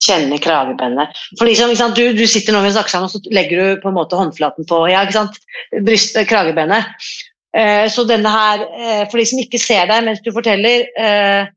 Kjenne 0.00 0.38
kragebenet. 0.40 1.18
For 1.36 1.48
liksom, 1.48 1.74
sant, 1.76 1.98
du, 1.98 2.14
du 2.16 2.24
sitter 2.28 2.56
nå 2.56 2.62
med 2.64 2.72
snakker 2.72 2.94
sammen, 2.94 3.10
og 3.10 3.12
så 3.12 3.34
legger 3.36 3.60
du 3.60 3.82
på 3.82 3.90
en 3.90 3.98
måte 3.98 4.16
håndflaten 4.16 4.68
på 4.68 4.84
ja, 4.88 5.04
ikke 5.04 5.18
sant? 5.18 5.40
Bryst, 5.84 6.16
kragebenet. 6.30 6.88
Eh, 7.56 7.86
så 7.92 8.06
denne 8.08 8.30
her, 8.32 8.62
eh, 8.78 9.02
for 9.10 9.20
de 9.20 9.26
som 9.26 9.40
ikke 9.42 9.60
ser 9.60 9.90
deg 9.90 10.06
mens 10.06 10.22
du 10.24 10.30
forteller, 10.32 10.86
eh, 10.96 11.50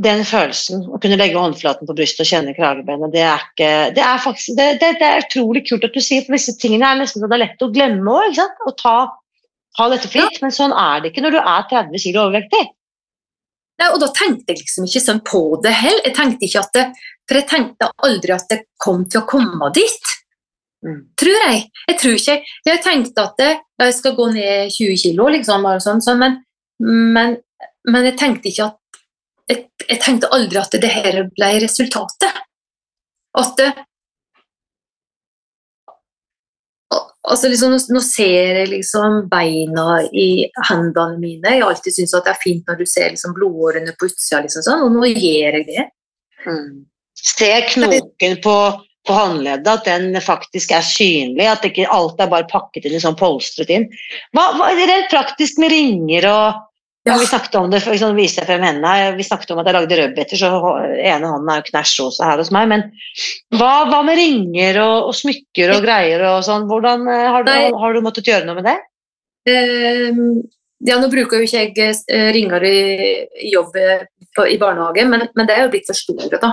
den 0.00 0.22
følelsen, 0.24 0.84
å 0.88 1.00
kunne 1.02 1.18
legge 1.18 1.36
håndflaten 1.36 1.88
på 1.88 1.96
brystet 1.98 2.24
og 2.24 2.30
kjenne 2.30 2.54
kragebenet, 2.56 3.12
det 3.12 3.24
er, 3.26 3.42
ikke, 3.50 3.70
det 3.96 4.04
er 4.06 4.22
faktisk 4.22 4.56
det, 4.56 4.68
det, 4.80 4.94
det 5.00 5.08
er 5.08 5.24
utrolig 5.26 5.64
kult 5.68 5.84
at 5.84 5.96
du 5.96 6.00
sier, 6.00 6.24
for 6.24 6.38
disse 6.38 6.54
tingene 6.62 6.86
er 6.86 7.00
nesten 7.02 7.20
så 7.20 7.28
det 7.28 7.36
er 7.36 7.44
lett 7.44 7.64
å 7.66 7.72
glemme 7.74 8.14
òg. 8.22 8.38
Å 8.40 8.74
ta, 8.78 8.96
ta 9.76 9.88
dette 9.92 10.08
for 10.08 10.22
gitt, 10.22 10.40
men 10.44 10.54
sånn 10.54 10.72
er 10.72 11.02
det 11.02 11.12
ikke 11.12 11.26
når 11.26 11.36
du 11.36 11.40
er 11.42 11.66
30 11.74 12.04
kg 12.06 12.22
overvektig. 12.22 12.68
Nei, 13.80 13.88
og 13.94 14.00
da 14.02 14.10
tenkte 14.12 14.52
jeg 14.52 14.60
liksom 14.60 14.86
ikke 14.86 15.02
sånn 15.02 15.22
på 15.24 15.40
det 15.64 15.72
heller. 15.72 16.04
Jeg 16.04 16.16
tenkte 16.16 16.46
ikke 16.46 16.62
at 16.62 16.74
det, 16.76 16.86
For 17.30 17.38
jeg 17.38 17.46
tenkte 17.46 17.86
aldri 18.02 18.34
at 18.34 18.48
det 18.50 18.64
kom 18.82 19.04
til 19.06 19.22
å 19.22 19.28
komme 19.30 19.68
dit. 19.76 20.14
Mm. 20.82 21.02
Tror 21.20 21.36
jeg. 21.36 21.60
Jeg 21.90 21.96
tror 22.00 22.14
ikke 22.16 22.34
Jeg 22.66 22.80
tenkte 22.80 23.22
at 23.28 23.34
det, 23.38 23.50
jeg 23.82 23.94
skal 23.98 24.14
gå 24.16 24.30
ned 24.32 24.72
20 24.72 24.96
kilo, 25.02 25.28
liksom, 25.30 25.66
sånn, 25.84 26.00
sånn, 26.02 26.18
men, 26.18 26.38
men, 26.80 27.36
men 27.86 28.08
jeg 28.08 28.16
tenkte 28.18 28.48
ikke 28.50 28.70
at 28.70 29.00
jeg, 29.50 29.66
jeg 29.84 30.00
tenkte 30.00 30.32
aldri 30.34 30.58
at 30.58 30.74
det 30.82 30.90
her 30.90 31.20
ble 31.36 31.52
resultatet. 31.66 32.42
At 33.38 33.62
Altså 37.30 37.46
liksom, 37.46 37.76
nå, 37.94 38.00
ser 38.02 38.56
jeg 38.58 38.70
liksom 38.72 39.26
beina 39.30 40.00
i 40.10 40.48
hendene 40.66 41.18
mine. 41.20 41.52
Jeg 41.52 41.62
har 41.62 41.70
alltid 41.70 41.94
syntes 41.94 42.14
at 42.16 42.26
det 42.26 42.32
er 42.32 42.40
fint 42.42 42.66
når 42.66 42.80
du 42.80 42.86
ser 42.88 43.12
liksom 43.12 43.36
blodårene 43.36 43.92
på 43.94 44.08
utsida, 44.08 44.40
liksom 44.42 44.64
sånn, 44.66 44.86
og 44.88 44.96
nå 44.96 45.12
gjør 45.12 45.60
jeg 45.60 45.66
det. 45.68 45.84
Se 47.20 47.50
knoken 47.74 48.38
på, 48.44 48.56
på 49.06 49.16
håndleddet, 49.16 49.68
at 49.68 49.88
den 49.88 50.16
faktisk 50.24 50.72
er 50.76 50.86
synlig, 50.86 51.46
at 51.50 51.66
ikke 51.68 51.88
alt 51.92 52.20
er 52.20 52.32
bare 52.32 52.48
pakket 52.50 52.88
inn 52.88 52.96
i 52.96 53.02
sånn 53.02 53.18
polstret 53.20 53.72
inn. 53.72 53.86
Hva, 54.36 54.50
hva 54.56 54.70
er 54.70 54.80
det 54.80 54.90
rent 54.90 55.12
praktisk 55.12 55.60
med 55.62 55.72
ringer 55.74 56.28
og 56.30 56.66
ja. 57.08 57.14
Vi 57.16 57.26
snakket 57.26 57.54
om 57.54 57.70
det, 57.72 57.78
for 57.80 57.94
eksempel, 57.94 58.18
viser 58.20 58.42
jeg 58.42 58.48
frem 58.50 58.64
hendene 58.66 59.14
vi 59.16 59.24
snakket 59.24 59.54
om 59.54 59.62
at 59.62 59.68
jeg 59.70 59.76
lagde 59.78 59.96
rødbeter, 59.96 60.36
så 60.36 60.50
ene 61.00 61.30
hånden 61.32 61.48
er 61.48 61.62
jo 61.62 61.66
knæsjrosa 61.70 62.26
her 62.28 62.42
hos 62.42 62.50
meg, 62.52 62.68
men 62.68 62.82
hva, 63.56 63.86
hva 63.88 64.02
med 64.04 64.20
ringer 64.20 64.76
og, 64.82 65.08
og 65.08 65.16
smykker 65.16 65.72
og 65.78 65.80
greier 65.86 66.26
og 66.28 66.44
sånn, 66.44 66.68
hvordan 66.68 67.08
eh, 67.08 67.24
har, 67.32 67.46
du, 67.48 67.52
har 67.80 67.96
du 67.96 68.02
måttet 68.04 68.28
gjøre 68.28 68.44
noe 68.44 68.58
med 68.60 68.68
det? 68.68 68.76
Uh, 69.48 70.44
ja, 70.84 71.00
nå 71.00 71.08
bruker 71.12 71.40
jo 71.40 71.48
ikke 71.48 71.64
jeg 71.64 72.04
eh, 72.12 72.28
ringer 72.36 72.68
i, 72.68 72.78
jobb 73.48 73.80
eh, 73.80 74.04
i 74.48 74.60
barnehage, 74.60 75.08
men, 75.08 75.24
men 75.36 75.48
det 75.48 75.56
er 75.56 75.66
jo 75.66 75.72
blitt 75.72 75.88
for 75.88 75.96
store, 75.96 76.36
da. 76.36 76.52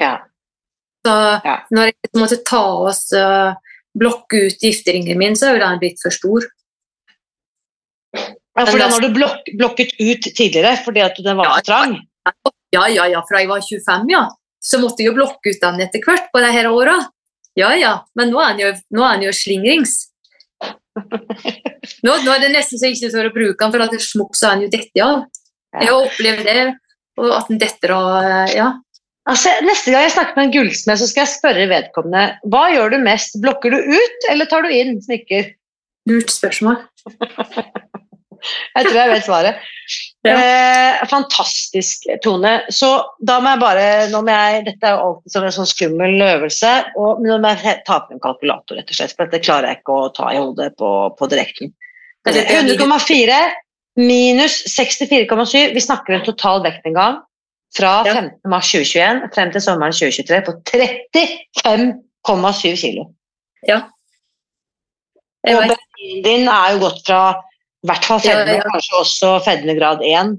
Ja. 0.00 0.14
Så 1.06 1.14
Ja. 1.44 1.56
når 1.70 1.92
jeg 1.92 2.12
måtte 2.18 2.38
ta 2.44 2.62
oss 2.88 3.06
uh, 3.14 3.54
blokke 3.96 4.46
ut 4.48 4.60
gifteringen 4.62 5.18
min, 5.18 5.36
så 5.38 5.48
er 5.50 5.56
jo 5.56 5.64
den 5.64 5.78
blitt 5.82 6.02
for 6.02 6.14
stor. 6.14 6.46
Ja, 8.16 8.64
for 8.64 8.78
den 8.80 8.90
har 8.92 9.00
du 9.04 9.10
blok 9.12 9.48
blokket 9.60 9.94
ut 10.00 10.28
tidligere 10.36 10.76
fordi 10.84 11.02
at 11.04 11.18
den 11.20 11.36
var 11.36 11.50
Ja, 11.50 11.54
for 11.58 11.68
trang. 11.68 11.96
Ja, 12.74 12.86
ja, 12.88 13.06
ja, 13.12 13.22
fra 13.28 13.40
jeg 13.40 13.48
var 13.48 13.60
25, 13.62 14.10
ja. 14.10 14.24
Så 14.60 14.80
måtte 14.82 15.02
jeg 15.04 15.12
jo 15.12 15.16
blokke 15.18 15.52
ut 15.52 15.60
den 15.62 15.80
etter 15.84 16.02
hvert 16.02 16.30
på 16.32 16.42
disse 16.42 16.70
åra. 16.72 16.96
Ja, 17.56 17.70
ja, 17.78 17.92
men 18.18 18.32
nå 18.32 18.40
er 18.42 18.56
den 18.56 18.64
jo, 18.66 18.72
nå 18.96 19.04
er 19.06 19.16
den 19.16 19.28
jo 19.28 19.34
slingrings. 19.36 19.94
Nå, 22.02 22.16
nå 22.24 22.32
er 22.32 22.40
det 22.42 22.50
nesten 22.52 22.80
så 22.80 22.88
jeg 22.88 22.96
ikke 22.96 23.12
tør 23.12 23.28
å 23.28 23.34
bruke 23.34 23.60
den, 23.62 23.72
for 23.74 23.84
at 23.84 23.92
det 23.92 24.00
er 24.00 24.04
smukk, 24.06 24.34
så 24.36 24.48
er 24.48 24.56
den 24.56 24.66
jo 24.66 24.72
dette 24.74 25.04
av. 25.04 25.22
Jeg 25.76 25.90
har 25.92 26.08
opplevd 26.08 26.48
det, 26.48 26.64
og 27.20 27.32
at 27.36 27.48
den 27.52 27.60
detter 27.60 27.94
av 27.96 28.10
eh, 28.24 28.56
Ja. 28.56 28.68
Altså, 29.26 29.50
neste 29.66 29.90
gang 29.90 30.04
jeg 30.06 30.14
snakker 30.14 30.38
med 30.38 30.46
en 30.46 30.52
gullsmed, 30.54 30.98
så 31.00 31.06
skal 31.10 31.24
jeg 31.24 31.34
spørre 31.34 31.66
vedkommende 31.70 32.50
hva 32.52 32.66
gjør 32.70 32.94
du 32.94 33.00
mest? 33.02 33.34
Blokker 33.42 33.74
du 33.74 33.78
ut, 33.82 34.28
eller 34.30 34.46
tar 34.50 34.62
du 34.62 34.70
inn 34.70 35.00
smykker? 35.02 35.48
Lurt 36.06 36.30
spørsmål. 36.30 36.78
Jeg 38.76 38.86
tror 38.86 38.98
jeg 39.00 39.14
vet 39.14 39.26
svaret. 39.30 39.64
Ja. 40.26 40.32
Eh, 40.34 41.02
fantastisk, 41.06 42.08
Tone. 42.24 42.56
Så 42.74 42.88
da 43.22 43.36
må 43.38 43.52
jeg 43.52 43.60
bare 43.62 43.84
nå 44.10 44.24
må 44.26 44.32
jeg, 44.34 44.64
Dette 44.66 44.88
er 44.88 44.96
jo 44.96 45.04
alltid 45.04 45.34
som 45.36 45.44
en 45.46 45.54
sånn 45.54 45.68
skummel 45.70 46.24
øvelse, 46.24 46.72
og 46.98 47.20
nå 47.22 47.36
må 47.44 47.52
jeg 47.52 47.76
ta 47.86 48.00
på 48.02 48.16
en 48.16 48.22
kalkulator, 48.24 48.74
rett 48.74 48.90
og 48.90 48.98
slett, 48.98 49.14
for 49.14 49.30
dette 49.30 49.44
klarer 49.46 49.70
jeg 49.70 49.78
ikke 49.78 49.94
å 49.94 50.08
ta 50.16 50.32
i 50.34 50.40
hodet 50.40 50.72
på, 50.82 50.90
på 51.14 51.28
direkten. 51.30 51.70
Men 52.26 52.34
dette 52.40 52.58
er 52.58 52.66
100,4 52.66 53.38
minus 54.02 54.58
64,7. 54.74 55.76
Vi 55.78 55.86
snakker 55.86 56.18
en 56.18 56.26
total 56.26 56.66
vektnedgang 56.66 57.22
fra 57.76 57.92
15. 58.06 58.30
mars 58.52 58.70
2021 58.72 59.28
frem 59.34 59.50
til 59.52 59.60
sommeren 59.64 59.92
2023 59.92 60.40
på 60.46 60.52
35,7 60.70 62.76
kilo. 62.80 63.02
Ja. 63.68 63.80
Og 65.46 65.62
vet, 65.70 65.82
din 66.26 66.48
er 66.50 66.72
jo 66.74 66.78
gått 66.86 67.02
fra 67.06 67.20
i 67.84 67.86
hvert 67.90 68.04
fall 68.08 68.20
fedme, 68.24 68.52
Ja, 68.56 68.58
ja. 68.58 68.62
kanskje 68.72 68.94
også 68.98 69.28
fedmegrad 69.46 70.00
1, 70.02 70.36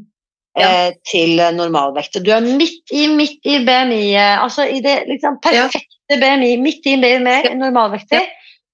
Ja. 0.57 0.67
eh, 0.87 0.93
til 1.11 1.39
eh, 1.39 1.51
normalvekt. 1.53 2.17
Du 2.25 2.31
er 2.33 2.41
midt 2.41 2.89
i, 2.91 3.05
midt 3.13 3.45
i 3.45 3.59
BMI-et, 3.63 4.39
altså 4.41 4.63
i 4.65 4.79
det 4.81 5.03
liksom, 5.07 5.37
perfekte 5.43 6.17
BMI, 6.17 6.55
midt 6.57 6.85
i 6.89 6.95
BMI, 6.97 7.35
Ja. 7.45 7.53
normalvektig. 7.53 8.23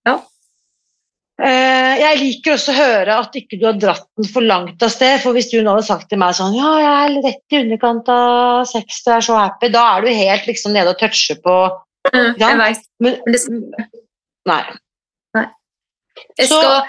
Ja. 0.08 0.16
Eh, 1.44 1.94
jeg 2.00 2.20
liker 2.22 2.54
også 2.54 2.72
å 2.72 2.78
høre 2.78 3.16
at 3.20 3.34
ikke 3.36 3.58
du 3.60 3.66
har 3.68 3.76
dratt 3.76 4.06
den 4.16 4.30
for 4.32 4.46
langt 4.48 4.84
av 4.86 4.92
sted, 4.94 5.18
for 5.24 5.36
hvis 5.36 5.50
du 5.52 5.58
nå 5.62 5.74
hadde 5.74 5.88
sagt 5.90 6.08
til 6.10 6.22
meg 6.22 6.36
sånn 6.38 6.54
Ja, 6.56 6.70
jeg 6.80 6.94
er 7.18 7.24
rett 7.26 7.56
i 7.58 7.60
underkant 7.66 8.12
av 8.14 8.62
60, 8.70 9.02
jeg 9.10 9.16
er 9.18 9.26
så 9.28 9.40
happy, 9.42 9.70
da 9.74 9.82
er 9.98 10.06
du 10.06 10.14
helt 10.14 10.46
liksom 10.48 10.72
nede 10.78 10.94
og 10.94 11.00
toucher 11.02 11.42
på 11.44 11.56
Ja. 12.14 12.24
jeg 12.38 12.58
vet. 12.62 12.86
men, 13.00 13.20
det, 13.28 13.42
Nei. 14.48 14.64
Jeg 16.38 16.48
Så- 16.48 16.62
skal 16.62 16.88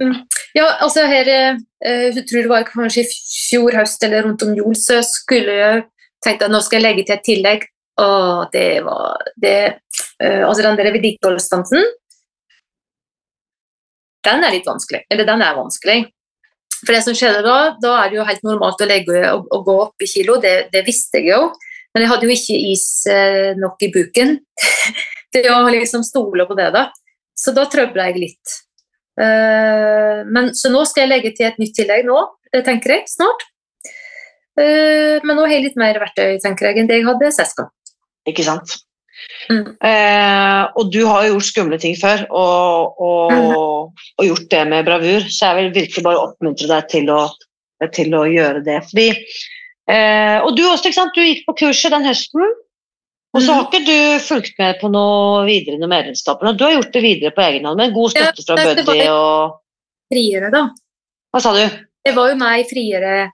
Mm. 0.00 0.26
Ja, 0.54 0.64
altså 0.80 1.06
her 1.06 1.28
eh, 1.28 1.56
Jeg 2.14 2.24
tror 2.26 2.40
det 2.42 2.48
var 2.48 2.62
kanskje 2.64 3.02
i 3.04 3.08
fjor 3.50 3.74
høst 3.76 4.02
eller 4.02 4.22
rundt 4.24 4.42
om 4.42 4.54
jul, 4.56 4.72
så 4.74 5.02
skulle 5.04 5.52
jeg 5.52 5.84
tenkt 6.24 6.42
at 6.42 6.50
nå 6.50 6.60
skal 6.62 6.80
jeg 6.80 6.86
legge 6.96 7.04
til 7.06 7.16
et 7.18 7.24
tillegg. 7.26 7.66
Og 7.98 8.50
det 8.50 8.82
var 8.82 9.18
det 9.36 9.74
eh, 10.22 10.40
Altså 10.48 10.62
den 10.62 10.76
der 10.78 10.90
vedlikeholdsstansen 10.92 11.84
Den 14.26 14.44
er 14.44 14.54
litt 14.54 14.68
vanskelig. 14.68 15.04
Eller 15.10 15.28
den 15.28 15.44
er 15.44 15.58
vanskelig. 15.58 15.98
For 16.80 16.96
det 16.96 17.02
som 17.04 17.16
skjedde 17.16 17.42
da, 17.44 17.56
da 17.80 17.96
er 18.00 18.10
det 18.10 18.18
jo 18.20 18.28
helt 18.28 18.46
normalt 18.46 18.80
å 18.80 18.88
legge 18.88 19.20
og, 19.34 19.48
og 19.52 19.66
gå 19.66 19.76
opp 19.82 20.04
i 20.04 20.08
kilo, 20.08 20.38
det, 20.40 20.70
det 20.72 20.84
visste 20.86 21.20
jeg 21.20 21.34
jo. 21.34 21.50
Men 21.94 22.04
jeg 22.04 22.12
hadde 22.12 22.28
jo 22.28 22.34
ikke 22.34 22.58
is 22.70 22.86
eh, 23.10 23.52
nok 23.58 23.82
i 23.82 23.90
buken 23.92 24.36
til 25.34 25.48
å 25.50 25.60
liksom 25.68 26.04
stole 26.06 26.46
på 26.48 26.56
det, 26.58 26.70
da. 26.76 26.88
Så 27.36 27.54
da 27.56 27.66
trøbla 27.70 28.10
jeg 28.10 28.22
litt. 28.22 28.58
Eh, 29.20 30.20
men, 30.28 30.52
så 30.56 30.72
nå 30.72 30.84
skal 30.88 31.04
jeg 31.04 31.12
legge 31.12 31.34
til 31.36 31.48
et 31.50 31.58
nytt 31.60 31.74
tillegg 31.76 32.06
nå, 32.08 32.20
tenker 32.66 32.96
jeg, 32.96 33.08
snart. 33.10 33.48
Eh, 34.60 35.18
men 35.24 35.34
nå 35.36 35.44
har 35.46 35.56
jeg 35.56 35.66
litt 35.68 35.80
mer 35.80 35.98
verktøy 36.02 36.38
tenker 36.42 36.70
jeg, 36.70 36.80
enn 36.80 36.90
det 36.90 37.00
jeg 37.00 37.08
hadde 37.08 37.32
sist 37.34 37.58
gang. 37.58 37.72
Ikke 38.30 38.46
sant? 38.46 38.78
Mm. 39.50 39.76
Eh, 39.82 40.62
og 40.76 40.90
du 40.92 41.00
har 41.06 41.24
jo 41.26 41.32
gjort 41.34 41.48
skumle 41.48 41.78
ting 41.82 41.96
før, 41.98 42.26
og, 42.30 43.00
og, 43.00 43.32
Mm. 43.32 43.54
og 44.18 44.24
gjort 44.26 44.48
det 44.50 44.64
med 44.68 44.84
bravur, 44.86 45.20
så 45.28 45.50
jeg 45.50 45.56
vil 45.56 45.82
virkelig 45.82 46.04
bare 46.06 46.22
oppmuntre 46.28 46.68
deg 46.70 46.88
til 46.92 47.10
å, 47.10 47.20
til 47.92 48.10
å 48.14 48.24
gjøre 48.30 48.64
det. 48.64 48.78
Fordi, 48.90 49.08
eh, 49.90 50.38
og 50.44 50.56
du 50.56 50.62
også, 50.68 50.86
ikke 50.90 50.98
sant? 51.00 51.14
du 51.14 51.20
gikk 51.22 51.44
på 51.48 51.56
kurset 51.64 51.90
den 51.90 52.04
høsten, 52.04 52.44
og 53.34 53.42
så 53.42 53.52
Mhm. 53.52 53.54
har 53.54 53.64
ikke 53.70 53.86
du 53.86 54.24
fulgt 54.26 54.58
med 54.58 54.80
på 54.80 54.90
noe 54.90 55.44
videre 55.46 55.74
under 55.78 55.88
medlemskap. 55.88 56.40
Du 56.56 56.64
har 56.64 56.72
gjort 56.74 56.92
det 56.92 57.02
videre 57.02 57.30
på 57.30 57.42
egen 57.46 57.64
hånd 57.64 57.76
med 57.78 57.94
god 57.94 58.10
støtte 58.10 58.42
fra 58.46 58.56
Ja, 58.58 58.74
Buddy 58.74 59.06
og 59.08 59.60
Friere, 60.12 60.50
da. 60.50 60.64
Hva 61.32 61.40
sa 61.40 61.52
du? 61.54 61.76
Det 62.04 62.14
var 62.16 62.28
jo 62.30 62.34
meg 62.36 62.66
Friere 62.66 63.30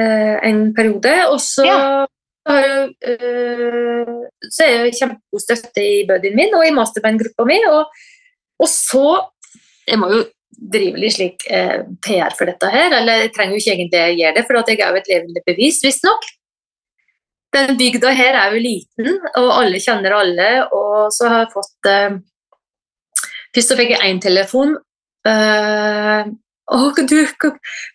eh, 0.00 0.38
en 0.42 0.74
periode, 0.74 1.28
og 1.30 1.38
så 1.38 1.64
Ja. 1.64 2.06
Eh, 2.52 4.12
så 4.50 4.66
er 4.66 4.86
jeg 4.86 4.96
kjempegod 4.98 5.42
støtte 5.42 5.80
i 5.84 6.04
buddyen 6.08 6.36
min 6.36 6.56
og 6.58 6.66
i 6.66 6.74
masterband-gruppa 6.76 7.46
mi. 7.48 7.60
Og, 7.70 8.04
og 8.60 8.70
så 8.70 9.06
Jeg 9.84 10.00
må 10.00 10.08
jo 10.08 10.22
drive 10.72 10.96
litt 10.96 11.12
slik 11.16 11.42
eh, 11.52 11.82
PR 12.04 12.32
for 12.36 12.48
dette 12.48 12.70
her. 12.72 12.94
Eller 13.00 13.24
jeg 13.24 13.34
trenger 13.34 13.56
jo 13.56 13.62
ikke 13.62 13.74
egentlig 13.74 14.00
å 14.00 14.14
gjøre 14.20 14.36
det, 14.38 14.44
for 14.46 14.60
jeg 14.60 14.78
er 14.80 14.88
jo 14.88 15.00
et 15.02 15.10
levende 15.12 15.44
bevis, 15.48 15.80
visstnok. 15.84 16.30
Den 17.54 17.76
bygda 17.78 18.10
her 18.18 18.36
er 18.38 18.54
jo 18.54 18.62
liten, 18.62 19.18
og 19.38 19.50
alle 19.54 19.82
kjenner 19.82 20.16
alle. 20.16 20.48
Og 20.74 21.12
så 21.14 21.28
har 21.30 21.44
jeg 21.44 21.52
fått 21.54 21.90
eh, 21.90 22.22
Først 23.54 23.70
så 23.70 23.76
fikk 23.78 23.92
jeg 23.92 24.02
én 24.02 24.16
telefon. 24.18 24.72
Eh, 25.30 26.30
å, 26.74 26.78
du, 26.96 27.18
hva, 27.38 27.50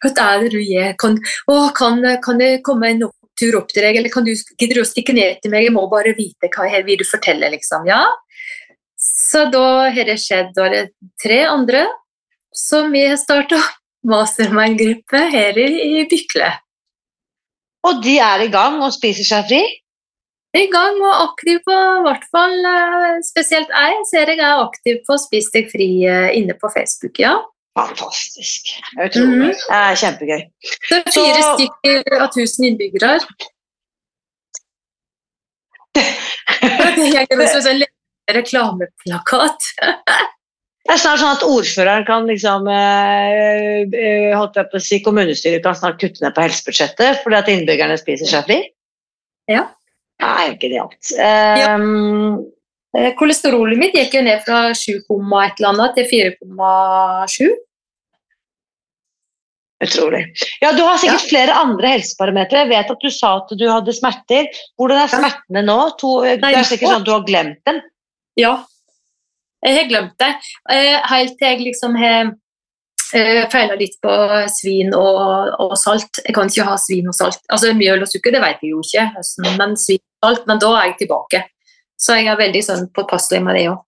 er 0.08 0.46
det 0.46 0.52
du 0.54 0.60
gjør? 0.62 0.94
Kan, 1.02 1.18
å, 1.52 1.58
kan, 1.76 2.00
kan 2.24 2.40
jeg 2.40 2.62
komme 2.64 2.94
en 2.94 3.04
tur 3.40 3.58
opp 3.62 3.72
til 3.72 3.86
deg, 3.86 4.00
eller 4.00 4.14
kan 4.14 4.28
du, 4.28 4.34
gidder 4.36 4.80
du 4.80 4.84
å 4.84 4.90
stikke 4.90 5.16
ned 5.16 5.40
til 5.44 5.54
meg? 5.54 5.68
Jeg 5.68 5.76
må 5.76 5.86
bare 5.92 6.16
vite 6.18 6.52
hva 6.54 6.68
jeg 6.70 6.86
vil 6.88 7.00
du 7.00 7.08
fortelle, 7.08 7.52
liksom. 7.56 7.88
Ja. 7.90 8.04
Så 9.00 9.46
da 9.54 9.66
har 9.96 10.10
det 10.12 10.20
skjedd. 10.20 10.54
Da 10.58 10.68
er 10.68 10.76
det 10.76 10.86
tre 11.24 11.44
andre 11.48 11.88
som 12.56 12.92
vi 12.92 13.06
har 13.08 13.20
starta 13.20 13.60
mastermind-gruppe 14.08 15.22
her 15.34 15.60
i, 15.60 15.70
i 16.00 16.08
Bykle. 16.10 16.50
Og 17.88 18.02
de 18.04 18.18
er 18.20 18.44
i 18.44 18.52
gang 18.52 18.82
og 18.84 18.92
spiser 18.96 19.28
seg 19.28 19.48
fri? 19.48 19.62
I 20.58 20.66
gang 20.74 20.98
og 20.98 21.14
aktiv 21.30 21.60
på 21.66 21.76
i 21.76 22.04
hvert 22.08 22.24
fall 22.34 22.56
eh, 22.66 23.20
spesielt 23.22 23.70
jeg 23.70 23.98
ser 24.10 24.32
jeg 24.34 24.42
er 24.42 24.64
aktiv 24.64 24.98
på 25.06 25.18
Spis 25.22 25.52
deg 25.54 25.68
fri 25.70 25.90
eh, 26.10 26.32
inne 26.40 26.56
på 26.58 26.72
Facebook, 26.74 27.22
ja. 27.22 27.36
Fantastisk. 27.80 28.74
Utrolig. 29.00 29.36
Mm. 29.36 29.54
Det 29.54 29.78
er 29.78 30.00
kjempegøy. 30.02 30.42
Det 30.90 30.98
er 30.98 31.14
fire 31.16 31.44
Så- 31.44 31.54
stykker 31.56 32.18
av 32.20 32.28
1000 32.34 32.68
innbyggere. 32.70 33.14
Det 35.96 37.08
henger 37.14 37.40
også 37.46 37.72
en 37.72 37.86
reklameplakat. 38.36 39.70
Det 39.80 40.96
er 40.96 41.02
snart 41.02 41.22
sånn 41.22 41.36
at 41.38 41.46
ordføreren 41.46 42.06
kan 42.08 42.28
liksom 42.30 42.68
eh, 42.74 43.82
eh, 43.86 44.30
holdt 44.38 44.58
jeg 44.58 44.70
på 44.72 44.80
å 44.80 44.84
si, 44.84 45.02
Kommunestyret 45.06 45.64
kan 45.66 45.76
snart 45.78 46.00
kutte 46.02 46.24
ned 46.24 46.34
på 46.36 46.46
helsebudsjettet 46.46 47.24
fordi 47.24 47.38
at 47.40 47.52
innbyggerne 47.54 47.98
spiser 48.02 48.30
seg 48.32 48.48
fri. 48.48 48.62
Ja. 49.50 49.68
Det 50.20 50.30
er 50.30 50.48
jo 50.50 50.56
genialt. 50.64 51.14
Um, 51.20 52.40
Eh, 52.98 53.12
Kolesterolet 53.20 53.78
mitt 53.78 53.94
gikk 53.94 54.16
jo 54.18 54.22
ned 54.26 54.42
fra 54.46 54.70
7, 54.74 54.96
et 54.98 55.60
eller 55.60 55.70
annet 55.70 55.98
til 56.00 56.08
4,7. 56.10 57.50
Utrolig. 59.84 60.26
Ja, 60.60 60.74
Du 60.76 60.82
har 60.84 60.98
sikkert 61.00 61.30
flere 61.30 61.54
andre 61.56 61.94
helseparametere. 61.96 62.66
Jeg 62.66 62.72
vet 62.74 62.92
at 62.92 63.06
du 63.06 63.14
sa 63.14 63.38
at 63.40 63.54
du 63.56 63.64
hadde 63.70 63.96
smerter. 63.96 64.50
Hvordan 64.80 65.06
er 65.06 65.14
smertene 65.14 65.64
nå? 65.64 65.78
To, 66.02 66.18
det 66.28 66.44
er 66.44 66.68
sikkert 66.68 66.92
sånn 66.92 67.02
at 67.02 67.08
du 67.08 67.14
har 67.16 67.24
glemt 67.28 67.62
dem. 67.70 67.80
Ja, 68.40 68.58
jeg 69.66 69.76
har 69.76 69.90
glemt 69.90 70.16
det. 70.22 70.30
Eh, 70.72 71.00
Helt 71.12 71.36
til 71.40 71.48
jeg 71.50 71.64
liksom 71.66 71.96
har 72.00 72.32
eh, 73.16 73.42
feila 73.52 73.76
litt 73.80 73.98
på 74.04 74.14
svin 74.54 74.94
og, 74.96 75.52
og 75.60 75.76
salt. 75.80 76.22
Jeg 76.24 76.36
kan 76.38 76.52
ikke 76.52 76.68
ha 76.70 76.78
svin 76.80 77.10
og 77.12 77.18
salt. 77.18 77.42
Altså 77.52 77.74
Mjøl 77.76 78.06
og 78.06 78.12
sukker 78.12 78.36
det 78.36 78.44
vet 78.44 78.64
jeg 78.64 78.74
jo 78.76 78.84
ikke, 78.86 79.10
men 79.60 79.76
svin 79.80 80.00
og 80.00 80.30
salt, 80.30 80.48
men 80.48 80.64
da 80.64 80.72
er 80.78 80.90
jeg 80.92 80.98
tilbake. 81.04 81.44
Så 82.00 82.16
jeg 82.16 82.32
er 82.32 82.40
veldig 82.40 82.64
sånn 82.64 82.88
påpasselig 82.96 83.44
med 83.44 83.60
det 83.60 83.68
òg. 83.74 83.84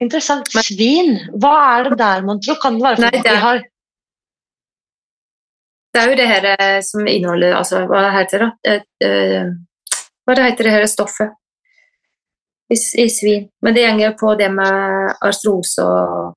Interessant. 0.00 0.48
Svin, 0.64 1.16
hva 1.40 1.54
er 1.76 1.90
det 1.90 1.98
der, 2.00 2.22
mon 2.24 2.40
tro? 2.40 2.56
Kan 2.60 2.78
det 2.78 2.84
være 2.86 3.00
Nei, 3.02 3.10
fordi 3.12 3.24
de 3.28 3.40
har 3.40 3.64
Det 5.90 6.00
er 6.00 6.10
jo 6.12 6.18
det 6.18 6.28
her 6.30 6.48
eh, 6.54 6.78
som 6.86 7.06
inneholder 7.06 7.56
altså, 7.58 7.84
Hva 7.90 8.04
heter 8.14 8.44
det? 8.44 8.50
Eh, 8.70 8.82
eh, 9.06 9.50
hva 10.26 10.36
det 10.38 10.46
heter 10.46 10.68
det 10.68 10.74
her 10.76 10.86
stoffet 10.90 11.32
i, 12.70 12.76
i 13.02 13.08
svin? 13.10 13.48
Men 13.64 13.74
det 13.74 13.82
gjenger 13.82 14.14
på 14.20 14.36
det 14.38 14.50
med 14.54 15.16
artrose 15.26 15.82
og, 15.82 16.36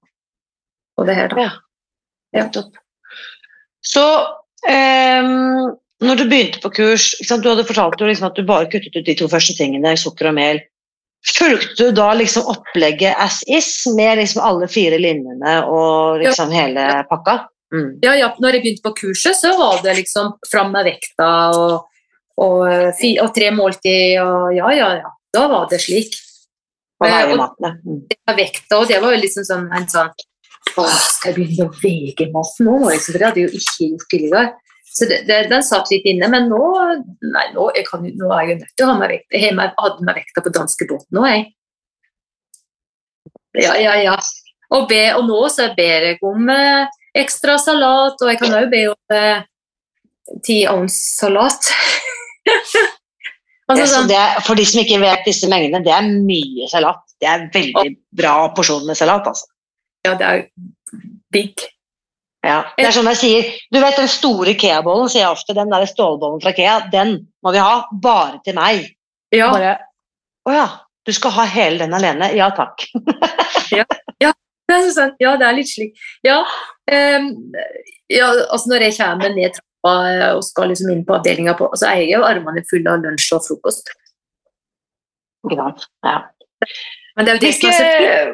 og 0.98 1.10
det 1.10 1.18
her, 1.20 1.30
da. 1.30 1.46
Ja. 1.46 1.52
Nettopp. 2.34 2.80
Så 3.86 4.04
ehm, 4.66 5.76
når 6.02 6.18
du 6.18 6.24
begynte 6.26 6.62
på 6.64 6.72
kurs, 6.74 7.12
du 7.22 7.50
hadde 7.50 7.68
fortalt 7.68 8.02
jo 8.02 8.10
liksom 8.10 8.32
at 8.32 8.40
du 8.40 8.48
bare 8.48 8.70
kuttet 8.72 8.96
ut 8.96 9.06
de 9.06 9.18
to 9.20 9.30
første 9.30 9.54
tingene, 9.60 9.94
sukker 10.00 10.32
og 10.32 10.38
mel. 10.40 10.64
Fulgte 11.24 11.92
du 11.92 11.96
da 11.96 12.10
liksom 12.18 12.50
opplegget 12.52 13.20
as 13.22 13.44
is 13.48 13.70
med 13.96 14.18
liksom 14.20 14.42
alle 14.44 14.68
fire 14.72 14.98
linjene 15.00 15.60
og 15.70 16.24
liksom 16.24 16.52
hele 16.52 16.88
pakka? 17.12 17.44
Mm. 17.74 17.88
Ja, 18.06 18.12
ja, 18.14 18.28
når 18.40 18.54
jeg 18.54 18.62
begynte 18.64 18.84
på 18.86 18.94
kurset, 19.00 19.36
så 19.40 19.56
var 19.58 19.80
det 19.82 19.96
liksom 19.98 20.34
fram 20.52 20.72
med 20.76 20.86
vekta 20.86 21.30
og, 21.58 21.88
og, 22.38 22.60
fi, 23.00 23.16
og 23.24 23.32
tre 23.34 23.50
måltid 23.56 24.20
og 24.22 24.52
ja, 24.54 24.70
ja, 24.78 24.90
ja. 25.02 25.10
Da 25.34 25.48
var 25.50 25.66
det 25.72 25.80
slik. 25.82 26.14
Og 27.02 27.08
Eh, 27.10 27.34
og- 27.34 27.58
Mm. 27.84 28.04
Vekta, 28.38 28.78
og 28.78 28.88
det 28.88 29.02
var 29.02 29.12
jo 29.16 29.22
liksom 29.24 29.44
sånn 29.44 29.66
en 29.76 29.88
sånn 29.88 30.12
Å, 30.78 30.84
skal 30.88 31.34
jeg 31.34 31.36
begynne 31.36 31.66
å 31.68 31.74
veie 31.82 32.28
mat 32.32 32.54
nå? 32.64 32.76
Liksom, 32.94 33.12
for 33.12 33.20
det 33.20 33.28
hadde 33.28 33.42
jeg 33.42 33.50
jo 33.50 33.58
ikke 33.60 33.88
gjort 33.90 34.10
tidligere. 34.14 34.54
Så 34.94 35.08
det, 35.10 35.18
det, 35.28 35.50
den 35.50 35.64
satt 35.66 35.90
litt 35.92 36.06
inne, 36.06 36.30
men 36.30 36.48
nå, 36.48 36.62
nei, 37.34 37.48
nå, 37.54 37.66
jeg 37.76 37.86
kan, 37.90 38.00
nå 38.06 38.30
er 38.32 38.46
jeg 38.46 38.50
jo 38.54 38.60
nødt 38.62 38.76
til 38.78 38.86
å 38.86 38.92
ha 38.94 38.96
meg 39.02 39.10
vekta. 39.12 39.42
Jeg 39.42 39.58
hadde 39.58 40.06
meg 40.08 40.16
vekta 40.22 40.42
på 40.46 40.54
danskebåten 40.56 41.18
nå, 41.18 41.26
jeg. 41.28 41.44
Ja, 43.60 43.74
ja, 43.78 43.94
ja. 44.02 44.16
Og, 44.74 44.88
be, 44.90 45.02
og 45.18 45.26
nå 45.28 45.42
så 45.54 45.68
ber 45.78 46.08
jeg 46.08 46.18
om 46.26 46.48
eh, 46.50 46.88
ekstra 47.18 47.58
salat, 47.62 48.20
og 48.20 48.32
jeg 48.32 48.40
kan 48.42 48.56
òg 48.58 48.70
be 48.72 48.84
om 48.92 49.16
eh, 49.16 49.44
ti 50.46 50.64
ounce 50.70 50.98
salat. 51.20 51.70
altså 53.70 53.88
sånn, 53.92 54.10
det 54.12 54.18
er, 54.20 54.40
for 54.46 54.60
de 54.60 54.66
som 54.68 54.82
ikke 54.84 55.02
vet 55.04 55.28
disse 55.28 55.50
mengdene, 55.52 55.84
det 55.86 55.94
er 55.96 56.10
mye 56.14 56.70
salat. 56.72 57.04
Det 57.22 57.30
er 57.30 57.48
veldig 57.54 57.94
bra 58.24 58.36
porsjon 58.56 58.88
med 58.90 59.00
salat. 59.00 59.30
altså. 59.30 59.48
ja, 60.08 60.18
det 60.20 60.32
er 60.32 60.44
big. 61.34 61.70
Ja, 62.44 62.58
det 62.76 62.90
er 62.90 62.92
som 62.92 63.08
jeg 63.08 63.20
sier, 63.22 63.52
du 63.72 63.80
vet 63.80 63.96
den 63.96 64.10
store 64.12 64.58
Kea-bollen, 64.60 65.08
sier 65.08 65.24
jeg 65.24 65.32
ofte, 65.32 65.56
den 65.56 65.72
der 65.72 65.86
stålbollen 65.88 66.42
fra 66.44 66.52
Kea, 66.56 66.82
den 66.92 67.16
må 67.40 67.54
vi 67.56 67.62
ha 67.64 67.86
bare 68.04 68.42
til 68.44 68.58
meg. 68.58 68.90
Ja, 69.34 69.48
Bare, 69.54 69.78
å 70.44 70.52
ja, 70.52 70.66
du 71.08 71.14
skal 71.16 71.32
ha 71.38 71.46
hele 71.48 71.80
den 71.86 71.96
alene? 71.96 72.34
Ja, 72.36 72.50
takk. 72.56 72.84
ja, 73.80 73.88
er 74.20 74.36
sånn, 74.98 75.16
ja, 75.22 75.36
det 75.40 75.48
er 75.48 75.58
litt 75.58 75.72
slik. 75.72 75.98
Ja, 76.26 76.40
um, 76.92 77.30
ja 78.12 78.30
altså 78.48 78.72
når 78.72 78.88
jeg 78.88 78.98
kommer 79.00 79.36
ned 79.36 79.58
trappa 79.58 79.96
eh, 80.12 80.30
og 80.38 80.46
skal 80.48 80.72
liksom 80.72 80.94
inn 80.94 81.04
på 81.08 81.18
avdelinga, 81.18 81.58
på, 81.60 81.70
så 81.76 81.92
er 81.92 82.04
jeg 82.04 82.16
jo 82.16 82.24
armene 82.28 82.64
fulle 82.70 82.94
av 82.94 83.04
lunsj 83.04 83.34
og 83.36 83.46
frokost. 83.48 83.94
Ja. 85.52 85.68
Ja. 86.08 86.18
Men 87.18 87.26
det 87.26 87.34
er 87.34 87.38
jo 87.38 87.44
det 87.44 87.54
som 87.58 87.70
er. 87.74 88.34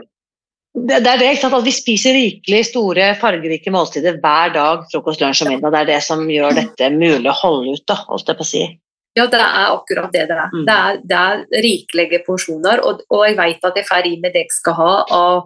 Det, 0.79 0.99
det 1.01 1.09
er 1.09 1.17
det, 1.17 1.31
ikke 1.33 1.41
sant, 1.41 1.55
at 1.57 1.65
vi 1.65 1.71
spiser 1.73 2.13
rikelig 2.13 2.59
store, 2.69 3.07
fargerike 3.19 3.71
måltider 3.73 4.19
hver 4.21 4.53
dag, 4.53 4.83
frokost, 4.91 5.23
lunsj 5.23 5.41
og 5.43 5.49
middag. 5.55 5.73
Det 5.73 5.79
er 5.81 5.89
det 5.89 6.03
som 6.05 6.21
gjør 6.29 6.53
dette 6.55 6.91
mulig 6.93 7.31
å 7.31 7.39
holde 7.41 7.73
ut, 7.73 7.85
da, 7.89 7.97
holdt 8.05 8.29
jeg 8.29 8.39
på 8.39 8.45
å 8.45 8.49
si. 8.51 8.61
Ja, 9.19 9.25
det 9.27 9.39
er 9.43 9.73
akkurat 9.73 10.13
det 10.13 10.25
det 10.29 10.37
er. 10.37 10.53
Mm. 10.53 10.65
Det 10.67 10.75
er, 10.75 10.99
det 11.11 11.19
er 11.19 11.63
rikelige 11.65 12.21
porsjoner, 12.25 12.83
og, 12.85 13.03
og 13.11 13.25
jeg 13.27 13.37
vet 13.39 13.67
at 13.67 13.79
jeg 13.79 13.87
får 13.89 14.07
i 14.07 14.15
meg 14.21 14.35
det 14.35 14.45
jeg 14.45 14.55
skal 14.55 14.77
ha 14.79 14.93
av, 15.17 15.41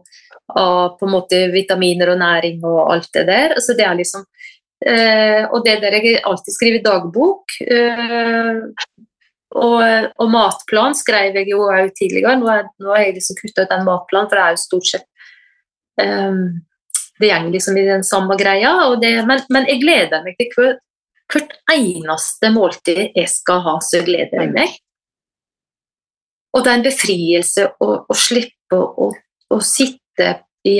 av 0.59 0.97
på 0.99 1.07
en 1.07 1.15
måte 1.15 1.39
vitaminer 1.53 2.13
og 2.13 2.19
næring 2.21 2.61
og 2.67 2.81
alt 2.93 3.09
det 3.17 3.25
der. 3.29 3.55
Så 3.63 3.77
det 3.77 3.87
er 3.87 3.97
liksom 3.97 4.25
eh, 4.85 5.41
Og 5.49 5.63
det 5.65 5.79
der 5.81 5.97
jeg 5.99 6.21
alltid 6.21 6.57
skriver 6.57 6.85
dagbok. 6.85 7.57
Eh, 7.65 8.61
og, 9.53 9.81
og 10.17 10.29
matplan 10.33 10.95
skrev 10.97 11.37
jeg 11.37 11.51
jo 11.51 11.65
òg 11.69 11.91
tidligere. 11.97 12.37
Nå, 12.41 12.49
er, 12.49 12.69
nå 12.81 12.93
har 12.93 13.05
jeg 13.05 13.17
liksom 13.19 13.37
kutta 13.41 13.65
ut 13.65 13.73
den 13.73 13.85
matplanen, 13.87 14.29
for 14.29 14.39
det 14.39 14.45
er 14.45 14.55
jo 14.55 14.63
stort 14.63 14.89
sett 14.89 15.09
eh, 16.01 16.39
Det 17.21 17.29
går 17.29 17.51
liksom 17.53 17.77
i 17.77 17.85
den 17.89 18.05
samme 18.07 18.37
greia. 18.39 18.73
Og 18.89 18.99
det, 19.01 19.15
men, 19.29 19.45
men 19.53 19.69
jeg 19.69 19.81
gleder 19.83 20.25
meg 20.25 20.37
til 20.39 20.53
hver, 20.57 20.81
hvert 21.33 21.53
eneste 21.73 22.49
måltid 22.53 23.03
jeg 23.17 23.29
skal 23.31 23.61
ha, 23.65 23.75
så 23.81 24.03
gleder 24.05 24.43
jeg 24.43 24.53
meg. 24.53 24.79
Og 26.53 26.63
det 26.63 26.71
er 26.71 26.79
en 26.79 26.85
befrielse 26.85 27.67
å, 27.81 27.91
å 28.05 28.17
slippe 28.17 28.77
å, 28.77 29.09
å 29.49 29.59
sitte 29.65 30.29
i 30.69 30.77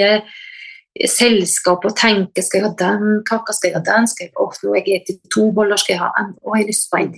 selskap 1.10 1.86
og 1.88 1.96
tenke 1.98 2.44
skal 2.46 2.60
jeg 2.60 2.68
ha 2.68 2.74
den 2.78 3.22
kaka, 3.26 3.56
skal 3.56 3.72
jeg 3.72 3.80
ha 3.80 3.84
den, 3.88 4.10
skal 4.10 4.28
jeg, 4.28 4.34
åh, 4.38 4.60
nå 4.62 4.76
jeg 4.78 5.02
spist 5.02 5.32
to 5.34 5.48
boller, 5.56 5.80
skal 5.82 5.96
jeg 5.96 6.04
ha 6.04 6.12
en, 6.22 6.36
å, 6.44 6.54
jeg 6.54 6.68
har 6.68 6.70
lyst 6.70 6.90
på 6.92 7.02
en. 7.02 7.16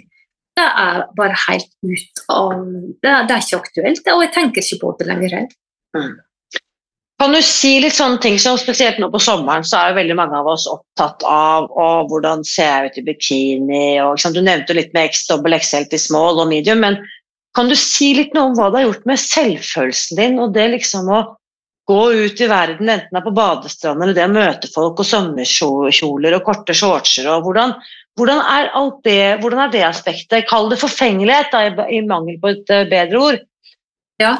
Det 0.56 0.68
er 0.86 1.02
bare 1.18 1.36
helt 1.50 1.74
ut 1.84 2.22
av 2.32 2.62
Det 3.04 3.12
det 3.28 3.36
er 3.36 3.42
ikke 3.44 3.60
aktuelt, 3.60 4.08
og 4.14 4.24
jeg 4.24 4.34
tenker 4.38 4.64
ikke 4.64 4.80
på 4.86 4.94
det 5.00 5.10
lenger 5.10 5.36
heller. 5.36 6.16
Kan 7.22 7.32
du 7.32 7.39
si 7.45 7.78
litt 7.80 7.95
sånne 7.95 8.20
ting 8.20 8.36
som 8.41 8.57
spesielt 8.59 8.97
nå 8.99 9.07
på 9.11 9.22
sommeren, 9.24 9.63
så 9.63 9.78
er 9.80 9.91
jo 9.91 9.99
veldig 10.01 10.16
mange 10.20 10.36
av 10.36 10.49
oss 10.51 10.66
opptatt 10.68 11.24
av 11.24 11.70
og 11.72 12.09
hvordan 12.11 12.43
ser 12.43 12.68
jeg 12.68 12.89
ut 12.89 12.97
i 12.99 13.03
bikini, 13.07 13.86
og 14.03 14.20
sant? 14.20 14.36
du 14.36 14.43
nevnte 14.43 14.76
litt 14.76 14.91
med 14.95 15.13
X, 15.13 15.24
dobbel 15.30 15.55
XL 15.55 15.88
til 15.91 16.01
small 16.01 16.41
og 16.43 16.49
medium, 16.51 16.84
men 16.84 16.99
kan 17.55 17.72
du 17.72 17.76
si 17.80 18.11
litt 18.18 18.36
noe 18.36 18.49
om 18.49 18.57
hva 18.57 18.68
det 18.68 18.82
har 18.82 18.89
gjort 18.89 19.07
med 19.07 19.22
selvfølelsen 19.22 20.20
din, 20.20 20.39
og 20.43 20.51
det 20.57 20.68
liksom 20.74 21.07
å 21.07 21.22
gå 21.88 22.01
ut 22.26 22.41
i 22.41 22.49
verden, 22.49 22.89
enten 22.89 23.13
det 23.13 23.22
er 23.22 23.26
på 23.28 23.36
badestranden 23.38 24.03
eller 24.03 24.18
det 24.18 24.26
å 24.26 24.34
møte 24.34 24.72
folk 24.74 24.99
og 24.99 25.07
sommerkjoler 25.07 26.36
og 26.36 26.43
korte 26.47 26.76
shortser, 26.76 27.30
og 27.32 27.45
hvordan, 27.45 27.76
hvordan, 28.20 28.41
er 28.57 28.72
det, 29.05 29.22
hvordan 29.39 29.63
er 29.63 29.72
det 29.72 29.86
aspektet? 29.88 30.49
Kall 30.49 30.68
det 30.74 30.82
forfengelighet, 30.82 31.53
da, 31.53 31.88
i 31.88 32.01
mangel 32.03 32.41
på 32.41 32.51
et 32.51 32.74
eh, 32.74 32.88
bedre 32.91 33.24
ord. 33.30 33.39
Ja. 34.20 34.34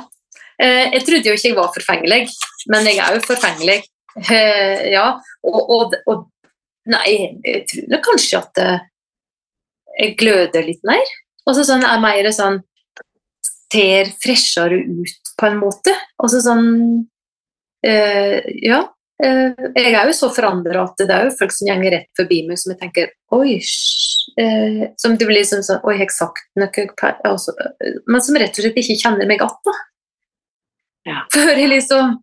Eh, 0.62 0.94
jeg 0.96 1.04
trodde 1.08 1.30
jo 1.30 1.36
ikke 1.36 1.50
jeg 1.50 1.58
var 1.58 1.74
forfengelig, 1.76 2.22
men 2.72 2.88
jeg 2.88 3.02
er 3.04 3.18
jo 3.18 3.26
forfengelig. 3.26 3.82
Eh, 4.16 4.88
ja, 4.94 5.10
og, 5.44 5.60
og, 5.76 6.00
og 6.08 6.32
Nei, 6.86 7.42
jeg 7.42 7.64
tror 7.66 8.02
kanskje 8.06 8.38
at 8.38 8.60
eh, 8.62 8.84
jeg 9.98 10.18
gløder 10.20 10.68
litt 10.68 10.84
mer. 10.86 11.14
Og 11.50 11.56
så 11.58 11.64
sånn, 11.66 11.86
er 11.86 12.02
mer 12.04 12.30
sånn 12.36 12.62
Ser 13.76 14.08
freshere 14.22 14.78
ut, 14.78 15.32
på 15.36 15.48
en 15.50 15.58
måte. 15.60 15.92
Og 16.22 16.30
så 16.32 16.40
sånn 16.46 16.68
Ja. 17.84 18.86
Jeg 19.16 19.92
er 19.96 20.10
jo 20.10 20.14
så 20.16 20.30
forandra 20.34 20.86
at 20.86 21.02
det 21.02 21.12
er 21.12 21.28
jo 21.28 21.36
folk 21.40 21.54
som 21.56 21.70
går 21.70 21.94
rett 21.94 22.10
forbi 22.18 22.42
meg 22.48 22.60
som 22.60 22.74
jeg 22.74 22.80
tenker 22.82 23.12
Oi, 23.36 23.58
eh, 24.42 24.82
som 25.00 25.16
det 25.16 25.28
blir 25.28 25.40
liksom 25.40 25.62
sånn 25.64 25.84
Oi, 25.86 25.94
har 25.96 26.04
jeg 26.04 26.16
sagt 26.16 26.42
noe 26.60 26.86
altså, 27.28 27.54
Men 28.10 28.24
som 28.26 28.40
rett 28.42 28.58
og 28.58 28.66
slett 28.66 28.80
ikke 28.82 28.98
kjenner 29.04 29.30
meg 29.30 29.44
igjen. 29.44 29.84
Ja. 31.06 31.24
Jeg 31.36 31.70
liksom 31.70 32.16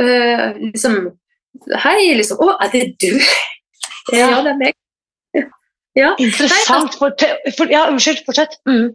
eh, 0.00 0.52
liksom 0.72 0.98
Hei, 1.82 2.14
liksom 2.16 2.40
Å, 2.44 2.52
er 2.64 2.70
det 2.72 2.84
du? 3.02 3.10
Ja, 4.14 4.28
det 4.44 4.52
er 4.54 4.58
meg. 4.60 4.76
Ja. 5.98 6.12
Interessant. 6.22 6.94
For, 7.00 7.12
for, 7.56 7.68
ja, 7.72 7.88
unnskyld, 7.90 8.22
fortsett. 8.24 8.54
Mm. 8.68 8.92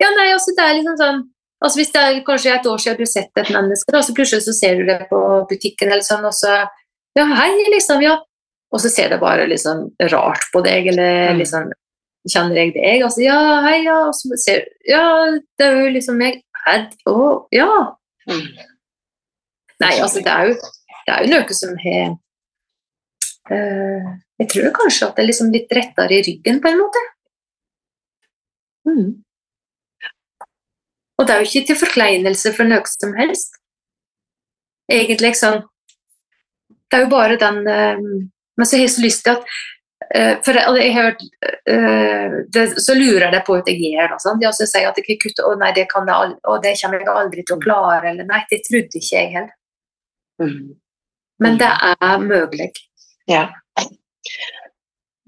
ja, 0.00 0.08
nei, 0.14 0.28
altså 0.32 0.54
det 0.56 0.64
er 0.64 0.76
liksom 0.78 0.96
sånn 1.00 1.18
altså 1.58 1.80
Hvis 1.80 1.90
det 1.90 2.02
er 2.06 2.20
kanskje 2.26 2.52
et 2.54 2.68
år 2.70 2.78
siden 2.78 3.00
du 3.00 3.02
har 3.02 3.10
sett 3.10 3.40
et 3.42 3.50
menneske, 3.50 3.90
da, 3.90 4.02
så 4.06 4.14
plutselig 4.14 4.44
så 4.46 4.54
ser 4.54 4.78
du 4.78 4.84
det 4.86 5.00
på 5.10 5.18
butikken, 5.50 5.90
eller 5.90 6.06
sånn, 6.06 6.24
og 6.28 6.36
så 6.36 6.60
Ja, 7.18 7.24
hei, 7.34 7.50
liksom. 7.74 8.04
Ja. 8.04 8.14
Og 8.70 8.82
så 8.84 8.92
ser 8.92 9.10
det 9.10 9.18
bare 9.18 9.48
liksom 9.50 9.88
rart 10.12 10.44
på 10.54 10.62
deg, 10.62 10.92
eller 10.94 11.32
Mm. 11.34 11.42
liksom 11.42 11.70
Kjenner 12.28 12.58
jeg 12.60 12.72
deg? 12.74 13.02
Altså, 13.06 13.22
ja, 13.24 13.38
hei, 13.64 13.78
ja. 13.86 13.98
Og 14.06 14.14
så 14.14 14.36
ser 14.38 14.64
Ja, 14.86 15.02
det 15.58 15.66
er 15.66 15.80
jo 15.82 15.92
liksom 15.96 16.18
meg. 16.20 16.42
Å, 17.08 17.14
ja. 17.54 17.68
Mm. 18.28 18.48
Nei, 19.82 19.94
altså 20.02 20.22
det 20.24 20.32
er 20.32 20.50
jo, 20.50 20.56
det 21.06 21.14
er 21.14 21.24
jo 21.24 21.30
noe 21.32 21.56
som 21.56 21.76
har 21.84 22.10
uh, 23.52 24.08
Jeg 24.42 24.50
tror 24.52 24.74
kanskje 24.76 25.08
at 25.08 25.16
det 25.16 25.24
er 25.24 25.30
liksom 25.30 25.54
litt 25.54 25.72
rettere 25.78 26.18
i 26.18 26.24
ryggen, 26.26 26.60
på 26.62 26.72
en 26.72 26.82
måte. 26.82 27.04
Mm. 28.88 29.08
Og 31.18 31.26
det 31.26 31.34
er 31.34 31.42
jo 31.42 31.48
ikke 31.50 31.66
til 31.70 31.80
forkleinelse 31.80 32.52
for 32.56 32.70
noe 32.70 32.92
som 32.92 33.14
helst. 33.18 33.58
Egentlig 34.88 35.34
sånn 35.36 35.58
Det 36.88 36.96
er 36.96 37.02
jo 37.02 37.10
bare 37.12 37.34
den 37.36 37.58
uh, 37.68 37.98
Men 38.00 38.64
så 38.64 38.78
har 38.78 38.86
jeg 38.86 38.94
så 38.94 39.02
lyst 39.04 39.26
til 39.26 39.36
at 39.36 39.58
For 40.08 40.56
jeg, 40.56 40.72
jeg 40.80 40.92
har 40.96 41.10
hørt 41.10 41.22
eh, 41.68 42.36
det, 42.48 42.62
Så 42.80 42.94
lurer 42.96 43.28
jeg 43.28 43.44
på 43.44 43.58
hva 43.58 43.64
jeg 43.66 43.92
gjør 43.92 44.14
det. 44.14 44.20
Sant? 44.24 44.44
Ja, 44.44 44.52
så 44.56 44.64
sier 44.68 44.88
at 44.88 44.96
jeg 44.96 45.04
kan 45.04 45.18
kutte 45.26 45.44
og 45.44 45.58
nei, 45.60 45.72
det 45.76 45.84
kan 45.90 46.08
jeg 46.08 46.36
å, 46.48 46.58
det 46.64 46.76
kommer 46.80 47.02
jeg 47.02 47.10
aldri 47.12 47.44
til 47.44 47.58
å 47.58 47.62
klare. 47.62 48.12
Eller 48.12 48.28
nei, 48.28 48.40
det 48.48 48.62
trodde 48.64 49.00
ikke 49.02 49.16
jeg 49.18 49.32
heller. 49.34 49.56
Mm. 50.40 50.78
Men 51.44 51.58
det 51.60 51.68
er 51.68 52.22
mulig. 52.22 52.70
Ja. 53.28 53.44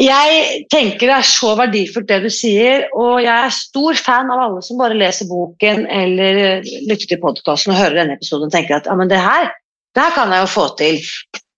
Jeg 0.00 0.64
tenker 0.72 1.10
det 1.10 1.16
er 1.18 1.28
så 1.28 1.52
verdifullt 1.58 2.08
det 2.08 2.22
du 2.24 2.30
sier, 2.32 2.86
og 2.96 3.18
jeg 3.20 3.34
er 3.34 3.52
stor 3.52 3.98
fan 4.00 4.32
av 4.32 4.46
alle 4.46 4.62
som 4.64 4.80
bare 4.80 4.96
leser 4.96 5.28
boken 5.28 5.84
eller 5.92 6.62
lytter 6.88 7.10
til 7.10 7.20
podkasten 7.20 7.74
og 7.74 7.82
hører 7.82 7.98
denne 8.00 8.16
episoden 8.16 8.48
og 8.48 8.54
tenker 8.54 8.78
at 8.78 8.88
ja, 8.88 8.96
men 8.96 9.12
det 9.12 9.20
her, 9.20 9.50
det 9.92 10.06
her 10.06 10.16
kan 10.16 10.32
jeg 10.32 10.46
jo 10.46 10.50
få 10.54 10.66
til. 10.80 11.02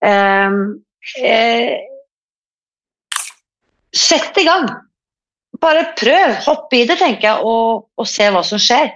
Um, 0.03 0.59
eh, 1.23 1.79
sett 3.95 4.39
i 4.41 4.45
gang. 4.49 4.69
Bare 5.63 5.85
prøv. 5.99 6.35
Hopp 6.47 6.73
i 6.75 6.85
det, 6.89 6.99
tenker 6.99 7.29
jeg, 7.29 7.47
og, 7.47 7.87
og 8.01 8.09
se 8.09 8.29
hva 8.33 8.43
som 8.47 8.61
skjer. 8.63 8.91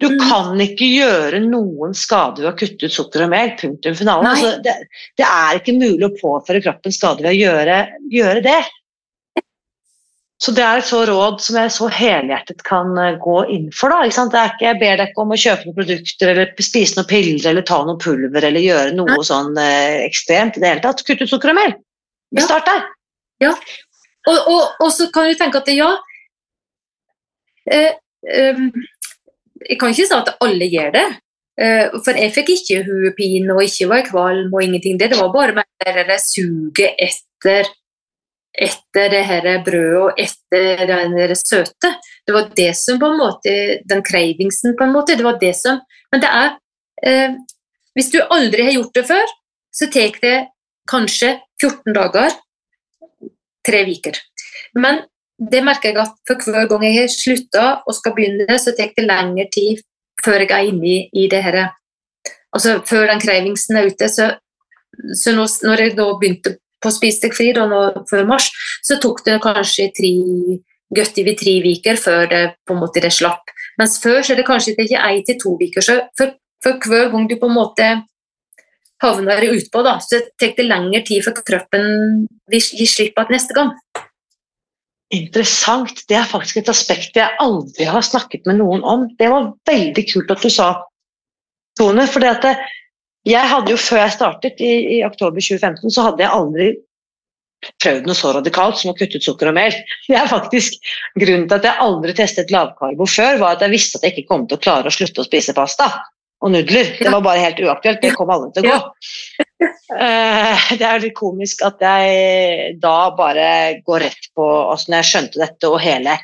Du 0.00 0.06
Mm. 0.08 0.20
kan 0.30 0.60
ikke 0.64 0.86
gjøre 0.88 1.42
noen 1.44 1.92
skade 1.92 2.40
ved 2.40 2.48
å 2.48 2.56
kutte 2.56 2.88
ut 2.88 2.94
sukker 2.94 3.26
og 3.26 3.32
melk. 3.34 3.58
Punktum 3.60 3.96
finale. 3.98 4.24
Nei. 4.24 4.30
Altså, 4.32 4.52
det, 4.64 4.76
det 5.20 5.26
er 5.28 5.58
ikke 5.58 5.74
mulig 5.76 6.06
å 6.06 6.14
påføre 6.16 6.62
kroppen 6.64 6.94
skade 6.94 7.20
ved 7.26 7.34
å 7.34 7.40
gjøre, 7.40 7.80
gjøre 8.08 8.40
det. 8.46 8.60
Så 10.40 10.54
det 10.56 10.62
er 10.64 10.80
et 10.80 10.86
så 10.88 11.02
råd 11.04 11.42
som 11.44 11.58
jeg 11.60 11.72
så 11.74 11.90
helhjertet 11.92 12.62
kan 12.64 12.94
eh, 12.96 13.18
gå 13.20 13.42
inn 13.52 13.66
for. 13.76 13.92
Da, 13.92 14.06
ikke 14.08 14.16
sant? 14.16 14.36
Jeg 14.64 14.78
ber 14.80 14.96
deg 15.02 15.10
ikke 15.10 15.20
om 15.26 15.34
å 15.36 15.40
kjøpe 15.42 15.68
noen 15.68 15.76
produkter 15.82 16.32
eller 16.32 16.54
spise 16.64 16.96
noen 16.96 17.10
piller 17.10 17.50
eller 17.50 17.66
ta 17.68 17.82
noe 17.84 18.00
pulver 18.00 18.46
eller 18.48 18.64
gjøre 18.64 18.94
noe 18.96 19.18
sånn 19.26 19.52
eh, 19.60 19.98
ekstremt 20.06 20.56
i 20.56 20.62
det 20.64 20.70
hele 20.72 20.84
tatt. 20.86 21.04
Kutt 21.04 21.20
ut 21.20 21.28
sukker 21.28 21.52
og 21.52 21.60
melk. 21.60 21.76
Ja. 22.38 22.46
Start 22.46 22.70
der. 22.72 22.88
Og, 24.28 24.36
og, 24.36 24.62
og 24.84 24.90
så 24.92 25.08
kan 25.14 25.30
du 25.30 25.38
tenke 25.38 25.62
at 25.62 25.70
ja 25.72 25.88
eh, 27.72 27.94
eh, 28.28 28.62
Jeg 29.64 29.78
kan 29.80 29.92
ikke 29.94 30.06
si 30.08 30.16
at 30.16 30.34
alle 30.44 30.68
gjør 30.68 30.92
det. 30.96 31.08
Eh, 31.60 31.92
for 32.04 32.16
jeg 32.16 32.32
fikk 32.32 32.54
ikke 32.54 32.82
hodepine 32.86 33.52
og 33.56 33.64
ikke 33.64 33.88
var 33.90 34.06
kvalm 34.06 34.54
og 34.54 34.64
ingenting. 34.64 35.00
Det, 35.00 35.10
det 35.12 35.20
var 35.20 35.32
bare 35.34 35.56
mer 35.60 36.02
det 36.08 36.20
suget 36.24 36.96
etter 36.96 37.68
etter 38.60 39.12
det 39.12 39.20
her 39.28 39.44
brødet 39.64 40.00
og 40.00 40.18
etter 40.18 40.82
det 40.88 41.38
søte. 41.38 41.92
Det 42.26 42.34
var 42.34 42.48
det 42.56 42.72
som 42.76 42.98
på 42.98 43.10
en 43.12 43.20
måte 43.20 43.52
Den 43.86 44.02
cravingsen, 44.02 44.76
på 44.76 44.84
en 44.84 44.92
måte. 44.92 45.16
Det 45.16 45.24
var 45.24 45.38
det 45.40 45.54
som 45.56 45.80
Men 46.12 46.20
det 46.20 46.30
er 46.30 46.56
eh, 47.06 47.36
Hvis 47.94 48.10
du 48.10 48.20
aldri 48.22 48.64
har 48.64 48.72
gjort 48.72 48.94
det 48.94 49.06
før, 49.06 49.26
så 49.72 49.86
tar 49.86 50.16
det 50.22 50.48
kanskje 50.90 51.38
14 51.62 51.94
dager, 51.94 52.34
tre 53.66 53.82
uker. 53.88 54.18
Men 54.74 55.02
det 55.40 55.62
merker 55.64 55.92
jeg 55.92 56.02
at 56.02 56.16
for 56.28 56.52
hver 56.52 56.68
gang 56.68 56.84
jeg 56.84 56.98
har 56.98 57.12
slutta 57.12 57.66
og 57.86 57.96
skal 57.96 58.14
begynne, 58.16 58.58
så 58.60 58.74
tar 58.76 58.92
det 58.96 59.06
lengre 59.08 59.46
tid 59.52 59.80
før 60.24 60.44
jeg 60.44 60.52
er 60.52 60.68
inne 60.68 60.96
i, 61.12 61.28
det 61.30 61.42
her 61.44 61.70
Altså 62.52 62.80
før 62.84 63.06
den 63.06 63.20
krevingsen 63.22 63.76
er 63.78 63.86
ute. 63.86 64.08
Så, 64.10 64.26
så 65.14 65.32
nå, 65.36 65.46
når 65.62 65.84
jeg 65.84 65.96
da 65.96 66.08
begynte 66.18 66.56
på 66.82 66.90
Spis 66.92 67.20
deg 67.22 67.34
fri 67.36 67.52
da, 67.56 67.66
nå, 67.70 68.04
før 68.10 68.26
mars, 68.26 68.50
så 68.82 68.98
tok 69.00 69.22
det 69.26 69.38
kanskje 69.44 69.90
tre, 69.96 70.10
godt 70.90 71.20
over 71.22 71.38
tre 71.38 71.54
uker 71.62 72.00
før 72.00 72.26
det 72.30 72.42
på 72.66 72.74
en 72.74 72.82
måte 72.82 73.02
det 73.04 73.12
slapp. 73.14 73.52
Mens 73.80 74.00
før 74.02 74.20
så 74.20 74.34
er 74.34 74.40
det 74.40 74.48
kanskje 74.48 74.74
ikke 74.74 74.98
én 74.98 75.22
til 75.24 75.38
to 75.40 75.54
uker. 75.60 75.84
Så 75.84 76.00
for, 76.18 76.34
for 76.64 76.90
hver 76.90 77.12
gang 77.14 77.28
du 77.30 77.36
på 77.38 77.48
en 77.48 77.56
måte 77.56 77.90
havner 79.00 79.46
utpå, 79.48 79.82
da, 79.86 79.96
så 80.04 80.20
tar 80.40 80.54
det 80.56 80.66
lengre 80.68 81.02
tid 81.06 81.24
for 81.24 81.36
kroppen 81.46 82.26
gir 82.50 82.70
gi 82.80 82.86
slipp 82.88 83.16
på 83.16 83.26
neste 83.32 83.56
gang. 83.56 83.72
Interessant. 85.10 86.04
Det 86.08 86.18
er 86.18 86.28
faktisk 86.28 86.60
et 86.60 86.70
aspekt 86.70 87.16
jeg 87.18 87.38
aldri 87.42 87.88
har 87.88 88.04
snakket 88.06 88.46
med 88.46 88.60
noen 88.60 88.84
om. 88.86 89.08
Det 89.18 89.30
var 89.32 89.50
veldig 89.66 90.04
kult 90.12 90.30
at 90.30 90.44
du 90.44 90.52
sa, 90.52 90.68
Tone. 91.78 92.04
For 92.10 92.22
jeg 92.22 93.48
hadde 93.52 93.72
jo 93.72 93.80
før 93.80 94.04
jeg 94.04 94.14
startet 94.14 94.62
i, 94.62 94.70
i 94.98 95.02
oktober 95.06 95.42
2015, 95.42 95.90
så 95.90 96.06
hadde 96.06 96.24
jeg 96.24 96.36
aldri 96.36 96.70
prøvd 97.82 98.06
noe 98.08 98.16
så 98.16 98.30
radikalt 98.32 98.78
som 98.80 98.92
å 98.92 98.96
kutte 98.96 99.18
ut 99.20 99.26
sukker 99.26 99.50
og 99.50 99.56
mel. 99.58 99.74
Det 100.06 100.16
er 100.16 100.30
faktisk 100.30 100.78
Grunnen 101.18 101.48
til 101.48 101.58
at 101.58 101.66
jeg 101.68 101.84
aldri 101.84 102.14
testet 102.16 102.54
lavkarbo 102.54 103.08
før, 103.10 103.40
var 103.42 103.58
at 103.58 103.66
jeg 103.66 103.74
visste 103.74 103.98
at 103.98 104.06
jeg 104.06 104.16
ikke 104.16 104.30
kom 104.30 104.46
til 104.48 104.56
å 104.56 104.62
klare 104.62 104.88
å 104.88 104.94
slutte 104.94 105.24
å 105.24 105.28
spise 105.28 105.56
pasta 105.56 105.90
og 106.40 106.52
nudler. 106.54 106.94
Det 106.96 107.12
var 107.12 107.22
bare 107.24 107.44
helt 107.44 107.60
uaktuelt. 107.60 108.00
Det 108.02 108.14
kom 108.16 108.32
alle 108.32 108.48
til 108.54 108.66
å 108.66 108.72
gå. 108.72 108.80
Eh, 109.90 110.66
det 110.78 110.86
er 110.86 111.02
litt 111.02 111.16
komisk 111.18 111.64
at 111.66 111.82
jeg 111.84 112.76
da 112.80 113.10
bare 113.12 113.48
går 113.84 114.04
rett 114.06 114.28
på 114.38 114.44
Når 114.46 114.94
jeg 114.94 115.08
skjønte 115.08 115.42
dette 115.42 115.68
og 115.68 115.80
hele 115.82 116.14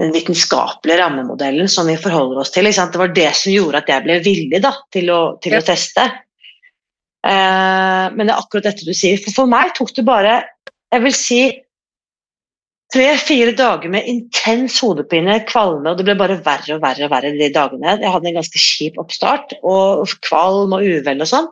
den 0.00 0.12
vitenskapelige 0.14 1.00
rammemodellen 1.00 1.68
som 1.68 1.88
vi 1.90 1.96
forholder 2.00 2.40
oss 2.42 2.52
til. 2.54 2.68
Det 2.70 3.00
var 3.00 3.12
det 3.16 3.30
som 3.36 3.52
gjorde 3.52 3.82
at 3.82 3.90
jeg 3.92 4.04
ble 4.06 4.18
villig 4.24 4.62
da, 4.64 4.72
til, 4.94 5.10
å, 5.12 5.20
til 5.42 5.58
å 5.58 5.64
teste. 5.64 6.06
Eh, 7.26 8.06
men 8.14 8.22
det 8.22 8.32
er 8.32 8.38
akkurat 8.38 8.70
dette 8.70 8.86
du 8.86 8.94
sier. 8.96 9.20
For, 9.20 9.42
for 9.42 9.50
meg 9.50 9.74
tok 9.76 9.92
det 9.96 10.06
bare 10.06 10.38
jeg 10.90 11.04
vil 11.04 11.14
si 11.14 11.42
tre-fire 12.94 13.52
dager 13.56 13.92
med 13.92 14.08
intens 14.10 14.80
hodepine, 14.82 15.38
kvalme, 15.48 15.92
og 15.92 15.98
det 16.00 16.06
ble 16.08 16.16
bare 16.18 16.40
verre 16.44 16.76
og 16.76 16.82
verre 16.82 17.06
og 17.06 17.12
verre 17.12 17.30
de 17.36 17.48
dagene. 17.54 17.96
Jeg 18.02 18.12
hadde 18.14 18.30
en 18.30 18.38
ganske 18.40 18.60
kjip 18.62 18.98
oppstart, 18.98 19.54
og 19.62 20.10
kvalm 20.26 20.74
og 20.76 20.82
uvel 20.82 21.22
og 21.22 21.30
sånn. 21.30 21.48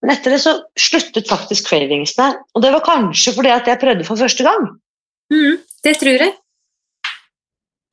Men 0.00 0.14
etter 0.14 0.34
det 0.34 0.40
så 0.42 0.54
sluttet 0.80 1.28
faktisk 1.28 1.68
cravingsene, 1.68 2.32
og 2.56 2.64
det 2.64 2.72
var 2.74 2.84
kanskje 2.86 3.34
fordi 3.36 3.52
at 3.52 3.68
jeg 3.68 3.82
prøvde 3.82 4.06
for 4.08 4.20
første 4.20 4.46
gang. 4.46 4.70
Mm, 5.30 5.58
det 5.84 5.96
tror 6.00 6.24
jeg. 6.24 6.36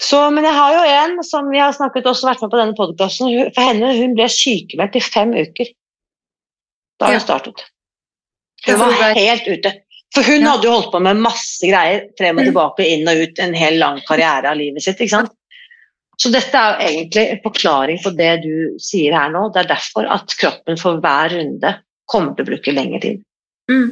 Så, 0.02 0.20
men 0.34 0.46
jeg 0.46 0.54
har 0.54 0.76
jo 0.76 0.84
en 0.94 1.24
som 1.26 1.48
vi 1.50 1.60
har 1.60 1.74
snakket 1.74 2.06
også 2.06 2.30
vært 2.30 2.44
med 2.46 2.52
på 2.54 2.60
denne 2.60 2.78
podkasten. 2.78 3.32
For 3.56 3.66
henne 3.66 3.96
hun 3.98 4.14
ble 4.18 4.28
sykemeldt 4.30 4.98
i 5.00 5.02
fem 5.02 5.34
uker 5.34 5.72
da 7.02 7.10
hun 7.10 7.18
Ja. 7.18 7.22
startet. 7.22 7.66
Hun 8.66 8.80
var 8.80 9.18
helt 9.18 9.48
ute. 9.50 9.74
For 10.16 10.24
hun 10.24 10.42
Ja. 10.42 10.52
hadde 10.54 10.64
jo 10.70 10.72
holdt 10.72 10.92
på 10.94 11.02
med 11.04 11.20
masse 11.22 11.68
greier 11.68 12.08
frem 12.18 12.38
og 12.38 12.46
Mm. 12.46 12.52
tilbake, 12.52 12.86
inn 12.88 13.08
og 13.08 13.18
ut, 13.24 13.40
en 13.40 13.54
hel 13.54 13.78
lang 13.78 14.02
karriere 14.08 14.50
av 14.50 14.58
livet 14.58 14.82
sitt. 14.84 14.98
ikke 15.00 15.10
sant? 15.10 15.32
Så 16.18 16.32
dette 16.32 16.56
er 16.56 16.80
jo 16.80 16.88
egentlig 16.88 17.30
en 17.30 17.42
forklaring 17.44 18.00
på 18.02 18.16
det 18.18 18.42
du 18.42 18.78
sier 18.80 19.14
her 19.14 19.30
nå. 19.30 19.54
Det 19.54 19.66
er 19.66 19.76
derfor 19.76 20.10
at 20.10 20.28
kroppen 20.40 20.80
for 20.80 20.98
hver 20.98 21.30
runde 21.36 21.76
kommer 22.10 22.36
til 22.36 22.46
å 22.46 22.50
bruke 22.50 22.74
lengre 22.74 23.02
tid. 23.02 23.24
Mm. 23.70 23.92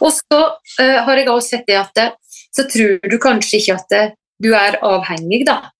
Og 0.00 0.12
så 0.12 0.40
uh, 0.80 1.04
har 1.04 1.16
jeg 1.16 1.26
også 1.28 1.48
sett 1.48 1.66
det 1.66 1.76
at 1.76 1.94
det, 1.94 2.12
så 2.54 2.64
tror 2.70 3.10
du 3.10 3.18
kanskje 3.18 3.60
ikke 3.60 3.74
at 3.74 3.88
det, 3.90 4.04
du 4.40 4.54
er 4.54 4.78
avhengig, 4.82 5.44
da. 5.44 5.70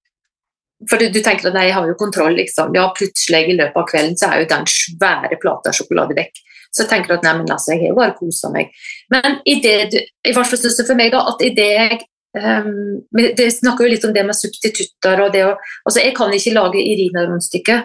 For 0.89 0.99
du, 0.99 1.09
du 1.09 1.21
tenker 1.23 1.49
at 1.49 1.55
nei, 1.55 1.67
jeg 1.69 1.75
har 1.79 1.87
jo 1.87 1.95
kontroll, 1.95 2.35
liksom. 2.37 2.75
Ja, 2.75 2.91
plutselig 2.93 3.49
i 3.49 3.57
løpet 3.57 3.77
av 3.77 3.87
kvelden 3.89 4.17
så 4.19 4.31
er 4.33 4.43
jo 4.43 4.51
den 4.51 4.67
svære 4.67 5.39
plata 5.41 5.73
sjokolade 5.73 6.17
vekk. 6.19 6.43
Så 6.75 6.87
tenker 6.91 7.13
du 7.13 7.17
at 7.19 7.27
nei, 7.27 7.37
men 7.39 7.53
altså, 7.55 7.75
jeg 7.75 7.87
har 7.87 7.97
bare 7.99 8.17
kosa 8.19 8.51
meg. 8.55 8.75
Men 9.13 9.39
i 9.47 9.61
det 9.63 9.79
i 9.95 10.35
hvert 10.35 10.49
fall 10.49 10.59
synes 10.59 10.81
det 10.81 10.89
for 10.89 10.99
meg 10.99 11.13
da, 11.15 11.23
at 11.31 11.43
i 11.45 11.53
det 11.55 11.71
jeg 11.71 12.01
um, 12.35 13.03
Det 13.15 13.47
snakker 13.55 13.87
jo 13.87 13.93
litt 13.93 14.07
om 14.09 14.15
det 14.15 14.25
med 14.27 14.39
substitutter 14.39 15.23
og 15.23 15.35
det 15.35 15.45
å 15.47 15.53
Altså, 15.85 16.01
jeg 16.01 16.15
kan 16.19 16.35
ikke 16.35 16.57
lage 16.57 16.83
Irina-rundstykke. 16.83 17.79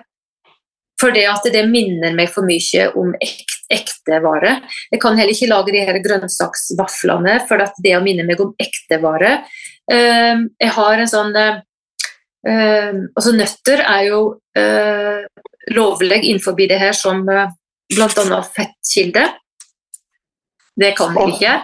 For 1.00 1.16
det 1.16 1.28
at 1.32 1.46
det 1.54 1.64
minner 1.70 2.16
meg 2.18 2.32
for 2.34 2.48
mye 2.48 2.90
om 3.00 3.14
ekte, 3.24 3.62
ekte 3.72 4.18
vare. 4.24 4.58
Jeg 4.90 5.00
kan 5.04 5.16
heller 5.16 5.32
ikke 5.32 5.52
lage 5.52 5.72
de 5.76 5.84
her 5.88 6.00
grønnsaksvaflene, 6.04 7.38
for 7.48 7.62
det 7.86 7.94
å 7.96 8.02
minne 8.04 8.26
meg 8.28 8.42
om 8.44 8.52
ekte 8.60 8.98
vare. 9.04 9.38
Um, 9.90 10.50
jeg 10.60 10.74
har 10.76 11.00
en 11.00 11.10
sånn 11.10 11.38
uh, 11.38 11.62
altså 13.16 13.32
Nøtter 13.38 13.86
er 13.86 14.04
jo 14.10 14.20
uh, 14.58 15.24
lovlig 15.78 16.20
innenfor 16.24 16.58
det 16.60 16.82
her 16.82 16.98
som 16.98 17.24
uh, 17.30 17.48
bl.a. 17.90 18.40
fettkilde. 18.56 19.26
Det 20.80 20.94
kan 20.98 21.18
jeg 21.18 21.36
ikke. 21.36 21.56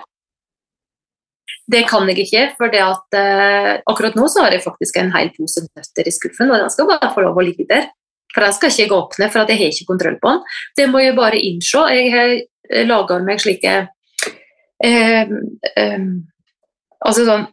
Det 1.71 1.81
kan 1.89 2.09
jeg 2.09 2.25
ikke, 2.25 2.43
for 2.59 2.69
det 2.69 2.81
at, 2.83 3.17
eh, 3.17 3.71
akkurat 3.89 4.17
nå 4.17 4.27
så 4.29 4.45
har 4.45 4.53
jeg 4.53 4.65
faktisk 4.65 4.99
en 5.01 5.13
hel 5.15 5.31
pose 5.33 5.63
nøtter 5.65 6.05
i 6.05 6.13
skuffen, 6.13 6.51
og 6.51 6.61
den 6.61 6.69
skal 6.73 6.89
bare 6.89 7.09
få 7.13 7.23
lov 7.25 7.39
å 7.41 7.45
ligge 7.45 7.65
der. 7.69 7.87
For 8.35 8.43
den 8.43 8.53
skal 8.53 8.69
ikke 8.69 8.91
gå 8.91 8.99
opp 8.99 9.15
ned, 9.17 9.31
for 9.31 9.47
jeg 9.47 9.57
har 9.57 9.71
ikke 9.73 9.89
kontroll 9.89 10.19
på 10.21 10.33
den. 10.33 10.41
Det 10.77 10.87
må 10.91 11.01
jeg 11.01 11.15
bare 11.17 11.39
innse. 11.39 11.85
Jeg 11.95 12.11
har 12.13 12.35
laga 12.85 13.19
meg 13.23 13.41
slike 13.41 13.73
eh, 14.83 15.21
eh, 15.77 16.05
Altså 17.05 17.25
sånn 17.27 17.45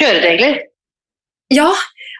Kjøreregler? 0.00 0.60
Ja. 1.52 1.68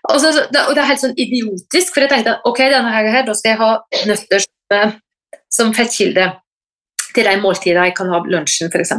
Altså, 0.08 0.32
det, 0.52 0.62
og 0.66 0.74
det 0.74 0.82
er 0.82 0.88
helt 0.88 1.02
sånn 1.02 1.18
idiotisk, 1.20 1.92
for 1.94 2.04
jeg 2.04 2.10
tenkte 2.10 2.38
ok, 2.48 2.62
denne 2.72 2.90
her, 2.90 3.08
her 3.12 3.26
da 3.26 3.34
skal 3.38 3.52
jeg 3.52 3.60
ha 3.60 3.70
nøtter 4.08 4.42
som 4.42 4.96
som 5.52 5.72
fettkilde 5.76 6.28
til 7.14 7.26
de 7.26 7.34
måltidene 7.42 7.88
jeg 7.88 7.96
kan 7.98 8.12
ha 8.12 8.20
lunsjen, 8.26 8.70
f.eks. 8.72 8.94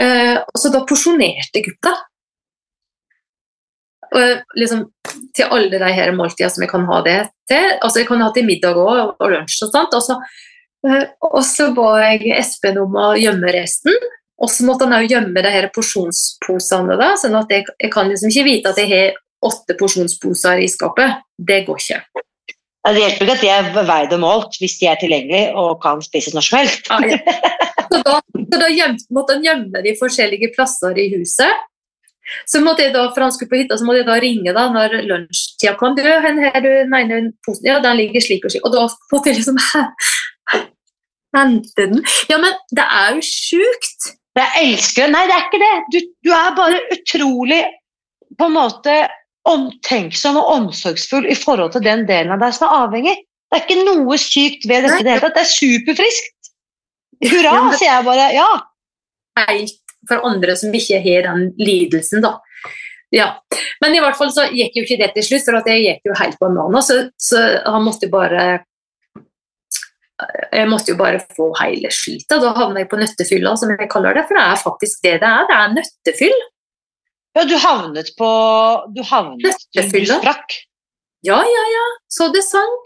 Uh, 0.00 0.36
og 0.40 0.56
så 0.60 0.70
da 0.72 0.84
porsjonerte 0.88 1.62
gutta. 1.64 1.94
Og 4.10 4.56
liksom, 4.58 4.86
til 5.36 5.52
alle 5.54 5.78
de 5.78 5.90
her 5.94 6.12
måltidene 6.16 6.52
som 6.52 6.64
jeg 6.64 6.72
kan 6.72 6.86
ha 6.88 7.00
det 7.06 7.18
til. 7.50 7.66
Altså 7.78 8.02
Jeg 8.02 8.08
kan 8.08 8.22
ha 8.24 8.30
til 8.34 8.46
middag 8.48 8.78
og, 8.78 9.14
og 9.18 9.34
lunsj 9.34 9.60
og 9.66 9.74
sånt. 9.74 9.96
Og 9.96 10.06
så, 10.06 10.18
uh, 10.86 11.04
og 11.30 11.42
så 11.46 11.70
ba 11.76 11.92
jeg 12.04 12.34
Espen 12.38 12.80
om 12.82 12.96
å 12.98 13.12
gjemme 13.18 13.54
resten. 13.56 13.96
Og 14.40 14.48
så 14.48 14.64
måtte 14.64 14.86
han 14.88 14.96
òg 14.96 15.10
gjemme 15.10 15.42
de 15.44 15.52
her 15.52 15.66
porsjonsposene, 15.74 16.94
da, 16.96 17.10
sånn 17.20 17.36
at 17.36 17.50
jeg, 17.52 17.66
jeg 17.76 17.90
kan 17.92 18.08
liksom 18.08 18.30
ikke 18.32 18.46
vite 18.46 18.70
at 18.72 18.78
jeg 18.80 18.88
har 18.88 19.18
åtte 19.44 19.76
porsjonsposer 19.76 20.62
i 20.64 20.68
skapet. 20.70 21.20
Det 21.36 21.60
går 21.66 21.82
ikke. 21.82 22.00
Det 22.88 23.02
hjelper 23.02 23.26
ikke 23.26 23.34
at 23.36 23.42
de 23.44 23.50
er 23.52 23.88
veid 23.90 24.12
og 24.16 24.22
målt 24.22 24.54
hvis 24.60 24.78
de 24.80 24.86
er 24.88 25.00
tilgjengelige 25.00 25.50
og 25.60 25.80
kan 25.82 26.00
spises 26.04 26.36
når 26.36 26.46
som 26.46 26.60
helst. 26.62 26.88
Ja, 26.88 27.00
ja. 27.12 27.18
Så 27.90 27.98
da, 28.06 28.20
så 28.22 28.58
da 28.60 28.68
gjemt, 28.70 29.00
måtte 29.10 29.34
han 29.34 29.42
gjemme 29.42 29.80
de 29.82 29.96
forskjellige 29.98 30.52
plasser 30.54 30.94
i 30.94 31.08
huset. 31.10 31.64
Så 32.46 32.60
måtte 32.62 32.84
jeg 32.84 32.92
da, 32.94 33.08
for 33.10 33.24
han 33.24 33.32
skulle 33.34 33.50
på 33.50 33.58
hytta, 33.58 33.78
så 33.80 33.86
måtte 33.86 34.04
jeg 34.04 34.06
da 34.06 34.18
ringe 34.22 34.54
da 34.54 34.66
når 34.70 34.94
lunsjtida 35.08 35.72
kom. 35.80 35.96
Du, 35.98 36.04
her, 36.06 36.60
du 36.62 36.70
mener 36.92 37.32
posen? 37.46 37.66
Ja, 37.66 37.80
den 37.82 37.98
ligger 37.98 38.22
slik 38.22 38.46
og 38.46 38.54
slik. 38.54 38.62
Og 38.68 38.76
da 38.76 38.86
måtte 38.86 39.32
jeg 39.32 39.40
liksom 39.40 39.58
hente 41.36 41.88
den. 41.90 42.04
Ja, 42.30 42.38
men 42.42 42.54
det 42.70 42.86
er 42.86 43.18
jo 43.18 43.26
sjukt! 43.26 44.12
Jeg 44.38 44.62
elsker 44.62 45.08
det. 45.08 45.12
Nei, 45.16 45.24
det 45.26 45.34
er 45.34 45.46
ikke 45.48 45.62
det. 45.64 45.74
Du, 45.90 45.98
du 46.28 46.34
er 46.36 46.54
bare 46.56 46.84
utrolig 46.94 47.64
på 48.38 48.46
en 48.46 48.54
måte 48.54 49.00
omtenksom 49.48 50.38
og 50.40 50.50
omsorgsfull 50.56 51.28
i 51.30 51.36
forhold 51.38 51.72
til 51.74 51.84
den 51.84 52.04
delen 52.08 52.34
av 52.34 52.42
deg 52.42 52.56
som 52.56 52.68
er 52.68 52.84
avhengig. 52.84 53.16
Det 53.50 53.58
er 53.58 53.64
ikke 53.64 53.86
noe 53.86 54.18
sykt 54.20 54.66
ved 54.68 54.86
dette. 54.86 55.02
Det, 55.06 55.32
det 55.34 55.42
er 55.42 55.48
superfriskt. 55.48 56.50
Hurra, 57.20 57.54
ja, 57.56 57.62
sier 57.76 57.90
jeg 57.90 58.06
bare. 58.06 58.28
Ja. 58.36 58.50
Helt 59.40 59.80
for 60.08 60.22
andre 60.26 60.54
som 60.56 60.74
ikke 60.74 61.00
har 61.04 61.26
den 61.26 61.50
lidelsen, 61.60 62.22
da. 62.24 62.36
Ja. 63.14 63.28
Men 63.82 63.96
i 63.96 64.00
hvert 64.02 64.16
fall 64.18 64.30
så 64.32 64.46
gikk 64.54 64.78
jo 64.78 64.86
ikke 64.86 65.00
det 65.02 65.10
til 65.16 65.26
slutt, 65.26 65.46
for 65.48 65.58
at 65.58 65.70
jeg 65.70 65.84
gikk 65.86 66.10
jo 66.10 66.18
helt 66.20 66.38
bananas. 66.40 66.90
Så, 66.90 67.00
så 67.20 67.44
han 67.66 67.86
måtte 67.86 68.10
bare 68.12 68.64
jeg 70.52 70.68
måtte 70.68 70.92
jo 70.92 70.98
bare 71.00 71.20
få 71.36 71.48
hele 71.62 71.90
skita. 71.94 72.38
Da 72.42 72.52
havna 72.56 72.82
jeg 72.82 72.90
på 72.90 72.98
nøttefylla, 73.00 73.54
som 73.56 73.72
jeg 73.72 73.88
kaller 73.92 74.16
det. 74.16 74.26
For 74.28 74.36
det 74.36 74.46
er 74.46 74.62
faktisk 74.62 75.04
det 75.06 75.14
det 75.22 75.30
er. 75.30 75.46
Det 75.48 75.58
er 75.58 75.76
nøttefyll. 75.78 76.42
Ja, 77.36 77.44
du 77.46 77.56
havnet 77.62 78.10
på 78.18 78.28
Du 78.94 79.02
havnet 79.06 79.66
Du 79.74 79.82
sprakk. 80.06 80.56
Ja, 81.26 81.36
ja, 81.44 81.64
ja. 81.74 81.86
Så 82.08 82.30
det 82.32 82.42
sang. 82.46 82.78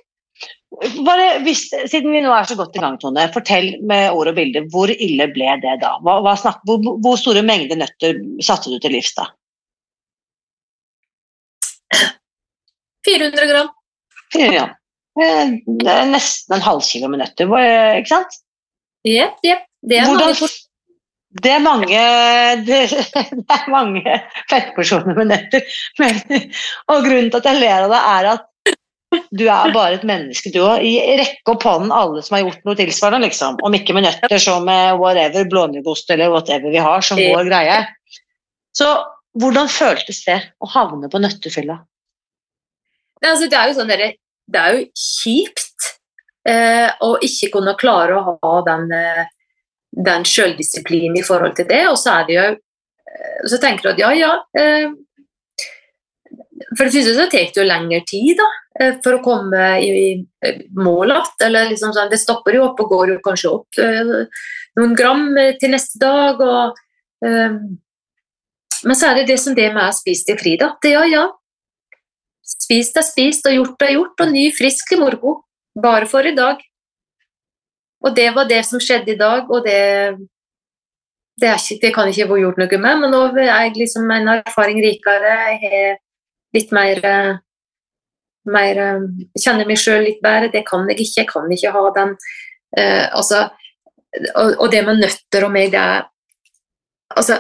Bare, 1.07 1.39
hvis, 1.47 1.69
siden 1.71 2.11
vi 2.11 2.21
nå 2.25 2.33
er 2.35 2.49
så 2.51 2.57
godt 2.59 2.75
i 2.75 2.81
gang, 2.83 2.97
Tone, 2.99 3.29
fortell 3.35 3.77
med 3.87 4.09
ord 4.11 4.33
og 4.33 4.39
bilder. 4.39 4.67
Hvor 4.73 4.91
ille 4.91 5.29
ble 5.31 5.55
det 5.63 5.77
da? 5.85 5.95
Hva, 6.03 6.19
hva 6.25 6.35
snak, 6.41 6.59
hvor, 6.67 6.81
hvor, 6.83 7.19
store 7.21 7.45
mengder 7.47 7.79
nøtter 7.79 8.19
satte 8.43 8.73
du 8.73 8.81
til 8.83 8.97
livs 8.97 9.15
da? 9.15 9.29
400 13.07 13.51
gram. 13.53 13.71
400 14.35 14.65
gram. 14.65 14.75
Nesten 16.11 16.57
en 16.57 16.65
halv 16.65 16.83
kilo 16.83 17.11
med 17.13 17.23
nøtter, 17.23 17.55
ikke 18.01 18.11
sant? 18.17 18.41
Jepp, 19.07 19.39
jepp. 19.47 19.69
Det 19.85 20.01
er 20.01 20.09
Hvordan, 20.09 20.33
det 21.43 21.51
er 21.51 21.63
mange, 21.63 22.01
det, 22.67 22.81
det 23.39 23.57
er 23.57 23.71
mange 23.73 24.19
fettporsjoner 24.51 25.17
med 25.19 25.33
nøtter. 25.33 25.79
Men, 25.99 26.21
og 26.93 27.07
grunnen 27.07 27.31
til 27.33 27.41
at 27.41 27.49
jeg 27.51 27.63
ler 27.63 27.87
av 27.87 27.95
det, 27.95 28.03
er 28.15 28.29
at 28.35 28.51
du 29.35 29.45
er 29.47 29.73
bare 29.75 29.99
et 29.99 30.07
menneske, 30.07 30.51
du 30.55 30.61
òg. 30.63 30.83
Rekke 31.21 31.53
opp 31.53 31.67
hånden 31.67 31.93
alle 31.95 32.23
som 32.25 32.37
har 32.37 32.45
gjort 32.45 32.65
noe 32.67 32.79
tilsvarende, 32.79 33.29
liksom. 33.29 33.59
Om 33.67 33.77
ikke 33.79 33.97
med 33.97 34.07
nøtter, 34.07 34.37
så 34.43 34.57
med 34.63 35.01
whatever, 35.01 35.47
blåmuggost 35.51 36.11
eller 36.15 36.33
whatever 36.35 36.75
vi 36.75 36.83
har 36.83 37.05
som 37.07 37.21
vår 37.21 37.51
greie. 37.51 37.81
Så 38.75 38.91
hvordan 39.39 39.71
føltes 39.71 40.23
det 40.27 40.41
å 40.63 40.71
havne 40.71 41.11
på 41.11 41.21
nøttefylla? 41.23 41.79
Altså, 43.25 43.49
det 43.49 43.59
er 43.59 43.71
jo 43.71 43.77
sånn 43.79 43.93
det 43.95 44.61
er 44.61 44.75
jo 44.77 44.83
kjipt 44.99 45.87
eh, 46.49 46.91
å 47.03 47.15
ikke 47.25 47.53
kunne 47.55 47.77
klare 47.81 48.19
å 48.19 48.35
ha 48.43 48.57
den 48.67 48.91
eh, 48.93 49.25
den 49.95 50.27
sjøldisiplinen 50.27 51.19
i 51.19 51.25
forhold 51.27 51.57
til 51.59 51.69
det. 51.71 51.83
Og 51.91 51.99
så 52.01 52.19
er 52.19 52.29
det 52.29 52.37
jo 52.37 52.47
eh, 52.51 53.41
Så 53.51 53.61
tenker 53.63 53.87
du 53.87 53.93
at 53.93 54.03
ja, 54.03 54.11
ja 54.17 54.33
eh, 54.59 54.91
For 56.75 56.87
det 56.87 56.95
første 56.95 57.15
så 57.15 57.29
tar 57.31 57.47
det 57.51 57.63
jo 57.63 57.69
lengre 57.69 58.01
tid 58.09 58.35
da, 58.41 58.49
eh, 58.81 58.99
for 59.05 59.19
å 59.19 59.23
komme 59.25 59.69
i, 59.85 60.17
mål 60.75 61.15
igjen. 61.15 61.71
Liksom 61.71 61.95
sånn, 61.95 62.11
det 62.11 62.23
stopper 62.23 62.59
jo 62.59 62.67
opp 62.71 62.83
og 62.85 62.93
går 62.97 63.15
jo 63.15 63.23
kanskje 63.25 63.55
opp 63.55 63.81
noen 64.75 64.95
gram 64.99 65.29
til 65.61 65.71
neste 65.71 66.01
dag. 66.03 66.41
Og, 66.43 66.81
men 67.23 68.99
så 68.99 69.11
er 69.11 69.21
det 69.21 69.29
det 69.31 69.39
som 69.39 69.55
det 69.55 69.69
med 69.77 69.95
spist 69.95 70.33
i 70.33 70.37
fri, 70.41 70.57
da. 70.59 70.73
Det, 70.83 70.97
ja, 70.97 71.05
ja. 71.07 71.25
Spist 72.45 72.99
er 72.99 73.07
spist, 73.07 73.47
og 73.47 73.55
gjort 73.55 73.87
er 73.87 73.95
gjort, 73.95 74.21
og 74.21 74.35
ny, 74.35 74.49
frisk 74.57 74.91
i 74.97 74.99
morgen. 75.01 75.39
Bare 75.81 76.11
for 76.11 76.27
i 76.27 76.35
dag. 76.35 76.59
Og 78.05 78.15
det 78.17 78.29
var 78.37 78.49
det 78.49 78.61
som 78.69 78.83
skjedde 78.83 79.15
i 79.15 79.19
dag, 79.19 79.49
og 79.49 79.65
det, 79.65 79.81
det, 81.41 81.55
ikke, 81.57 81.79
det 81.83 81.93
kan 81.95 82.11
ikke 82.11 82.29
få 82.29 82.41
gjort 82.43 82.61
noe 82.61 82.81
med. 82.81 83.01
Men 83.03 83.15
nå 83.15 83.23
er 83.33 83.49
jeg 83.49 83.77
liksom 83.79 84.11
en 84.13 84.33
erfaring 84.37 84.81
rikere, 84.85 85.35
jeg 85.49 85.61
har 85.65 86.01
litt 86.55 86.75
mer, 86.77 87.01
mer 88.45 88.83
Kjenner 89.41 89.67
meg 89.67 89.81
sjøl 89.81 90.05
litt 90.05 90.21
bedre. 90.25 90.53
Det 90.53 90.65
kan 90.69 90.85
jeg 90.91 91.01
ikke. 91.01 91.23
Jeg 91.23 91.31
kan 91.31 91.49
ikke 91.57 91.73
ha 91.75 91.85
den 91.97 92.13
uh, 92.15 93.07
altså, 93.17 93.47
og, 94.35 94.53
og, 94.53 94.69
det 94.71 94.85
med 94.87 95.01
nøtter 95.01 95.49
og 95.49 95.55
meg, 95.55 95.73
det 95.75 95.81
er 95.81 96.11
Altså, 97.15 97.37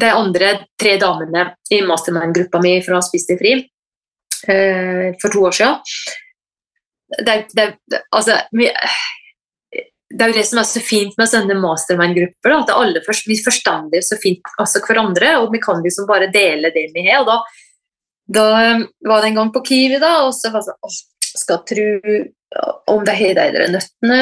de 0.00 0.08
andre 0.08 0.52
tre 0.80 0.94
damene 0.96 1.42
i 1.74 1.80
mastermind-gruppa 1.84 2.60
mi 2.62 2.70
fra 2.82 3.02
Spis 3.04 3.26
deg 3.28 3.40
fri 3.40 3.50
uh, 3.58 5.08
for 5.20 5.34
to 5.34 5.42
år 5.44 5.56
siden 5.58 5.82
det, 7.26 7.34
det, 7.52 7.66
altså, 8.14 8.38
det 10.12 10.24
er 10.24 10.32
jo 10.32 10.36
det 10.36 10.44
som 10.48 10.60
er 10.60 10.68
så 10.68 10.82
fint 10.84 11.16
med 11.20 11.30
sånne 11.30 11.56
mastermind-grupper. 11.60 12.54
At 12.56 12.72
alle 12.74 13.02
først, 13.06 13.28
vi 13.30 13.38
forstander 13.40 14.04
så 14.04 14.18
fint 14.20 14.52
altså 14.60 14.82
hverandre, 14.84 15.34
og 15.40 15.52
vi 15.54 15.60
kan 15.62 15.82
liksom 15.84 16.08
bare 16.10 16.30
dele 16.34 16.72
det 16.74 16.88
vi 16.94 17.06
har. 17.08 17.22
og 17.22 17.30
da, 17.30 17.38
da 18.36 18.46
um, 18.76 18.86
var 19.08 19.22
det 19.22 19.32
en 19.32 19.40
gang 19.40 19.52
på 19.54 19.64
Kiwi, 19.70 19.98
da, 20.02 20.14
og 20.26 20.34
så 20.36 20.52
var 20.52 20.64
det 20.64 20.72
sånn 20.72 21.00
Skal 21.32 21.62
tro 21.64 21.88
om 22.92 23.04
det 23.08 23.14
har 23.16 23.38
de 23.38 23.68
nøttene, 23.72 24.18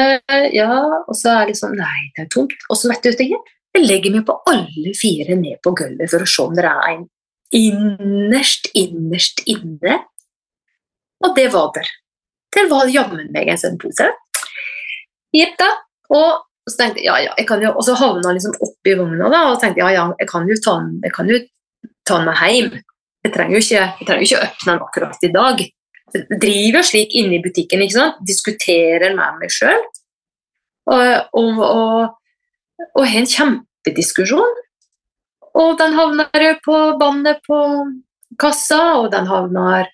ja. 0.55 0.75
Og 1.07 1.17
så 1.17 1.33
er 1.33 1.41
det 1.41 1.53
liksom 1.53 1.73
Nei, 1.75 1.97
det 2.15 2.25
er 2.25 2.29
tomt. 2.31 2.55
Og 2.69 2.79
så 2.79 2.91
vet 2.91 3.03
du 3.03 3.11
ikke, 3.25 3.41
jeg 3.75 3.87
legger 3.87 4.15
meg 4.15 4.23
på 4.27 4.37
alle 4.51 4.93
fire 4.99 5.35
ned 5.39 5.59
på 5.63 5.73
gulvet 5.75 6.11
for 6.11 6.23
å 6.23 6.29
se 6.29 6.45
om 6.45 6.55
det 6.55 6.63
er 6.67 6.87
en 6.93 7.03
innerst, 7.55 8.71
innerst 8.79 9.43
inne. 9.51 9.99
Og 11.21 11.35
det 11.35 11.49
var 11.53 11.71
der. 11.75 11.91
Der 12.55 12.67
var 12.71 12.91
jammen 12.91 13.31
meg 13.35 13.51
en 13.51 13.59
sånn 13.59 13.79
pose. 15.33 15.57
Da. 15.59 15.69
Og 16.11 16.69
så 16.69 16.77
tenkte 16.77 17.01
jeg 17.01 17.07
ja, 17.09 17.17
ja, 17.25 17.33
jeg 17.39 17.47
kan 17.49 17.63
jo, 17.63 17.73
og 17.73 17.85
så 17.85 17.95
havna 17.97 18.29
han 18.29 18.37
liksom 18.37 18.55
oppi 18.61 18.95
vogna 18.99 19.29
da, 19.33 19.41
og 19.51 19.59
tenkte 19.61 19.81
ja, 19.81 19.91
ja, 19.95 20.07
jeg 20.19 20.29
kan 20.29 20.47
jo 20.49 20.57
ta 20.61 20.77
den, 20.81 20.97
jeg 21.05 21.15
kan 21.15 21.31
jo 21.31 21.39
ta 22.07 22.17
den 22.19 22.27
med 22.29 22.41
hjem. 22.41 22.71
Jeg 23.21 23.33
trenger 23.35 23.55
jo 23.55 23.61
ikke, 23.61 23.85
jeg 24.01 24.07
trenger 24.07 24.25
ikke 24.25 24.41
åpne 24.45 24.71
den 24.71 24.85
akkurat 24.87 25.25
i 25.25 25.31
dag. 25.33 25.63
Jeg 26.11 26.39
driver 26.41 26.85
slik 26.85 27.13
inne 27.15 27.37
i 27.37 27.43
butikken, 27.43 27.83
ikke 27.85 27.97
sant? 27.97 28.21
diskuterer 28.27 29.15
med 29.15 29.39
meg 29.39 29.53
sjøl. 29.53 29.83
og, 30.91 31.03
og, 31.37 31.61
og, 31.65 32.87
og 32.97 33.05
har 33.05 33.21
en 33.21 33.29
kjempediskusjon. 33.29 34.57
Og 35.61 35.77
den 35.79 35.95
havner 35.95 36.47
på 36.65 36.77
bandet 36.99 37.41
på 37.47 37.59
kassa, 38.39 38.81
og 39.01 39.11
den 39.13 39.27
havner 39.29 39.89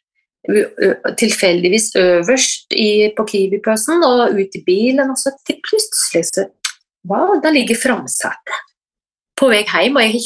tilfeldigvis 1.20 1.90
øverst 2.00 2.72
i, 2.72 3.10
på 3.18 3.26
Kiwi-pøsen 3.28 4.06
og 4.08 4.38
ut 4.38 4.56
i 4.56 4.64
bilen, 4.66 5.12
og 5.12 5.18
så 5.20 5.34
til 5.48 5.60
plutselig 5.66 6.26
så 6.30 6.48
Wow, 7.08 7.38
der 7.40 7.54
ligger 7.56 7.78
framsetet 7.80 8.64
på 9.38 9.48
vei 9.48 9.62
hjem, 9.64 9.96
og 9.96 10.04
jeg 10.04 10.12
har 10.12 10.24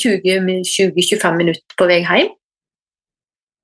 20-25 0.96 1.38
minutter 1.38 1.76
på 1.78 1.88
vei 1.90 2.00
hjem. 2.02 2.32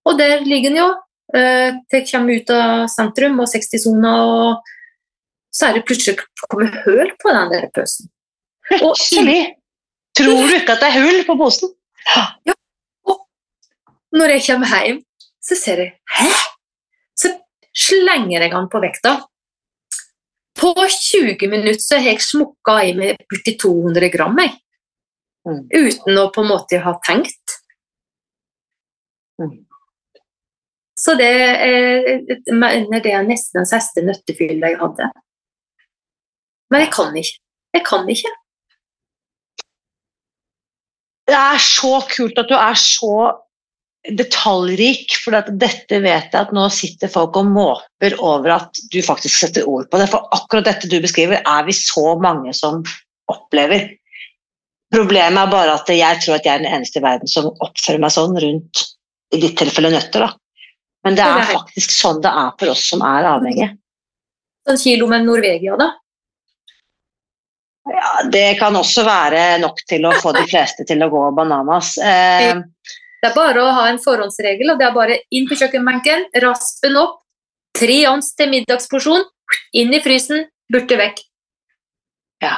Og 0.06 0.20
der 0.20 0.44
ligger 0.46 0.70
den 0.70 0.82
jo. 0.82 0.90
Jeg 1.34 2.06
kommer 2.12 2.38
ut 2.38 2.52
av 2.54 2.86
sentrum 2.92 3.40
og 3.44 3.50
60-sona, 3.52 4.12
og 4.28 4.70
så 5.50 5.70
er 5.70 5.78
det 5.78 5.88
plutselig 5.88 6.20
kommet 6.46 6.78
høl 6.86 7.10
på 7.22 7.34
den 7.34 7.56
der 7.56 7.68
pøsen. 7.76 8.12
Plutselig? 8.70 9.40
Tror 10.18 10.48
du 10.50 10.56
ikke 10.60 10.76
at 10.76 10.84
det 10.84 10.92
er 10.92 11.02
hull 11.02 11.20
på 11.28 11.36
posen? 11.40 11.74
Ja. 12.08 12.56
Og 13.08 13.18
når 14.18 14.38
jeg 14.38 14.46
kommer 14.48 14.72
hjem, 14.74 15.02
så 15.48 15.56
ser 15.56 15.84
jeg 15.84 15.96
Hæ? 16.18 16.30
Så 17.18 17.32
slenger 17.76 18.44
jeg 18.44 18.54
han 18.54 18.70
på 18.72 18.82
vekta. 18.84 19.18
På 20.58 20.74
20 20.74 21.50
minutter 21.52 21.84
så 21.84 22.00
har 22.02 22.12
jeg 22.16 22.26
smukka 22.26 22.80
i 22.90 22.96
meg 22.98 23.22
borti 23.30 23.54
200 23.62 24.10
gram, 24.14 24.40
jeg. 24.42 24.56
Mm. 25.48 25.64
Uten 25.70 26.20
å 26.20 26.28
på 26.34 26.44
en 26.44 26.50
måte 26.50 26.82
ha 26.84 26.96
tenkt. 27.06 27.58
Mm. 29.38 29.68
Så 30.98 31.14
det 31.20 31.30
er, 31.30 32.08
det 32.26 33.12
er 33.14 33.28
nesten 33.28 33.62
den 33.62 33.70
siste 33.70 34.02
nøttefyllet 34.02 34.74
jeg 34.74 34.80
hadde. 34.82 35.12
Men 36.74 36.84
jeg 36.84 36.92
kan 36.96 37.14
ikke. 37.22 37.38
Jeg 37.78 37.84
kan 37.86 38.10
ikke. 38.10 38.34
Det 41.28 41.38
er 41.38 41.62
så 41.62 41.94
kult 42.10 42.40
at 42.42 42.50
du 42.50 42.56
er 42.58 42.80
så 42.82 43.14
detaljrik, 44.16 45.16
for 45.24 45.36
dette 45.36 46.00
vet 46.04 46.32
jeg 46.32 46.40
at 46.40 46.54
nå 46.56 46.68
sitter 46.74 47.12
folk 47.12 47.36
og 47.40 47.50
måper 47.52 48.16
over 48.24 48.56
at 48.56 48.82
du 48.94 49.00
faktisk 49.04 49.42
setter 49.44 49.68
ord 49.68 49.90
på 49.92 50.00
det. 50.00 50.10
For 50.12 50.28
akkurat 50.36 50.70
dette 50.70 50.90
du 50.92 51.00
beskriver, 51.04 51.42
er 51.44 51.68
vi 51.68 51.76
så 51.76 52.16
mange 52.22 52.54
som 52.56 52.84
opplever. 53.32 53.90
Problemet 54.94 55.42
er 55.42 55.52
bare 55.52 55.76
at 55.76 55.90
jeg 55.92 56.22
tror 56.24 56.38
at 56.38 56.48
jeg 56.48 56.54
er 56.54 56.64
den 56.64 56.72
eneste 56.78 57.02
i 57.02 57.04
verden 57.04 57.32
som 57.32 57.50
oppfører 57.52 58.00
meg 58.00 58.14
sånn 58.16 58.38
rundt 58.40 58.84
i 59.36 59.42
ditt 59.42 59.58
tilfelle 59.60 59.92
nøtter. 59.92 60.24
da. 60.24 60.32
Men 61.04 61.18
det 61.18 61.26
er 61.28 61.50
faktisk 61.52 61.94
sånn 61.94 62.22
det 62.24 62.32
er 62.32 62.54
for 62.60 62.74
oss 62.74 62.86
som 62.94 63.04
er 63.06 63.28
avhengige. 63.28 63.74
En 64.68 64.80
kilo 64.80 65.08
med 65.12 65.28
Norvegia, 65.28 65.76
da? 65.80 65.92
Ja, 67.88 68.24
Det 68.32 68.60
kan 68.60 68.76
også 68.76 69.04
være 69.08 69.58
nok 69.64 69.80
til 69.88 70.08
å 70.08 70.16
få 70.20 70.34
de 70.36 70.44
fleste 70.48 70.84
til 70.88 71.04
å 71.04 71.12
gå 71.12 71.28
bananas. 71.36 71.96
Eh, 72.08 72.56
det 73.22 73.30
er 73.30 73.36
bare 73.36 73.64
å 73.64 73.74
ha 73.76 73.88
en 73.92 74.00
forhåndsregel, 74.02 74.74
og 74.74 74.80
det 74.80 74.88
er 74.88 74.96
bare 74.96 75.20
inn 75.34 75.48
på 75.50 75.58
kjøkkenbenken, 75.60 76.28
raspen 76.44 76.98
opp, 77.02 77.20
tre 77.78 78.00
ons 78.12 78.32
til 78.38 78.52
middagsporsjon, 78.54 79.26
inn 79.80 79.94
i 79.94 80.02
frysen, 80.04 80.48
burte 80.74 80.98
vekk. 81.00 81.22
Ja. 82.44 82.58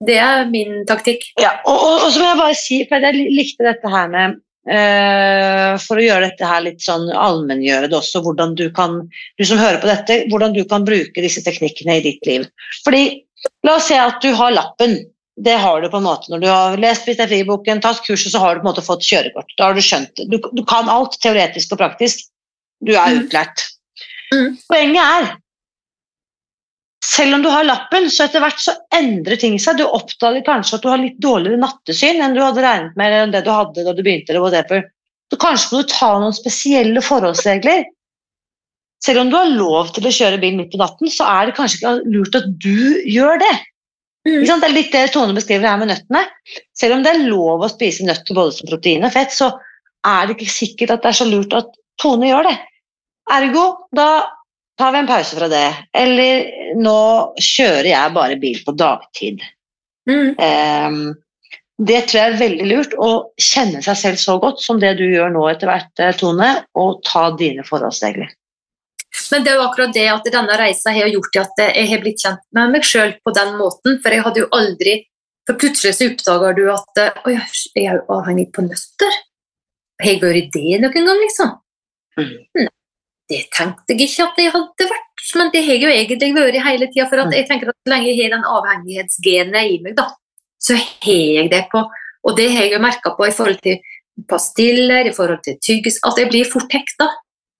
Det 0.00 0.16
er 0.16 0.46
min 0.48 0.86
taktikk. 0.88 1.26
Ja, 1.40 1.58
og, 1.68 1.76
og, 1.76 2.06
og, 2.06 2.12
så 2.12 2.22
må 2.22 2.30
jeg 2.30 2.40
bare 2.40 2.56
si, 2.56 2.78
for 2.88 3.04
jeg 3.04 3.26
likte 3.36 3.66
dette 3.66 3.90
her 3.92 4.06
med 4.08 4.38
uh, 4.70 5.74
For 5.82 6.00
å 6.00 6.04
gjøre 6.06 6.30
dette 6.30 6.48
her 6.48 6.62
litt 6.64 6.80
sånn 6.80 7.10
allmenngjøre 7.12 7.90
det 7.92 7.98
også, 7.98 8.22
hvordan 8.24 8.54
du 8.56 8.70
kan, 8.72 9.02
du 9.36 9.44
som 9.44 9.60
hører 9.60 9.76
på 9.82 9.90
dette, 9.90 10.22
hvordan 10.32 10.56
du 10.56 10.62
kan 10.70 10.88
bruke 10.88 11.20
disse 11.20 11.44
teknikkene 11.44 11.98
i 11.98 12.06
ditt 12.06 12.24
liv. 12.30 12.48
Fordi 12.86 13.04
La 13.64 13.76
oss 13.76 13.88
si 13.88 13.96
at 13.96 14.20
du 14.22 14.32
har 14.36 14.52
lappen. 14.54 14.98
Det 15.40 15.56
har 15.62 15.80
du 15.80 15.88
på 15.88 16.00
en 16.00 16.06
måte 16.06 16.32
når 16.32 16.42
du 16.42 16.48
har 16.50 16.80
lest 16.80 17.06
Hvis 17.08 17.16
det 17.16 17.24
er 17.24 17.30
friboken, 17.32 17.82
tatt 17.84 18.02
kurset, 18.04 18.32
så 18.34 18.42
har 18.42 18.56
du 18.56 18.62
på 18.62 18.66
en 18.66 18.70
måte 18.72 18.84
fått 18.84 19.06
kjørekort. 19.06 19.52
Da 19.58 19.70
har 19.70 19.76
du 19.76 19.84
skjønt 19.84 20.12
det. 20.18 20.26
Du, 20.32 20.38
du, 20.52 20.64
kan 20.68 20.90
alt 20.92 21.16
teoretisk 21.22 21.76
og 21.76 21.80
praktisk. 21.82 22.26
Du 22.84 22.92
er 22.94 23.14
mm. 23.14 23.22
utlært. 23.22 23.64
Mm. 24.34 24.58
Poenget 24.70 25.04
er 25.04 25.30
selv 27.10 27.34
om 27.34 27.42
du 27.42 27.48
har 27.50 27.64
lappen, 27.66 28.06
så 28.12 28.26
etter 28.26 28.42
hvert 28.44 28.60
så 28.60 28.74
endrer 28.94 29.40
ting 29.40 29.56
seg. 29.60 29.80
Du 29.80 29.86
oppdager 29.88 30.44
kanskje 30.46 30.76
at 30.76 30.84
du 30.84 30.90
har 30.92 31.00
litt 31.00 31.16
dårligere 31.22 31.60
nattesyn 31.62 32.20
enn 32.22 32.36
du 32.36 32.42
hadde 32.44 32.62
regnet 32.64 32.98
med, 33.00 33.08
eller 33.08 33.32
det 33.32 33.46
du 33.46 33.50
hadde 33.54 33.86
da 33.86 33.94
du 33.96 34.02
begynte. 34.04 34.30
eller 34.32 34.44
whatever. 34.44 34.84
Så 35.32 35.38
kanskje 35.40 35.72
må 35.72 35.80
du 35.80 35.90
ta 35.94 36.10
noen 36.20 36.36
spesielle 36.36 37.02
forholdsregler 37.04 37.88
selv 39.04 39.22
om 39.22 39.30
du 39.30 39.36
har 39.38 39.48
lov 39.48 39.92
til 39.96 40.06
å 40.06 40.12
kjøre 40.12 40.40
bil 40.42 40.56
midt 40.58 40.72
på 40.74 40.80
natten, 40.80 41.10
så 41.12 41.26
er 41.28 41.48
det 41.48 41.56
kanskje 41.56 41.80
ikke 41.80 41.92
lurt 42.12 42.36
at 42.36 42.48
du 42.60 43.00
gjør 43.08 43.40
det. 43.40 43.54
Mm. 44.28 44.42
Det 44.44 44.66
er 44.66 44.74
litt 44.74 44.92
det 44.92 45.06
Tone 45.14 45.36
beskriver 45.36 45.70
her 45.70 45.78
med 45.80 45.90
nøttene. 45.92 46.24
Selv 46.76 46.98
om 46.98 47.04
det 47.04 47.14
er 47.14 47.28
lov 47.30 47.64
å 47.64 47.70
spise 47.72 48.04
nøtter 48.04 48.36
både 48.36 48.56
som 48.58 48.68
protein 48.68 49.06
og 49.06 49.14
fett, 49.14 49.32
så 49.32 49.52
er 50.06 50.26
det 50.26 50.36
ikke 50.36 50.52
sikkert 50.52 50.96
at 50.96 51.04
det 51.04 51.12
er 51.12 51.20
så 51.20 51.28
lurt 51.28 51.56
at 51.56 51.72
Tone 52.00 52.28
gjør 52.28 52.48
det. 52.48 52.58
Ergo, 53.30 53.64
da 53.96 54.10
tar 54.80 54.92
vi 54.92 55.00
en 55.02 55.08
pause 55.08 55.36
fra 55.36 55.48
det. 55.52 55.66
Eller 55.96 56.74
nå 56.80 57.00
kjører 57.36 57.90
jeg 57.92 58.14
bare 58.16 58.38
bil 58.40 58.60
på 58.64 58.76
dagtid. 58.76 59.42
Mm. 60.08 60.36
Um, 60.40 61.02
det 61.80 62.02
tror 62.08 62.20
jeg 62.20 62.32
er 62.32 62.40
veldig 62.40 62.68
lurt, 62.68 62.96
å 63.00 63.10
kjenne 63.40 63.80
seg 63.84 63.96
selv 63.96 64.20
så 64.20 64.36
godt 64.40 64.60
som 64.60 64.80
det 64.82 64.94
du 64.98 65.06
gjør 65.06 65.32
nå 65.32 65.46
etter 65.48 65.70
hvert, 65.70 66.04
Tone, 66.20 66.50
og 66.76 67.00
ta 67.08 67.30
dine 67.40 67.64
forholdsregler. 67.64 68.32
Men 69.30 69.44
det 69.44 69.52
er 69.52 69.58
jo 69.58 69.66
akkurat 69.66 69.94
det 69.94 70.06
at 70.10 70.28
denne 70.32 70.58
reisa 70.58 70.92
har 70.94 71.10
gjort 71.10 71.38
at 71.42 71.62
jeg 71.66 71.88
har 71.90 72.02
blitt 72.02 72.22
kjent 72.22 72.42
med 72.56 72.74
meg 72.74 72.86
sjøl 72.86 73.16
på 73.24 73.34
den 73.34 73.56
måten. 73.58 73.98
For 74.02 74.14
jeg 74.14 74.26
hadde 74.26 74.44
jo 74.44 74.50
aldri 74.54 75.00
For 75.48 75.58
plutselig 75.58 75.96
så 75.96 76.06
oppdager 76.06 76.54
du 76.58 76.64
at 76.70 77.00
Å 77.00 77.32
jeg 77.32 77.86
er 77.88 77.96
jo 77.98 78.18
avhengig 78.18 78.50
på 78.54 78.62
nøtter. 78.66 79.16
Har 80.00 80.12
jeg 80.12 80.20
vært 80.22 80.52
det 80.54 80.78
noen 80.82 81.08
gang, 81.08 81.22
liksom? 81.24 81.54
Mm. 82.20 82.36
Nei, 82.60 82.68
det 83.30 83.40
tenkte 83.54 83.94
jeg 83.94 84.08
ikke 84.08 84.28
at 84.28 84.38
jeg 84.40 84.52
hadde 84.54 84.90
vært. 84.92 85.24
Men 85.38 85.50
det 85.54 85.64
har 85.66 85.76
jeg 85.76 85.84
jo 85.84 85.92
egentlig 85.92 86.30
vært 86.36 86.60
hele 86.66 86.90
tida. 86.90 87.08
For 87.10 87.22
at 87.22 87.30
mm. 87.30 87.36
jeg 87.36 87.48
tenker 87.50 87.72
at 87.72 87.78
så 87.78 87.92
lenge 87.92 88.10
jeg 88.10 88.20
har 88.22 88.34
den 88.36 88.46
avhengighetsgenet 88.56 89.74
i 89.74 89.80
meg, 89.84 89.96
da, 89.98 90.06
så 90.60 90.76
har 90.78 91.24
jeg 91.40 91.50
det 91.52 91.64
på. 91.72 91.82
Og 92.26 92.36
det 92.36 92.50
har 92.52 92.66
jeg 92.66 92.76
jo 92.76 92.84
merka 92.84 93.14
på 93.16 93.28
i 93.28 93.34
forhold 93.34 93.60
til 93.64 93.80
pastiller, 94.28 95.08
i 95.08 95.14
forhold 95.16 95.40
til 95.46 95.56
tyggis 95.64 95.96
At 96.04 96.18
jeg 96.20 96.28
blir 96.32 96.48
fort 96.48 96.72
hekta. 96.74 97.08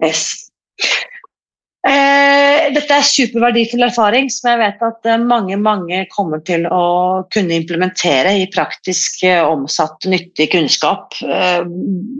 Yes. 0.04 0.50
Eh, 1.80 2.66
dette 2.74 2.92
er 2.92 3.06
superverdifull 3.08 3.86
erfaring 3.86 4.26
som 4.28 4.50
jeg 4.50 4.60
vet 4.60 4.82
at 4.84 5.06
eh, 5.08 5.22
mange 5.24 5.56
mange 5.56 6.02
kommer 6.12 6.42
til 6.44 6.66
å 6.68 6.82
kunne 7.32 7.56
implementere 7.56 8.34
i 8.36 8.50
praktisk 8.52 9.22
eh, 9.24 9.40
omsatt, 9.40 10.04
nyttig 10.04 10.50
kunnskap. 10.52 11.16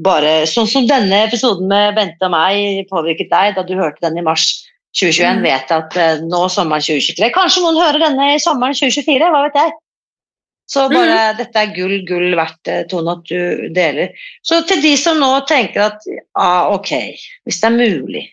Bare 0.07 0.33
Sånn 0.49 0.71
som 0.71 0.89
denne 0.89 1.27
episoden 1.27 1.69
med 1.69 1.93
Bente 1.99 2.25
og 2.25 2.33
meg 2.33 2.89
påvirket 2.89 3.29
deg 3.35 3.59
da 3.59 3.67
du 3.69 3.77
hørte 3.77 4.07
den 4.07 4.17
i 4.23 4.25
mars 4.25 4.49
2021. 4.97 5.43
Mm. 5.43 5.45
Vet 5.45 5.77
at 5.77 6.01
eh, 6.01 6.25
nå 6.25 6.43
sommeren 6.49 6.89
2023 6.89 7.31
Kanskje 7.37 7.67
noen 7.67 7.85
hører 7.85 8.07
denne 8.07 8.33
i 8.39 8.43
sommeren 8.43 8.81
2024, 8.81 9.29
hva 9.29 9.45
vet 9.45 9.61
jeg. 9.61 9.77
Så 10.71 10.89
bare, 10.89 11.21
mm. 11.21 11.39
dette 11.45 11.61
er 11.61 11.73
gull, 11.77 11.97
gull 12.09 12.33
verdt, 12.39 12.77
Tone, 12.89 13.19
at 13.19 13.29
du 13.29 13.71
deler. 13.77 14.17
Så 14.41 14.63
til 14.65 14.81
de 14.81 14.97
som 14.97 15.21
nå 15.21 15.35
tenker 15.51 15.91
at 15.91 16.13
ah, 16.39 16.71
ok, 16.73 16.95
hvis 17.45 17.61
det 17.61 17.75
er 17.75 17.77
mulig 17.77 18.29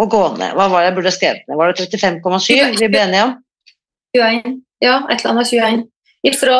å 0.00 0.06
gå 0.10 0.22
ned. 0.38 0.54
Hva 0.58 0.68
var 0.70 0.82
det 0.82 0.88
jeg 0.88 0.96
burde 0.98 1.12
skrevet 1.14 1.44
ned? 1.48 1.58
Var 1.58 1.72
det 1.72 1.88
35,7 1.92 2.80
vi 2.80 2.88
ble 2.90 3.02
enige 3.04 3.26
om? 3.28 3.36
21. 4.16 4.56
Ja, 4.84 4.96
et 5.08 5.20
eller 5.20 5.34
annet 5.34 5.52
21. 5.52 5.84
Ifra 6.30 6.58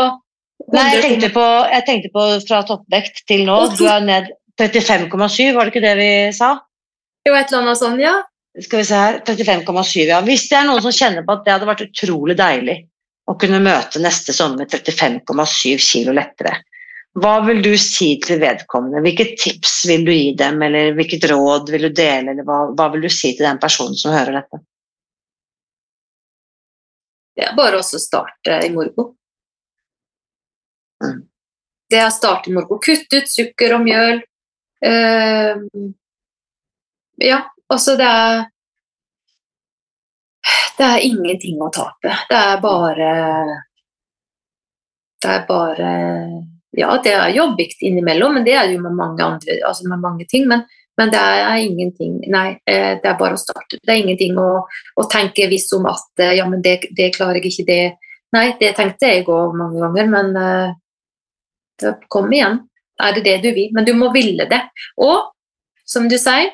Nei, 0.72 0.84
jeg 0.94 1.02
tenkte, 1.02 1.28
på, 1.34 1.42
jeg 1.68 1.84
tenkte 1.84 2.10
på 2.14 2.22
fra 2.46 2.62
toppvekt 2.66 3.24
til 3.28 3.42
nå. 3.48 3.56
Du 3.76 3.84
er 3.90 4.04
ned 4.04 4.30
35,7, 4.60 5.50
var 5.52 5.66
det 5.66 5.74
ikke 5.74 5.82
det 5.84 5.94
vi 5.98 6.10
sa? 6.36 6.54
Jo, 7.26 7.34
et 7.34 7.50
eller 7.50 7.64
annet 7.64 7.80
sånn, 7.80 7.98
ja. 8.00 8.14
Skal 8.62 8.80
vi 8.80 8.86
se 8.86 9.00
her, 9.00 9.18
35,7, 9.26 10.04
ja. 10.06 10.20
Hvis 10.24 10.46
det 10.50 10.60
er 10.60 10.68
noen 10.68 10.82
som 10.84 10.94
kjenner 10.94 11.26
på 11.26 11.34
at 11.34 11.42
det 11.44 11.54
hadde 11.56 11.68
vært 11.68 11.84
utrolig 11.88 12.36
deilig 12.38 12.78
å 13.28 13.34
kunne 13.40 13.60
møte 13.64 14.02
neste 14.04 14.34
sommer 14.36 14.62
med 14.62 14.72
35,7 14.72 15.82
kilo 15.82 16.14
lettere, 16.16 16.54
hva 17.14 17.34
vil 17.46 17.60
du 17.62 17.72
si 17.78 18.16
til 18.22 18.40
vedkommende? 18.42 19.02
Hvilke 19.04 19.36
tips 19.38 19.74
vil 19.86 20.06
du 20.06 20.10
gi 20.10 20.32
dem, 20.38 20.62
eller 20.66 20.96
hvilket 20.96 21.28
råd 21.30 21.70
vil 21.70 21.86
du 21.86 21.92
dele, 21.94 22.32
eller 22.32 22.46
hva, 22.46 22.64
hva 22.74 22.88
vil 22.94 23.04
du 23.06 23.10
si 23.12 23.36
til 23.36 23.46
den 23.46 23.60
personen 23.62 23.94
som 23.98 24.14
hører 24.16 24.40
dette? 24.40 24.58
Det 27.34 27.44
er 27.46 27.54
bare 27.58 27.78
å 27.78 27.84
starte 27.86 28.58
i 28.66 28.70
morgo. 28.74 29.12
Mm. 31.02 31.20
Det 31.90 32.00
er 32.00 32.08
å 32.08 32.14
starte 32.14 32.50
i 32.50 32.54
morgo. 32.54 32.80
Kutte 32.82 33.22
ut 33.22 33.30
sukker 33.30 33.76
og 33.76 33.84
mjøl. 33.86 34.18
Uh, 34.84 35.62
ja, 37.22 37.38
altså 37.72 37.94
det 37.96 38.08
er 38.10 38.42
Det 40.74 40.84
er 40.84 41.04
ingenting 41.06 41.62
å 41.62 41.70
tape. 41.70 42.10
Det 42.28 42.40
er 42.40 42.58
bare 42.60 43.12
Det 45.22 45.30
er 45.30 45.46
bare 45.48 45.92
ja, 46.76 46.94
det 47.04 47.12
er 47.14 47.34
jobbigt 47.36 47.82
innimellom, 47.86 48.38
men 48.38 48.46
det 48.46 48.54
er 48.58 48.68
det 48.68 48.78
jo 48.78 48.84
med 48.84 48.96
mange, 48.98 49.22
andre, 49.24 49.58
altså 49.66 49.88
med 49.88 50.02
mange 50.02 50.26
ting. 50.30 50.48
Men 50.50 50.66
Men 50.96 51.10
det 51.10 51.18
er 51.18 51.56
ingenting 51.58 52.20
Nei, 52.30 52.50
eh, 52.70 53.00
det 53.02 53.08
er 53.10 53.16
bare 53.18 53.34
å 53.34 53.40
starte. 53.40 53.80
Det 53.82 53.90
er 53.90 53.98
ingenting 53.98 54.36
å, 54.38 54.62
å 54.94 55.04
tenke 55.10 55.48
visst 55.50 55.72
om 55.74 55.88
at 55.90 56.22
eh, 56.22 56.36
ja, 56.38 56.44
men 56.46 56.62
det, 56.62 56.86
det, 56.94 57.08
klarer 57.16 57.40
jeg 57.40 57.50
ikke, 57.50 57.64
det 57.66 57.96
Nei, 58.30 58.52
det 58.60 58.76
tenkte 58.76 59.10
jeg 59.10 59.26
òg 59.26 59.56
mange 59.58 59.80
ganger, 59.82 60.06
men 60.10 60.30
det 61.82 61.92
kom 62.10 62.30
igjen. 62.32 62.60
Er 63.02 63.14
det 63.14 63.24
det 63.26 63.36
du 63.42 63.50
vil? 63.54 63.72
Men 63.74 63.86
du 63.86 63.92
må 63.98 64.12
ville 64.14 64.46
det. 64.50 64.60
Og 65.02 65.34
som 65.86 66.08
du 66.10 66.16
sier, 66.18 66.52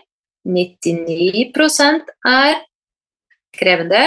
99% 0.49 2.13
er 2.29 2.61
krevende. 3.57 4.03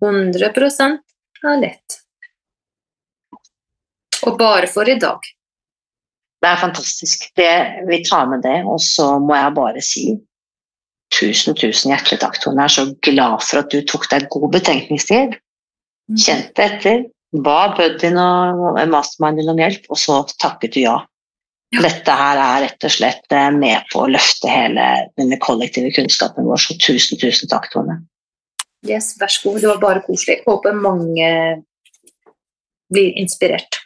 100% 0.00 1.44
er 1.44 1.60
lett. 1.60 2.00
Og 4.28 4.38
bare 4.40 4.68
for 4.70 4.88
i 4.88 4.98
dag. 5.00 5.24
Det 6.40 6.48
er 6.48 6.60
fantastisk. 6.60 7.28
Det, 7.36 7.52
vi 7.88 8.00
tar 8.04 8.28
med 8.30 8.42
det, 8.44 8.62
og 8.64 8.80
så 8.80 9.18
må 9.20 9.36
jeg 9.36 9.56
bare 9.56 9.82
si 9.84 10.04
tusen, 11.12 11.56
tusen 11.58 11.92
hjertelig 11.92 12.20
takk, 12.22 12.38
Tone. 12.40 12.64
Jeg 12.64 12.70
er 12.70 12.76
så 12.76 12.86
glad 13.04 13.44
for 13.44 13.60
at 13.60 13.72
du 13.72 13.80
tok 13.84 14.06
deg 14.12 14.28
god 14.32 14.48
betenkningstid. 14.54 15.36
Mm. 16.10 16.18
Kjente 16.24 16.64
etter, 16.64 17.02
ba 17.44 17.58
buddyen 17.76 18.18
og 18.20 18.80
mastermind 18.90 19.42
din 19.42 19.52
om 19.52 19.60
hjelp, 19.60 19.84
og 19.92 20.00
så 20.00 20.20
takket 20.40 20.78
du 20.78 20.80
ja. 20.84 20.96
ja. 21.74 21.82
Dette 21.84 22.16
her 22.22 22.40
er 22.40 22.64
rett 22.66 22.88
og 22.88 22.94
slett 22.94 23.36
eh, 23.36 23.50
med 23.54 23.90
på 23.92 24.04
å 24.04 24.10
løfte 24.10 24.50
hele 24.50 24.86
denne 25.20 25.38
kollektive 25.42 25.92
kunnskapen 25.96 26.48
vår, 26.48 26.62
så 26.62 26.78
tusen, 26.80 27.20
tusen 27.20 27.52
takk, 27.52 27.68
Tone. 27.74 28.00
Yes, 28.88 29.12
vær 29.20 29.28
så 29.28 29.50
god. 29.50 29.60
Det 29.60 29.68
var 29.74 29.82
bare 29.82 30.02
koselig. 30.06 30.40
Håper 30.46 30.72
mange 30.72 31.28
blir 32.90 33.12
inspirert. 33.20 33.82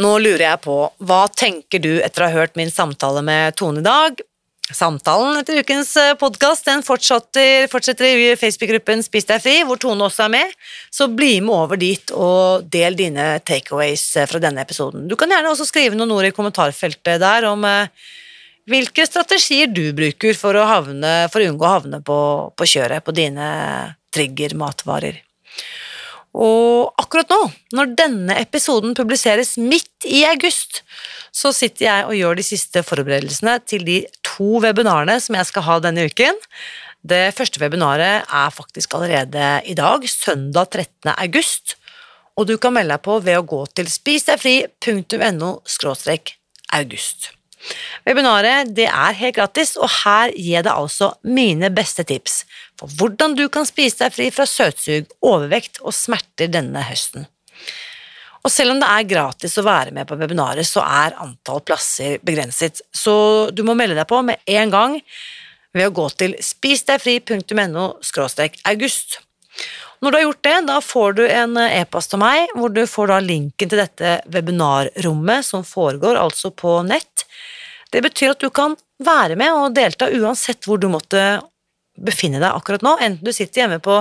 Nå 0.00 0.16
lurer 0.22 0.46
jeg 0.46 0.60
på, 0.64 0.74
hva 1.04 1.22
tenker 1.28 1.80
du 1.82 1.92
etter 2.00 2.24
å 2.24 2.28
ha 2.30 2.40
hørt 2.40 2.56
min 2.56 2.70
samtale 2.72 3.20
med 3.26 3.56
Tone 3.60 3.82
i 3.82 3.84
dag? 3.84 4.20
Samtalen 4.70 5.34
etter 5.40 5.58
ukens 5.60 5.90
eh, 5.98 6.14
podkast 6.16 6.68
fortsetter, 6.86 7.66
fortsetter, 7.68 8.06
i 8.06 8.36
Facebook-gruppen 8.38 9.02
Spis 9.02 9.26
deg 9.28 9.42
fri, 9.42 9.56
hvor 9.66 9.80
Tone 9.82 10.06
også 10.06 10.28
er 10.28 10.32
med. 10.32 10.54
Så 10.94 11.10
bli 11.10 11.40
med 11.42 11.52
over 11.52 11.80
dit 11.80 12.14
og 12.14 12.68
del 12.70 12.96
dine 12.96 13.26
takeaways 13.44 14.04
eh, 14.16 14.28
fra 14.30 14.40
denne 14.40 14.62
episoden. 14.62 15.08
Du 15.10 15.18
kan 15.20 15.34
gjerne 15.34 15.50
også 15.50 15.66
skrive 15.68 15.98
noen 15.98 16.14
ord 16.14 16.30
i 16.30 16.32
kommentarfeltet 16.36 17.20
der 17.20 17.50
om 17.50 17.66
eh, 17.68 17.90
hvilke 18.70 19.04
strategier 19.10 19.68
du 19.68 19.90
bruker 19.98 20.38
for 20.38 20.56
å, 20.56 20.68
havne, 20.70 21.26
for 21.34 21.42
å 21.42 21.50
unngå 21.50 21.66
å 21.66 21.74
havne 21.74 22.00
på, 22.06 22.20
på 22.54 22.72
kjøret 22.76 23.04
på 23.04 23.16
dine 23.16 23.50
trigger-matvarer. 24.14 25.18
Og 26.30 26.92
akkurat 27.00 27.30
nå, 27.32 27.40
når 27.74 27.94
denne 27.98 28.36
episoden 28.38 28.94
publiseres 28.94 29.56
midt 29.58 30.06
i 30.06 30.22
august, 30.28 30.84
så 31.34 31.50
sitter 31.54 31.86
jeg 31.86 32.06
og 32.06 32.14
gjør 32.18 32.38
de 32.38 32.44
siste 32.46 32.82
forberedelsene 32.86 33.56
til 33.66 33.82
de 33.86 33.98
to 34.26 34.60
webinarene 34.62 35.18
som 35.22 35.38
jeg 35.38 35.48
skal 35.50 35.66
ha 35.66 35.78
denne 35.82 36.06
uken. 36.06 36.38
Det 37.02 37.32
første 37.34 37.62
webinaret 37.62 38.28
er 38.28 38.54
faktisk 38.54 38.94
allerede 38.94 39.48
i 39.66 39.74
dag, 39.74 40.06
søndag 40.06 40.70
13. 40.70 41.14
august, 41.16 41.76
og 42.38 42.46
du 42.46 42.56
kan 42.62 42.76
melde 42.76 42.94
deg 42.94 43.04
på 43.04 43.18
ved 43.24 43.40
å 43.40 43.46
gå 43.46 43.64
til 43.74 43.90
spisdegfri.no 43.90 45.50
august. 46.70 47.30
Webinaret 48.06 48.70
det 48.76 48.86
er 48.88 49.16
helt 49.18 49.36
gratis, 49.36 49.74
og 49.76 49.90
her 50.04 50.30
gir 50.32 50.60
jeg 50.60 50.64
deg 50.64 50.72
altså 50.72 51.12
mine 51.26 51.68
beste 51.74 52.06
tips 52.08 52.44
for 52.80 52.92
hvordan 52.96 53.36
du 53.36 53.44
kan 53.52 53.68
spise 53.68 54.00
deg 54.00 54.14
fri 54.14 54.30
fra 54.32 54.46
søtsug, 54.48 55.10
overvekt 55.20 55.82
og 55.84 55.94
smerter 55.96 56.48
denne 56.52 56.82
høsten. 56.88 57.28
Og 58.40 58.48
selv 58.52 58.72
om 58.72 58.80
det 58.80 58.88
er 58.88 59.08
gratis 59.08 59.58
å 59.60 59.66
være 59.66 59.92
med 59.92 60.08
på 60.08 60.16
webinaret, 60.16 60.64
så 60.64 60.80
er 60.80 61.18
antall 61.20 61.60
plasser 61.60 62.16
begrenset, 62.24 62.80
så 62.88 63.50
du 63.52 63.62
må 63.66 63.76
melde 63.76 63.98
deg 63.98 64.08
på 64.08 64.22
med 64.24 64.40
en 64.48 64.72
gang 64.72 64.96
ved 65.76 65.90
å 65.90 65.94
gå 65.94 66.06
til 66.18 66.38
spisdegfri.no 66.42 67.84
august. 68.72 69.20
Når 70.00 70.10
du 70.10 70.16
har 70.16 70.24
gjort 70.24 70.44
det, 70.46 70.56
da 70.70 70.78
får 70.80 71.16
du 71.18 71.22
en 71.28 71.58
e-post 71.60 72.16
av 72.16 72.22
meg 72.22 72.54
hvor 72.56 72.72
du 72.72 72.86
får 72.88 73.12
da 73.12 73.18
linken 73.20 73.68
til 73.68 73.82
dette 73.82 74.16
webinarrommet 74.32 75.44
som 75.44 75.66
foregår 75.66 76.16
altså 76.16 76.50
på 76.56 76.78
nett. 76.88 77.26
Det 77.92 78.00
betyr 78.06 78.32
at 78.32 78.40
du 78.40 78.48
kan 78.54 78.78
være 79.04 79.36
med 79.36 79.52
og 79.52 79.76
delta 79.76 80.08
uansett 80.08 80.64
hvor 80.64 80.80
du 80.80 80.88
måtte 80.88 81.42
befinne 82.04 82.40
deg 82.42 82.50
akkurat 82.50 82.84
nå, 82.84 82.96
enten 83.04 83.26
du 83.26 83.32
sitter 83.34 83.64
hjemme 83.64 83.80
på 83.84 84.00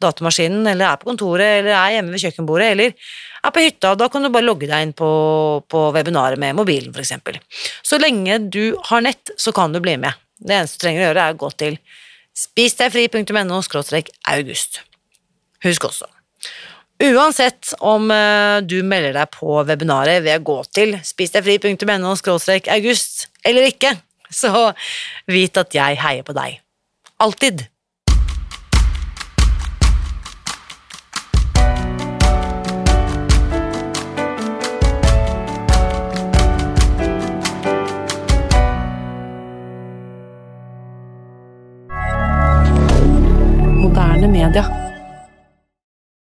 datamaskinen, 0.00 0.64
eller 0.70 0.88
er 0.88 1.00
på 1.00 1.10
kontoret, 1.10 1.60
eller 1.60 1.74
er 1.76 1.96
hjemme 1.96 2.14
ved 2.14 2.22
kjøkkenbordet, 2.22 2.68
eller 2.74 2.94
er 3.44 3.54
på 3.54 3.64
hytta. 3.64 3.94
Da 4.00 4.08
kan 4.12 4.24
du 4.24 4.30
bare 4.32 4.46
logge 4.46 4.68
deg 4.70 4.86
inn 4.86 4.94
på, 4.96 5.10
på 5.68 5.82
webinaret 5.96 6.40
med 6.40 6.56
mobilen, 6.56 6.94
f.eks. 6.94 7.74
Så 7.84 8.00
lenge 8.00 8.38
du 8.52 8.76
har 8.88 9.04
nett, 9.04 9.34
så 9.36 9.52
kan 9.56 9.74
du 9.74 9.80
bli 9.84 9.98
med. 10.00 10.16
Det 10.40 10.56
eneste 10.56 10.80
du 10.80 10.86
trenger 10.86 11.04
å 11.04 11.08
gjøre, 11.10 11.26
er 11.26 11.36
å 11.36 11.42
gå 11.42 11.50
til 11.60 11.76
spisdegfri.no 12.40 13.60
august. 14.32 14.80
Husk 15.60 15.84
også, 15.84 16.06
uansett 17.04 17.74
om 17.84 18.08
eh, 18.12 18.60
du 18.64 18.78
melder 18.86 19.12
deg 19.18 19.32
på 19.34 19.58
webinaret 19.68 20.22
ved 20.24 20.40
å 20.40 20.46
gå 20.46 20.56
til 20.72 20.96
spisdegfri.no 21.04 22.14
august 22.14 23.26
eller 23.44 23.68
ikke, 23.68 23.92
så 24.30 24.70
vit 25.28 25.60
at 25.60 25.74
jeg 25.74 26.00
heier 26.00 26.24
på 26.24 26.36
deg. 26.36 26.60
Alltid. 27.20 27.68
Moderne 43.76 44.26
media. 44.28 44.89